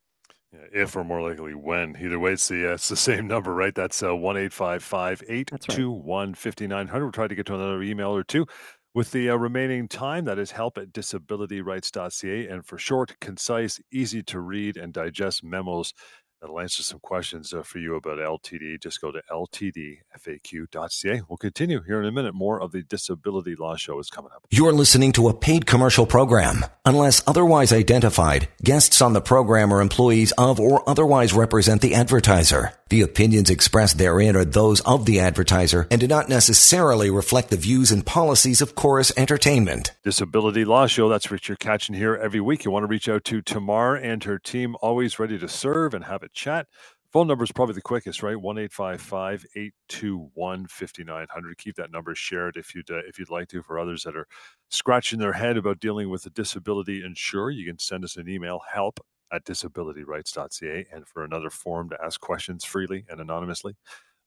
Yeah, 0.52 0.82
if 0.82 0.96
or 0.96 1.04
more 1.04 1.22
likely 1.22 1.54
when. 1.54 1.96
Either 1.98 2.18
way, 2.18 2.32
it's 2.32 2.48
the, 2.48 2.70
uh, 2.70 2.74
it's 2.74 2.88
the 2.88 2.96
same 2.96 3.26
number, 3.26 3.54
right? 3.54 3.74
That's 3.74 4.02
uh, 4.02 4.14
1 4.16 4.36
821 4.36 6.34
5900. 6.34 7.02
We'll 7.02 7.12
try 7.12 7.28
to 7.28 7.34
get 7.34 7.46
to 7.46 7.54
another 7.54 7.82
email 7.82 8.14
or 8.14 8.24
two. 8.24 8.46
With 8.92 9.12
the 9.12 9.30
uh, 9.30 9.36
remaining 9.36 9.86
time, 9.86 10.24
that 10.24 10.40
is 10.40 10.50
help 10.50 10.76
at 10.76 10.92
disabilityrights.ca. 10.92 12.48
And 12.48 12.66
for 12.66 12.76
short, 12.76 13.14
concise, 13.20 13.80
easy 13.92 14.20
to 14.24 14.40
read 14.40 14.76
and 14.76 14.92
digest 14.92 15.44
memos 15.44 15.94
that'll 16.40 16.60
answer 16.60 16.82
some 16.82 17.00
questions 17.00 17.52
uh, 17.52 17.62
for 17.62 17.78
you 17.78 17.94
about 17.94 18.18
LTD. 18.18 18.80
Just 18.80 19.00
go 19.00 19.10
to 19.10 19.22
ltdfaq.ca. 19.30 21.22
We'll 21.28 21.36
continue 21.36 21.82
here 21.82 22.00
in 22.00 22.06
a 22.06 22.12
minute. 22.12 22.34
More 22.34 22.60
of 22.60 22.72
the 22.72 22.82
Disability 22.82 23.54
Law 23.54 23.76
Show 23.76 23.98
is 23.98 24.10
coming 24.10 24.30
up. 24.34 24.46
You're 24.50 24.72
listening 24.72 25.12
to 25.12 25.28
a 25.28 25.34
paid 25.34 25.66
commercial 25.66 26.06
program. 26.06 26.64
Unless 26.84 27.22
otherwise 27.26 27.72
identified, 27.72 28.48
guests 28.62 29.00
on 29.02 29.12
the 29.12 29.20
program 29.20 29.72
are 29.72 29.80
employees 29.80 30.32
of 30.32 30.58
or 30.58 30.88
otherwise 30.88 31.32
represent 31.32 31.82
the 31.82 31.94
advertiser. 31.94 32.72
The 32.88 33.02
opinions 33.02 33.50
expressed 33.50 33.98
therein 33.98 34.34
are 34.34 34.44
those 34.44 34.80
of 34.80 35.06
the 35.06 35.20
advertiser 35.20 35.86
and 35.92 36.00
do 36.00 36.08
not 36.08 36.28
necessarily 36.28 37.08
reflect 37.08 37.50
the 37.50 37.56
views 37.56 37.92
and 37.92 38.04
policies 38.04 38.60
of 38.60 38.74
Chorus 38.74 39.12
Entertainment. 39.16 39.92
Disability 40.02 40.64
Law 40.64 40.88
Show. 40.88 41.08
That's 41.08 41.30
what 41.30 41.48
you're 41.48 41.56
catching 41.56 41.94
here 41.94 42.16
every 42.16 42.40
week. 42.40 42.64
You 42.64 42.72
want 42.72 42.82
to 42.82 42.88
reach 42.88 43.08
out 43.08 43.22
to 43.26 43.42
Tamar 43.42 43.94
and 43.94 44.24
her 44.24 44.40
team, 44.40 44.74
always 44.82 45.20
ready 45.20 45.38
to 45.38 45.48
serve 45.48 45.94
and 45.94 46.06
have 46.06 46.24
a 46.24 46.29
chat. 46.32 46.66
Phone 47.12 47.26
number 47.26 47.42
is 47.42 47.50
probably 47.50 47.74
the 47.74 47.82
quickest, 47.82 48.22
right? 48.22 48.40
One 48.40 48.56
eight 48.58 48.72
five 48.72 49.00
five 49.00 49.44
eight 49.56 49.74
two 49.88 50.30
one 50.34 50.66
fifty 50.68 51.02
nine 51.02 51.26
hundred. 51.28 51.58
Keep 51.58 51.76
that 51.76 51.90
number 51.90 52.14
shared 52.14 52.56
if 52.56 52.74
you'd 52.74 52.90
uh, 52.90 53.00
if 53.08 53.18
you'd 53.18 53.30
like 53.30 53.48
to. 53.48 53.62
For 53.62 53.78
others 53.78 54.04
that 54.04 54.16
are 54.16 54.28
scratching 54.68 55.18
their 55.18 55.32
head 55.32 55.56
about 55.56 55.80
dealing 55.80 56.08
with 56.08 56.24
a 56.26 56.30
disability 56.30 57.04
insurer, 57.04 57.50
you 57.50 57.66
can 57.66 57.78
send 57.78 58.04
us 58.04 58.16
an 58.16 58.28
email 58.28 58.60
help 58.72 59.00
at 59.32 59.44
disabilityrights.ca 59.44 60.86
and 60.92 61.06
for 61.06 61.24
another 61.24 61.50
forum 61.50 61.88
to 61.88 61.98
ask 62.04 62.20
questions 62.20 62.64
freely 62.64 63.04
and 63.08 63.20
anonymously 63.20 63.76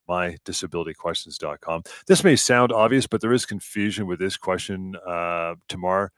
mydisabilityquestions.com. 0.10 1.84
This 2.08 2.24
may 2.24 2.36
sound 2.36 2.72
obvious, 2.72 3.08
but 3.08 3.22
there 3.22 3.34
is 3.34 3.46
confusion 3.46 4.06
with 4.08 4.20
this 4.20 4.38
question, 4.38 4.96
uh, 5.08 5.56
Tamar. 5.70 6.12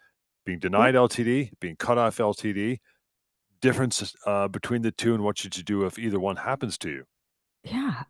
Being 0.45 0.59
denied 0.59 0.93
LTD, 0.93 1.53
being 1.59 1.75
cut 1.75 1.97
off 1.97 2.17
LTD, 2.17 2.77
difference 3.65 4.15
uh, 4.25 4.47
between 4.47 4.81
the 4.81 4.91
two, 4.91 5.13
and 5.13 5.23
what 5.23 5.37
should 5.37 5.57
you 5.57 5.63
do 5.63 5.85
if 5.85 5.99
either 5.99 6.19
one 6.19 6.37
happens 6.37 6.77
to 6.79 6.89
you? 6.89 7.03
Yeah, 7.63 8.03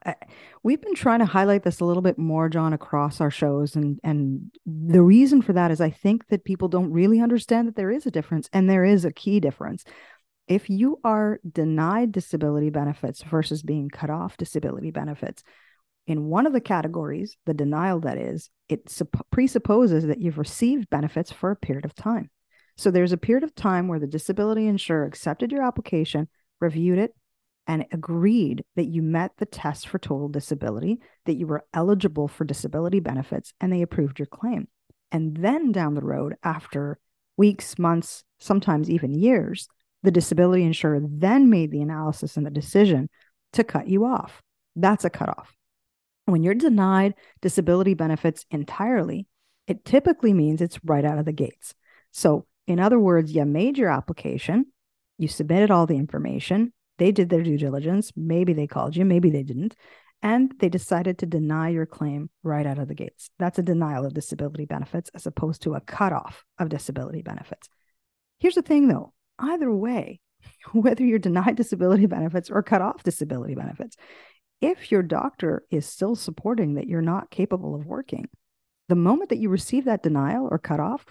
we've 0.63 0.81
been 0.81 0.95
trying 0.95 1.19
to 1.19 1.25
highlight 1.25 1.63
this 1.63 1.79
a 1.79 1.85
little 1.85 2.03
bit 2.03 2.17
more, 2.17 2.49
John, 2.49 2.73
across 2.73 3.21
our 3.21 3.31
shows, 3.31 3.75
and 3.75 3.99
and 4.03 4.51
the 4.65 5.01
reason 5.01 5.41
for 5.41 5.53
that 5.53 5.71
is 5.71 5.79
I 5.79 5.91
think 5.91 6.27
that 6.27 6.43
people 6.43 6.67
don't 6.67 6.91
really 6.91 7.21
understand 7.21 7.67
that 7.67 7.75
there 7.77 7.91
is 7.91 8.05
a 8.05 8.11
difference, 8.11 8.49
and 8.51 8.69
there 8.69 8.83
is 8.83 9.05
a 9.05 9.13
key 9.13 9.39
difference 9.39 9.85
if 10.47 10.69
you 10.69 10.99
are 11.03 11.39
denied 11.49 12.11
disability 12.11 12.69
benefits 12.69 13.23
versus 13.23 13.63
being 13.63 13.89
cut 13.89 14.09
off 14.09 14.37
disability 14.37 14.91
benefits, 14.91 15.43
in 16.07 16.25
one 16.25 16.45
of 16.45 16.53
the 16.53 16.61
categories, 16.61 17.35
the 17.45 17.53
denial 17.53 17.99
that 18.01 18.17
is, 18.17 18.49
it 18.69 19.01
presupposes 19.31 20.05
that 20.05 20.21
you've 20.21 20.37
received 20.37 20.89
benefits 20.89 21.31
for 21.31 21.49
a 21.49 21.55
period 21.55 21.85
of 21.85 21.95
time. 21.95 22.29
So 22.77 22.91
there's 22.91 23.13
a 23.13 23.17
period 23.17 23.43
of 23.43 23.55
time 23.55 23.87
where 23.87 23.99
the 23.99 24.07
disability 24.07 24.67
insurer 24.67 25.05
accepted 25.05 25.51
your 25.51 25.63
application, 25.63 26.27
reviewed 26.59 26.99
it, 26.99 27.15
and 27.67 27.85
agreed 27.91 28.63
that 28.75 28.85
you 28.85 29.01
met 29.01 29.31
the 29.37 29.45
test 29.45 29.87
for 29.87 29.97
total 29.97 30.29
disability, 30.29 30.99
that 31.25 31.35
you 31.35 31.47
were 31.47 31.65
eligible 31.73 32.27
for 32.27 32.43
disability 32.43 32.99
benefits, 32.99 33.53
and 33.59 33.71
they 33.71 33.81
approved 33.81 34.19
your 34.19 34.27
claim. 34.27 34.67
And 35.11 35.37
then 35.37 35.71
down 35.71 35.95
the 35.95 36.01
road, 36.01 36.35
after 36.43 36.99
weeks, 37.37 37.79
months, 37.79 38.23
sometimes 38.39 38.89
even 38.89 39.13
years, 39.13 39.67
the 40.03 40.11
disability 40.11 40.63
insurer 40.63 40.99
then 41.01 41.49
made 41.49 41.71
the 41.71 41.81
analysis 41.81 42.37
and 42.37 42.45
the 42.45 42.51
decision 42.51 43.09
to 43.53 43.63
cut 43.63 43.87
you 43.87 44.05
off. 44.05 44.41
That's 44.75 45.05
a 45.05 45.09
cutoff. 45.09 45.55
When 46.25 46.43
you're 46.43 46.53
denied 46.53 47.15
disability 47.41 47.93
benefits 47.93 48.45
entirely, 48.51 49.27
it 49.67 49.85
typically 49.85 50.33
means 50.33 50.61
it's 50.61 50.79
right 50.83 51.05
out 51.05 51.17
of 51.17 51.25
the 51.25 51.31
gates. 51.31 51.73
So, 52.11 52.45
in 52.67 52.79
other 52.79 52.99
words, 52.99 53.33
you 53.33 53.45
made 53.45 53.77
your 53.77 53.89
application, 53.89 54.67
you 55.17 55.27
submitted 55.27 55.71
all 55.71 55.85
the 55.85 55.97
information, 55.97 56.73
they 56.97 57.11
did 57.11 57.29
their 57.29 57.43
due 57.43 57.57
diligence, 57.57 58.11
maybe 58.15 58.53
they 58.53 58.67
called 58.67 58.95
you, 58.95 59.05
maybe 59.05 59.29
they 59.29 59.43
didn't, 59.43 59.75
and 60.21 60.53
they 60.59 60.69
decided 60.69 61.19
to 61.19 61.25
deny 61.25 61.69
your 61.69 61.85
claim 61.85 62.29
right 62.41 62.65
out 62.65 62.79
of 62.79 62.87
the 62.87 62.95
gates. 62.95 63.29
That's 63.37 63.59
a 63.59 63.63
denial 63.63 64.05
of 64.05 64.13
disability 64.13 64.65
benefits 64.65 65.09
as 65.13 65.27
opposed 65.27 65.61
to 65.63 65.75
a 65.75 65.81
cutoff 65.81 66.43
of 66.57 66.69
disability 66.69 67.21
benefits. 67.21 67.69
Here's 68.39 68.55
the 68.55 68.61
thing 68.61 68.87
though 68.87 69.13
either 69.37 69.71
way, 69.71 70.19
whether 70.71 71.03
you're 71.03 71.19
denied 71.19 71.55
disability 71.55 72.05
benefits 72.05 72.49
or 72.49 72.63
cut 72.63 72.81
off 72.81 73.03
disability 73.03 73.55
benefits, 73.55 73.97
if 74.61 74.91
your 74.91 75.03
doctor 75.03 75.63
is 75.69 75.85
still 75.85 76.15
supporting 76.15 76.75
that 76.75 76.87
you're 76.87 77.01
not 77.01 77.29
capable 77.29 77.75
of 77.75 77.85
working, 77.85 78.27
the 78.87 78.95
moment 78.95 79.29
that 79.29 79.37
you 79.37 79.49
receive 79.49 79.85
that 79.85 80.03
denial 80.03 80.47
or 80.49 80.57
cut 80.57 80.79
off, 80.79 81.05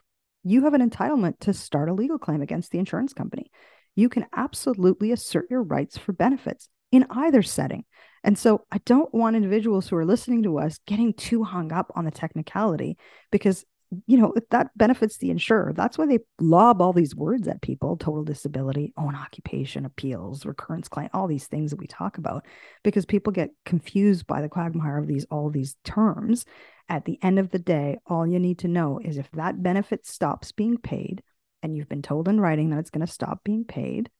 you 0.44 0.64
have 0.64 0.74
an 0.74 0.88
entitlement 0.88 1.40
to 1.40 1.54
start 1.54 1.88
a 1.88 1.94
legal 1.94 2.18
claim 2.18 2.42
against 2.42 2.70
the 2.70 2.78
insurance 2.78 3.12
company. 3.12 3.50
You 3.96 4.08
can 4.08 4.26
absolutely 4.34 5.10
assert 5.12 5.46
your 5.50 5.62
rights 5.62 5.96
for 5.96 6.12
benefits 6.12 6.68
in 6.92 7.06
either 7.10 7.42
setting. 7.42 7.84
And 8.22 8.38
so 8.38 8.64
I 8.70 8.78
don't 8.84 9.12
want 9.12 9.36
individuals 9.36 9.88
who 9.88 9.96
are 9.96 10.04
listening 10.04 10.42
to 10.44 10.58
us 10.58 10.78
getting 10.86 11.12
too 11.12 11.44
hung 11.44 11.72
up 11.72 11.90
on 11.94 12.04
the 12.04 12.10
technicality 12.10 12.96
because 13.30 13.64
you 14.06 14.18
know, 14.18 14.34
that 14.50 14.70
benefits 14.76 15.18
the 15.18 15.30
insurer. 15.30 15.72
That's 15.74 15.98
why 15.98 16.06
they 16.06 16.18
lob 16.40 16.80
all 16.80 16.92
these 16.92 17.14
words 17.14 17.48
at 17.48 17.62
people 17.62 17.96
total 17.96 18.24
disability, 18.24 18.92
own 18.96 19.14
occupation, 19.14 19.84
appeals, 19.84 20.44
recurrence 20.44 20.88
client, 20.88 21.12
all 21.14 21.26
these 21.26 21.46
things 21.46 21.70
that 21.70 21.78
we 21.78 21.86
talk 21.86 22.18
about, 22.18 22.46
because 22.82 23.06
people 23.06 23.32
get 23.32 23.50
confused 23.64 24.26
by 24.26 24.42
the 24.42 24.48
quagmire 24.48 24.98
of 24.98 25.06
these, 25.06 25.26
all 25.30 25.50
these 25.50 25.76
terms. 25.84 26.44
At 26.88 27.04
the 27.04 27.18
end 27.22 27.38
of 27.38 27.50
the 27.50 27.58
day, 27.58 27.98
all 28.06 28.26
you 28.26 28.38
need 28.38 28.58
to 28.60 28.68
know 28.68 29.00
is 29.02 29.16
if 29.16 29.30
that 29.32 29.62
benefit 29.62 30.06
stops 30.06 30.52
being 30.52 30.76
paid 30.76 31.22
and 31.62 31.74
you've 31.74 31.88
been 31.88 32.02
told 32.02 32.28
in 32.28 32.40
writing 32.40 32.70
that 32.70 32.78
it's 32.78 32.90
going 32.90 33.06
to 33.06 33.12
stop 33.12 33.42
being 33.42 33.64
paid 33.64 34.10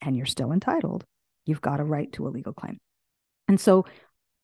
and 0.00 0.16
you're 0.16 0.26
still 0.26 0.52
entitled, 0.52 1.04
you've 1.44 1.60
got 1.60 1.80
a 1.80 1.84
right 1.84 2.12
to 2.12 2.26
a 2.26 2.30
legal 2.30 2.52
claim. 2.52 2.78
And 3.48 3.60
so 3.60 3.86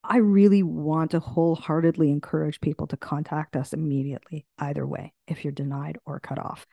I 0.04 0.16
really 0.18 0.62
want 0.62 1.12
to 1.12 1.20
wholeheartedly 1.20 2.10
encourage 2.10 2.60
people 2.60 2.86
to 2.88 2.96
contact 2.96 3.56
us 3.56 3.72
immediately, 3.72 4.46
either 4.58 4.86
way, 4.86 5.12
if 5.28 5.44
you're 5.44 5.52
denied 5.52 5.98
or 6.04 6.18
cut 6.18 6.38
off. 6.38 6.66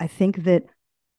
I 0.00 0.08
think 0.08 0.44
that 0.44 0.64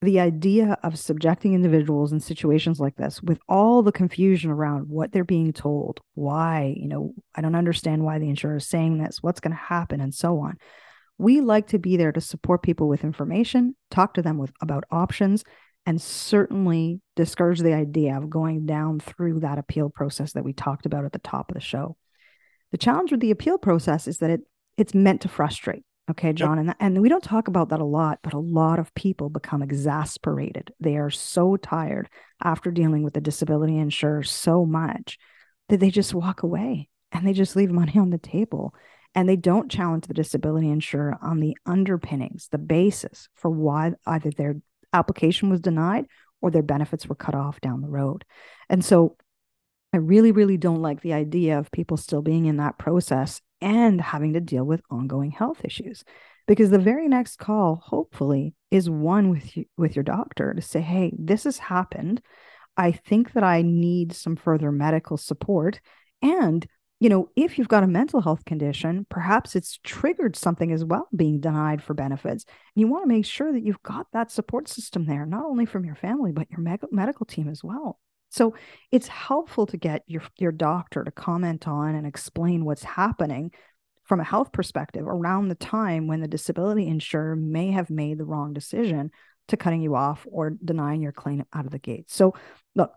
the 0.02 0.20
idea 0.20 0.78
of 0.84 1.00
subjecting 1.00 1.54
individuals 1.54 2.12
in 2.12 2.20
situations 2.20 2.80
like 2.80 2.96
this 2.98 3.24
with 3.24 3.40
all 3.48 3.82
the 3.82 3.94
confusion 3.94 4.52
around 4.52 4.90
what 4.90 5.14
they're 5.14 5.24
being 5.24 5.54
told, 5.54 6.02
why, 6.14 6.76
you 6.78 6.90
know, 6.90 7.14
I 7.34 7.42
don't 7.42 7.56
understand 7.56 8.04
why 8.04 8.20
the 8.20 8.30
insurer 8.30 8.58
is 8.58 8.68
saying 8.68 8.98
this, 8.98 9.24
what's 9.24 9.40
going 9.40 9.56
to 9.56 9.58
happen, 9.58 10.02
and 10.02 10.14
so 10.14 10.40
on. 10.40 10.58
We 11.18 11.40
like 11.40 11.68
to 11.68 11.80
be 11.80 11.96
there 11.96 12.12
to 12.12 12.20
support 12.20 12.64
people 12.64 12.90
with 12.90 13.06
information, 13.06 13.76
talk 13.90 14.16
to 14.16 14.22
them 14.22 14.38
with 14.38 14.52
about 14.62 14.84
options, 14.92 15.46
and 15.86 16.02
certainly 16.02 17.02
discourage 17.16 17.60
the 17.60 17.74
idea 17.74 18.18
of 18.18 18.30
going 18.30 18.66
down 18.66 19.00
through 19.00 19.42
that 19.42 19.58
appeal 19.58 19.90
process 19.90 20.34
that 20.34 20.44
we 20.44 20.54
talked 20.54 20.86
about 20.86 21.06
at 21.06 21.12
the 21.12 21.20
top 21.20 21.50
of 21.50 21.56
the 21.56 21.62
show. 21.62 21.98
The 22.72 22.78
challenge 22.78 23.12
with 23.12 23.20
the 23.20 23.32
appeal 23.32 23.58
process 23.58 24.08
is 24.08 24.20
that 24.20 24.30
it 24.30 24.42
it's 24.78 24.96
meant 24.96 25.22
to 25.22 25.28
frustrate. 25.28 25.84
Okay, 26.10 26.34
John, 26.34 26.60
and 26.60 26.76
and 26.80 27.02
we 27.02 27.10
don't 27.10 27.24
talk 27.24 27.48
about 27.48 27.70
that 27.70 27.80
a 27.80 27.86
lot, 27.86 28.20
but 28.24 28.34
a 28.34 28.40
lot 28.40 28.80
of 28.80 28.94
people 28.94 29.30
become 29.30 29.62
exasperated. 29.62 30.74
They 30.80 30.98
are 30.98 31.10
so 31.10 31.56
tired 31.56 32.10
after 32.44 32.72
dealing 32.72 33.04
with 33.04 33.14
the 33.14 33.22
disability 33.22 33.78
insurer 33.78 34.24
so 34.24 34.66
much 34.66 35.18
that 35.70 35.80
they 35.80 35.90
just 35.90 36.14
walk 36.14 36.44
away 36.44 36.90
and 37.12 37.26
they 37.28 37.34
just 37.34 37.56
leave 37.56 37.72
money 37.72 37.94
on 37.98 38.10
the 38.10 38.18
table 38.18 38.74
and 39.16 39.30
they 39.30 39.36
don't 39.36 39.72
challenge 39.72 40.08
the 40.08 40.14
disability 40.14 40.70
insurer 40.70 41.18
on 41.22 41.40
the 41.40 41.56
underpinnings, 41.66 42.48
the 42.52 42.58
basis 42.58 43.30
for 43.36 43.52
why 43.52 43.94
either 44.08 44.32
their 44.32 44.56
application 44.94 45.50
was 45.50 45.60
denied 45.60 46.06
or 46.42 46.52
their 46.52 46.62
benefits 46.62 47.08
were 47.08 47.16
cut 47.16 47.36
off 47.36 47.60
down 47.62 47.82
the 47.82 47.90
road. 47.90 48.26
And 48.70 48.84
so 48.84 49.18
I 49.94 49.98
really, 49.98 50.32
really 50.32 50.58
don't 50.58 50.82
like 50.82 51.02
the 51.02 51.14
idea 51.14 51.60
of 51.60 51.72
people 51.72 51.98
still 51.98 52.22
being 52.22 52.46
in 52.46 52.58
that 52.58 52.78
process 52.78 53.42
and 53.62 54.02
having 54.02 54.34
to 54.34 54.42
deal 54.42 54.64
with 54.64 54.82
ongoing 54.90 55.32
health 55.32 55.62
issues. 55.64 56.04
Because 56.48 56.70
the 56.70 56.80
very 56.80 57.08
next 57.08 57.38
call, 57.38 57.76
hopefully, 57.76 58.54
is 58.70 58.90
one 58.90 59.30
with 59.30 59.56
you, 59.56 59.66
with 59.78 59.96
your 59.96 60.04
doctor 60.04 60.54
to 60.54 60.62
say, 60.62 60.82
"Hey, 60.82 61.14
this 61.18 61.46
has 61.46 61.58
happened. 61.58 62.22
I 62.76 62.92
think 62.92 63.34
that 63.34 63.44
I 63.44 63.62
need 63.62 64.12
some 64.14 64.36
further 64.36 64.72
medical 64.72 65.16
support, 65.16 65.80
and 66.22 66.66
you 67.04 67.10
know, 67.10 67.28
if 67.36 67.58
you've 67.58 67.68
got 67.68 67.84
a 67.84 67.88
mental 67.88 68.22
health 68.22 68.46
condition, 68.46 69.06
perhaps 69.10 69.58
it's 69.58 69.78
triggered 69.84 70.38
something 70.38 70.72
as 70.72 70.86
well 70.86 71.10
being 71.14 71.42
denied 71.42 71.84
for 71.84 71.94
benefits. 71.94 72.46
And 72.48 72.80
you 72.80 72.88
want 72.88 73.04
to 73.04 73.10
make 73.10 73.26
sure 73.26 73.52
that 73.52 73.66
you've 73.66 73.84
got 73.84 74.08
that 74.14 74.32
support 74.32 74.70
system 74.70 75.06
there, 75.06 75.26
not 75.26 75.44
only 75.44 75.66
from 75.66 75.84
your 75.84 75.96
family, 75.96 76.32
but 76.32 76.50
your 76.50 76.62
med- 76.62 76.80
medical 76.92 77.26
team 77.26 77.50
as 77.50 77.62
well. 77.62 78.00
So 78.30 78.56
it's 78.90 79.10
helpful 79.10 79.66
to 79.66 79.76
get 79.76 80.04
your, 80.08 80.22
your 80.38 80.54
doctor 80.54 81.04
to 81.04 81.12
comment 81.12 81.68
on 81.68 81.94
and 81.94 82.08
explain 82.08 82.64
what's 82.64 82.86
happening 82.86 83.52
from 84.06 84.22
a 84.22 84.24
health 84.24 84.54
perspective 84.54 85.06
around 85.06 85.50
the 85.50 85.56
time 85.56 86.08
when 86.08 86.22
the 86.22 86.28
disability 86.30 86.88
insurer 86.88 87.36
may 87.36 87.72
have 87.72 87.90
made 87.90 88.18
the 88.18 88.26
wrong 88.26 88.54
decision 88.54 89.12
to 89.50 89.58
cutting 89.58 89.82
you 89.82 89.94
off 89.94 90.26
or 90.32 90.52
denying 90.64 91.02
your 91.02 91.12
claim 91.12 91.44
out 91.54 91.66
of 91.66 91.72
the 91.74 91.80
gate. 91.80 92.10
So, 92.10 92.34
look, 92.76 92.94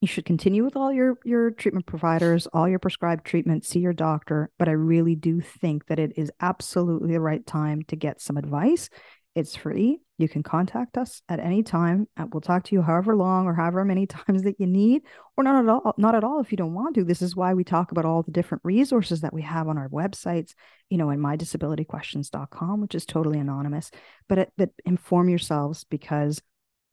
you 0.00 0.08
should 0.08 0.24
continue 0.24 0.62
with 0.62 0.76
all 0.76 0.92
your 0.92 1.18
your 1.24 1.50
treatment 1.50 1.86
providers, 1.86 2.46
all 2.52 2.68
your 2.68 2.78
prescribed 2.78 3.24
treatment, 3.24 3.64
see 3.64 3.80
your 3.80 3.94
doctor, 3.94 4.50
but 4.58 4.68
I 4.68 4.72
really 4.72 5.14
do 5.14 5.40
think 5.40 5.86
that 5.86 5.98
it 5.98 6.12
is 6.16 6.30
absolutely 6.40 7.12
the 7.12 7.20
right 7.20 7.44
time 7.46 7.82
to 7.88 7.96
get 7.96 8.20
some 8.20 8.36
advice. 8.36 8.90
It's 9.34 9.54
free. 9.54 10.00
You 10.18 10.30
can 10.30 10.42
contact 10.42 10.96
us 10.96 11.20
at 11.28 11.40
any 11.40 11.62
time. 11.62 12.08
Uh, 12.16 12.24
we'll 12.32 12.40
talk 12.40 12.64
to 12.64 12.74
you 12.74 12.80
however 12.80 13.14
long 13.14 13.46
or 13.46 13.54
however 13.54 13.84
many 13.84 14.06
times 14.06 14.42
that 14.44 14.58
you 14.58 14.66
need, 14.66 15.02
or 15.36 15.44
not 15.44 15.62
at 15.62 15.68
all. 15.68 15.94
Not 15.98 16.14
at 16.14 16.24
all 16.24 16.40
if 16.40 16.50
you 16.50 16.56
don't 16.56 16.74
want 16.74 16.94
to. 16.94 17.04
This 17.04 17.20
is 17.20 17.36
why 17.36 17.54
we 17.54 17.64
talk 17.64 17.90
about 17.90 18.06
all 18.06 18.22
the 18.22 18.32
different 18.32 18.64
resources 18.64 19.20
that 19.20 19.34
we 19.34 19.42
have 19.42 19.68
on 19.68 19.76
our 19.76 19.88
websites. 19.88 20.54
You 20.88 20.98
know, 20.98 21.10
in 21.10 21.20
mydisabilityquestions.com, 21.20 22.80
which 22.80 22.94
is 22.94 23.04
totally 23.04 23.38
anonymous. 23.38 23.90
But 24.28 24.38
it, 24.38 24.52
but 24.56 24.70
inform 24.84 25.28
yourselves 25.28 25.84
because 25.84 26.40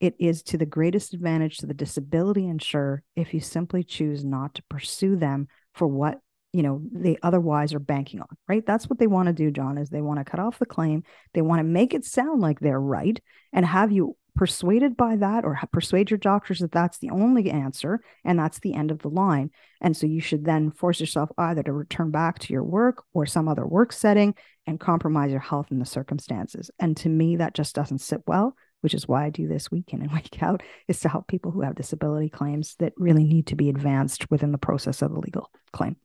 it 0.04 0.14
is 0.18 0.42
to 0.42 0.58
the 0.58 0.66
greatest 0.66 1.14
advantage 1.14 1.56
to 1.56 1.66
the 1.66 1.72
disability 1.72 2.46
insurer 2.46 3.02
if 3.16 3.32
you 3.32 3.40
simply 3.40 3.82
choose 3.82 4.22
not 4.22 4.54
to 4.54 4.62
pursue 4.68 5.16
them 5.16 5.48
for 5.72 5.86
what 5.86 6.20
you 6.52 6.62
know 6.62 6.82
they 6.92 7.16
otherwise 7.22 7.72
are 7.72 7.80
banking 7.80 8.20
on 8.20 8.28
right? 8.46 8.66
That's 8.66 8.88
what 8.88 8.98
they 8.98 9.06
want 9.06 9.28
to 9.28 9.32
do 9.32 9.50
john 9.50 9.78
is 9.78 9.88
they 9.88 10.02
want 10.02 10.20
to 10.20 10.30
cut 10.30 10.40
off 10.40 10.58
the 10.58 10.66
claim. 10.66 11.02
They 11.32 11.40
want 11.40 11.60
to 11.60 11.64
make 11.64 11.94
it 11.94 12.04
sound 12.04 12.42
like 12.42 12.60
they're 12.60 12.80
right 12.80 13.18
and 13.52 13.64
have 13.64 13.90
you 13.90 14.16
persuaded 14.36 14.96
by 14.96 15.16
that 15.16 15.44
or 15.44 15.58
persuade 15.72 16.10
your 16.10 16.18
doctors 16.18 16.58
that 16.58 16.72
that's 16.72 16.98
the 16.98 17.10
only 17.10 17.50
answer 17.50 18.00
and 18.24 18.38
that's 18.38 18.58
the 18.58 18.74
end 18.74 18.90
of 18.90 18.98
the 18.98 19.08
line. 19.08 19.50
And 19.80 19.96
so 19.96 20.06
you 20.06 20.20
should 20.20 20.44
then 20.44 20.70
force 20.70 21.00
yourself 21.00 21.30
either 21.38 21.62
to 21.62 21.72
return 21.72 22.10
back 22.10 22.40
to 22.40 22.52
your 22.52 22.64
work 22.64 23.04
or 23.12 23.26
some 23.26 23.48
other 23.48 23.66
work 23.66 23.92
setting 23.92 24.34
and 24.66 24.80
compromise 24.80 25.30
your 25.30 25.40
health 25.40 25.68
in 25.70 25.78
the 25.78 25.86
circumstances. 25.86 26.70
And 26.78 26.96
to 26.98 27.08
me 27.08 27.36
that 27.36 27.54
just 27.54 27.74
doesn't 27.74 28.00
sit 28.00 28.22
well 28.26 28.56
which 28.84 28.94
is 28.94 29.08
why 29.08 29.24
I 29.24 29.30
do 29.30 29.48
this 29.48 29.70
week 29.70 29.92
in 29.92 30.02
and 30.02 30.12
week 30.12 30.42
out, 30.42 30.62
is 30.86 31.00
to 31.00 31.08
help 31.08 31.26
people 31.26 31.50
who 31.50 31.62
have 31.62 31.74
disability 31.74 32.28
claims 32.28 32.76
that 32.78 32.92
really 32.96 33.24
need 33.24 33.48
to 33.48 33.56
be 33.56 33.68
advanced 33.68 34.30
within 34.30 34.52
the 34.52 34.58
process 34.58 35.02
of 35.02 35.12
the 35.12 35.18
legal 35.18 35.50
claim. 35.72 35.96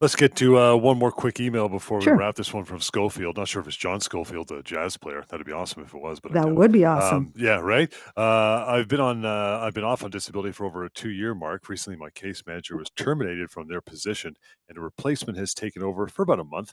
Let's 0.00 0.16
get 0.16 0.34
to 0.36 0.58
uh, 0.58 0.76
one 0.76 0.98
more 0.98 1.12
quick 1.12 1.40
email 1.40 1.68
before 1.68 2.00
sure. 2.00 2.14
we 2.14 2.20
wrap 2.20 2.34
this 2.34 2.54
one 2.54 2.64
from 2.64 2.80
Schofield. 2.80 3.36
Not 3.36 3.48
sure 3.48 3.60
if 3.60 3.68
it's 3.68 3.76
John 3.76 4.00
Scofield, 4.00 4.48
the 4.48 4.62
jazz 4.62 4.96
player. 4.96 5.22
That'd 5.28 5.44
be 5.44 5.52
awesome 5.52 5.82
if 5.82 5.92
it 5.92 6.00
was. 6.00 6.20
But 6.20 6.32
that 6.32 6.50
would 6.50 6.72
be 6.72 6.86
awesome. 6.86 7.16
Um, 7.16 7.32
yeah, 7.36 7.60
right. 7.60 7.92
Uh, 8.16 8.64
I've 8.66 8.88
been 8.88 9.00
on. 9.00 9.26
Uh, 9.26 9.60
I've 9.62 9.74
been 9.74 9.84
off 9.84 10.02
on 10.02 10.10
disability 10.10 10.52
for 10.52 10.64
over 10.64 10.86
a 10.86 10.90
two-year 10.90 11.34
mark. 11.34 11.68
Recently, 11.68 11.98
my 11.98 12.08
case 12.08 12.42
manager 12.46 12.78
was 12.78 12.88
terminated 12.96 13.50
from 13.50 13.68
their 13.68 13.82
position, 13.82 14.36
and 14.70 14.78
a 14.78 14.80
replacement 14.80 15.36
has 15.36 15.52
taken 15.52 15.82
over 15.82 16.08
for 16.08 16.22
about 16.22 16.40
a 16.40 16.44
month. 16.44 16.72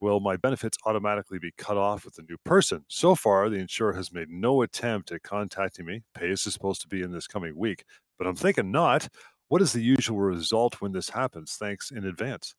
Will 0.00 0.20
my 0.20 0.36
benefits 0.36 0.76
automatically 0.84 1.38
be 1.38 1.52
cut 1.56 1.78
off 1.78 2.04
with 2.04 2.14
the 2.14 2.24
new 2.28 2.36
person? 2.44 2.84
So 2.88 3.14
far, 3.14 3.48
the 3.48 3.56
insurer 3.56 3.94
has 3.94 4.12
made 4.12 4.28
no 4.28 4.60
attempt 4.60 5.10
at 5.10 5.22
contacting 5.22 5.86
me. 5.86 6.02
Pay 6.14 6.28
is 6.28 6.42
supposed 6.42 6.82
to 6.82 6.88
be 6.88 7.00
in 7.00 7.12
this 7.12 7.26
coming 7.26 7.56
week, 7.56 7.84
but 8.18 8.26
I'm 8.26 8.36
thinking 8.36 8.70
not. 8.70 9.08
What 9.48 9.62
is 9.62 9.72
the 9.72 9.80
usual 9.80 10.18
result 10.18 10.80
when 10.80 10.92
this 10.92 11.10
happens? 11.10 11.56
Thanks 11.58 11.90
in 11.90 12.04
advance. 12.04 12.54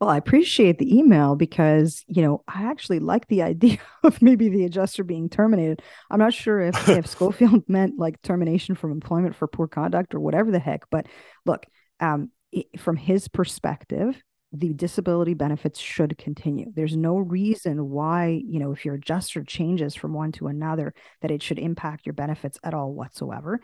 Well, 0.00 0.10
I 0.10 0.16
appreciate 0.16 0.78
the 0.78 0.96
email 0.96 1.36
because, 1.36 2.02
you 2.08 2.22
know, 2.22 2.42
I 2.48 2.64
actually 2.64 3.00
like 3.00 3.28
the 3.28 3.42
idea 3.42 3.78
of 4.02 4.20
maybe 4.20 4.48
the 4.48 4.64
adjuster 4.64 5.04
being 5.04 5.28
terminated. 5.28 5.82
I'm 6.10 6.18
not 6.18 6.34
sure 6.34 6.60
if, 6.60 6.88
if 6.88 7.06
Schofield 7.06 7.68
meant 7.68 7.98
like 7.98 8.20
termination 8.22 8.74
from 8.74 8.92
employment 8.92 9.36
for 9.36 9.46
poor 9.46 9.68
conduct 9.68 10.14
or 10.14 10.20
whatever 10.20 10.50
the 10.50 10.58
heck, 10.58 10.88
but 10.90 11.06
look, 11.46 11.66
um, 12.00 12.30
from 12.78 12.96
his 12.96 13.28
perspective, 13.28 14.20
the 14.52 14.72
disability 14.72 15.34
benefits 15.34 15.78
should 15.78 16.18
continue. 16.18 16.72
There's 16.74 16.96
no 16.96 17.18
reason 17.18 17.90
why, 17.90 18.42
you 18.44 18.58
know, 18.58 18.72
if 18.72 18.84
your 18.84 18.96
adjuster 18.96 19.44
changes 19.44 19.94
from 19.94 20.12
one 20.12 20.32
to 20.32 20.48
another, 20.48 20.92
that 21.22 21.30
it 21.30 21.42
should 21.42 21.58
impact 21.58 22.06
your 22.06 22.14
benefits 22.14 22.58
at 22.64 22.74
all 22.74 22.92
whatsoever. 22.92 23.60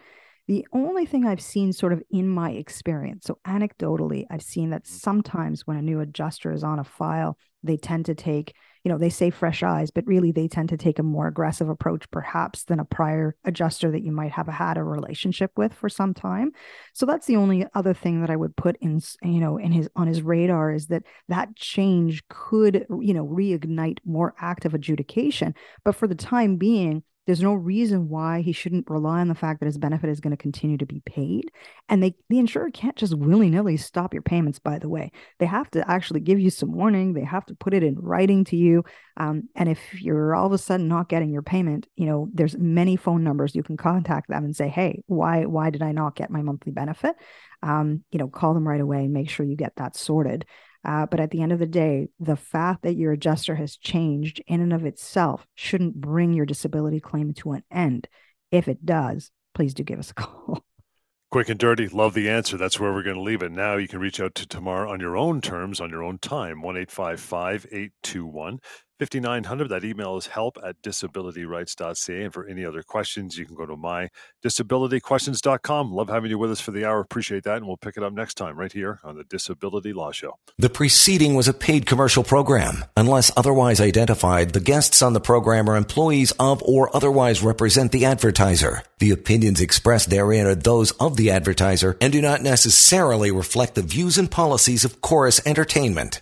The 0.47 0.65
only 0.73 1.07
thing 1.07 1.27
I've 1.27 1.41
seen, 1.41 1.73
sort 1.73 1.93
of 1.93 2.03
in 2.11 2.29
my 2.29 2.53
experience, 2.53 3.27
so 3.27 3.39
anecdotally, 3.45 4.27
I've 4.31 4.43
seen 4.43 4.71
that 4.71 4.85
mm. 4.85 4.87
sometimes 4.87 5.67
when 5.67 5.77
a 5.77 5.83
new 5.83 6.01
adjuster 6.01 6.53
is 6.53 6.63
on 6.63 6.79
a 6.79 6.85
file, 6.85 7.37
they 7.65 7.77
tend 7.77 8.07
to 8.07 8.15
take, 8.15 8.55
you 8.87 8.93
know, 8.93 8.99
they 8.99 9.11
say 9.11 9.31
fresh 9.31 9.65
eyes, 9.65 9.91
but 9.91 10.07
really 10.07 10.31
they 10.31 10.47
tend 10.47 10.69
to 10.69 10.77
take 10.77 11.01
a 11.01 11.03
more 11.03 11.27
aggressive 11.27 11.69
approach, 11.69 12.09
perhaps, 12.13 12.63
than 12.63 12.79
a 12.79 12.85
prior 12.85 13.35
adjuster 13.43 13.91
that 13.91 14.05
you 14.05 14.13
might 14.13 14.31
have 14.31 14.47
had 14.47 14.77
a 14.77 14.85
relationship 14.85 15.51
with 15.57 15.75
for 15.75 15.89
some 15.89 16.15
time. 16.15 16.53
So 16.95 17.05
that's 17.05 17.27
the 17.27 17.35
only 17.35 17.67
other 17.75 17.93
thing 17.93 18.21
that 18.21 18.31
I 18.31 18.37
would 18.37 18.55
put 18.55 18.77
in, 18.81 19.01
you 19.25 19.41
know, 19.41 19.57
in 19.57 19.73
his 19.73 19.91
on 19.97 20.07
his 20.07 20.23
radar 20.23 20.71
is 20.71 20.87
that 20.87 21.03
that 21.27 21.57
change 21.57 22.23
could, 22.29 22.87
you 23.01 23.13
know, 23.13 23.27
reignite 23.27 23.99
more 24.05 24.37
active 24.39 24.73
adjudication. 24.73 25.57
But 25.85 25.97
for 25.97 26.07
the 26.07 26.15
time 26.15 26.57
being, 26.57 27.03
there's 27.27 27.43
no 27.43 27.55
reason 27.55 28.09
why 28.09 28.41
he 28.41 28.53
shouldn't 28.53 28.89
rely 28.89 29.21
on 29.21 29.29
the 29.29 29.35
fact 29.35 29.61
that 29.61 29.67
his 29.67 29.79
benefit 29.79 30.09
is 30.11 30.21
going 30.21 30.31
to 30.31 30.37
continue 30.37 30.79
to 30.79 30.87
be 30.87 31.01
paid. 31.05 31.51
And 31.89 32.03
they 32.03 32.15
the 32.29 32.39
insurer 32.39 32.71
can't 32.71 32.97
just 32.97 33.17
willy-nilly 33.17 33.77
stop 33.77 34.15
your 34.15 34.23
payments, 34.23 34.59
by 34.59 34.79
the 34.79 34.89
way. 34.89 35.11
They 35.39 35.47
have 35.47 35.71
to 35.73 35.89
actually 35.91 36.21
give 36.21 36.39
you 36.39 36.51
some 36.51 36.73
warning. 36.73 37.13
They 37.13 37.25
have 37.25 37.45
to 37.47 37.55
put 37.55 37.75
it 37.75 37.83
in 37.83 37.97
writing 37.99 38.45
to 38.45 38.57
you. 38.57 38.85
Um, 39.17 39.49
and 39.55 39.69
if 39.69 39.81
you're 40.01 40.35
all 40.35 40.47
of 40.47 40.53
a 40.53 40.59
sudden 40.59 40.89
not 40.89 41.09
getting 41.09 41.31
your 41.31 41.43
payment, 41.43 41.87
you 41.97 42.07
know, 42.07 42.29
there's 42.33 42.57
many 42.57 42.97
phone 42.97 43.25
numbers 43.25 43.55
you 43.55 43.63
can 43.63 43.77
contact 43.77 44.29
them 44.29 44.45
and 44.45 44.55
say, 44.55 44.69
hey, 44.69 45.03
why 45.07 45.47
why 45.47 45.71
did 45.71 45.83
I 45.83 45.93
not 45.93 46.17
get 46.17 46.31
my 46.31 46.43
monthly 46.43 46.73
benefit? 46.73 47.17
Um, 47.63 48.05
you 48.13 48.19
know, 48.19 48.29
call 48.29 48.55
them 48.55 48.69
right 48.69 48.81
away 48.81 49.05
and 49.05 49.13
make 49.13 49.31
sure 49.31 49.45
you 49.45 49.57
get 49.57 49.77
that 49.77 49.97
sorted. 49.97 50.45
Uh, 50.87 51.05
but 51.05 51.19
at 51.19 51.33
the 51.33 51.43
end 51.43 51.51
of 51.51 51.59
the 51.59 51.67
day, 51.67 52.09
the 52.21 52.37
fact 52.37 52.83
that 52.83 52.95
your 52.95 53.11
adjuster 53.11 53.57
has 53.57 53.77
changed 53.77 54.41
in 54.47 54.61
and 54.61 54.73
of 54.73 54.87
itself 54.87 55.45
shouldn't 55.57 56.01
bring 56.01 56.33
your 56.33 56.47
disability 56.47 57.01
claim 57.01 57.35
to 57.35 57.51
an 57.53 57.65
end. 57.73 58.07
If 58.53 58.69
it 58.69 58.87
does, 58.87 59.33
please 59.53 59.75
do 59.75 59.83
give 59.83 59.99
us 59.99 60.13
a 60.13 60.15
call. 60.15 60.63
Quick 61.33 61.49
and 61.49 61.59
dirty. 61.59 61.89
Love 61.89 62.15
the 62.15 62.31
answer. 62.31 62.57
That's 62.57 62.79
where 62.79 62.93
we're 62.93 63.03
going 63.03 63.17
to 63.17 63.23
leave 63.23 63.43
it. 63.43 63.51
Now 63.51 63.77
you 63.77 63.89
can 63.89 63.99
reach 63.99 64.21
out 64.21 64.37
to 64.37 64.47
Tamar 64.47 64.87
on 64.87 65.01
your 65.01 65.17
own 65.17 65.41
terms, 65.41 65.81
on 65.81 65.91
your 65.91 66.05
own 66.05 66.19
time. 66.19 66.63
1 66.63 66.77
821 66.77 68.61
5900. 68.99 69.69
That 69.69 69.85
email 69.85 70.17
is 70.17 70.27
help 70.27 70.59
at 70.65 70.83
disabilityrights.ca. 70.83 72.23
And 72.23 72.33
for 72.33 72.47
any 72.47 72.65
other 72.65 72.83
questions, 72.83 73.37
you 73.37 73.47
can 73.47 73.55
go 73.55 73.67
to 73.67 73.77
mydisabilityquestions.com. 73.77 75.93
Love 75.93 76.09
having 76.09 76.31
you 76.31 76.39
with 76.39 76.51
us 76.51 76.61
for 76.61 76.71
the 76.71 76.85
hour. 76.85 77.01
Appreciate 77.01 77.45
that. 77.45 77.59
And 77.59 77.67
we'll 77.67 77.77
pick 77.77 77.97
it 77.97 78.03
up 78.03 78.13
next 78.13 78.35
time 78.35 78.59
right 78.59 78.73
here 78.73 79.01
on 79.05 79.17
the 79.17 79.25
Disability 79.25 79.93
Law 79.93 80.13
Show. 80.13 80.39
The 80.59 80.71
preceding 80.71 81.35
was 81.35 81.49
a 81.49 81.55
paid 81.55 81.87
commercial 81.87 82.25
program. 82.25 82.85
Unless 82.97 83.33
otherwise 83.37 83.81
identified, 83.81 84.53
the 84.53 84.61
guests 84.61 85.03
on 85.03 85.13
the 85.13 85.21
program 85.21 85.69
are 85.69 85.77
employees 85.77 86.33
of 86.39 86.63
or 86.63 86.95
otherwise 86.95 87.43
represent 87.43 87.93
the 87.93 88.07
advertiser. 88.07 88.83
The 88.99 89.11
opinions 89.11 89.61
expressed 89.61 90.11
therein 90.11 90.47
are 90.47 90.55
those 90.55 90.93
of 90.93 91.17
the 91.17 91.31
advertiser 91.31 91.97
and 92.01 92.13
do 92.13 92.23
not 92.23 92.43
necessarily 92.43 93.31
reflect 93.31 93.75
the 93.75 93.83
views 93.83 94.19
and 94.19 94.31
policies 94.31 94.85
of 94.85 95.01
Chorus 95.01 95.41
Entertainment. 95.47 96.21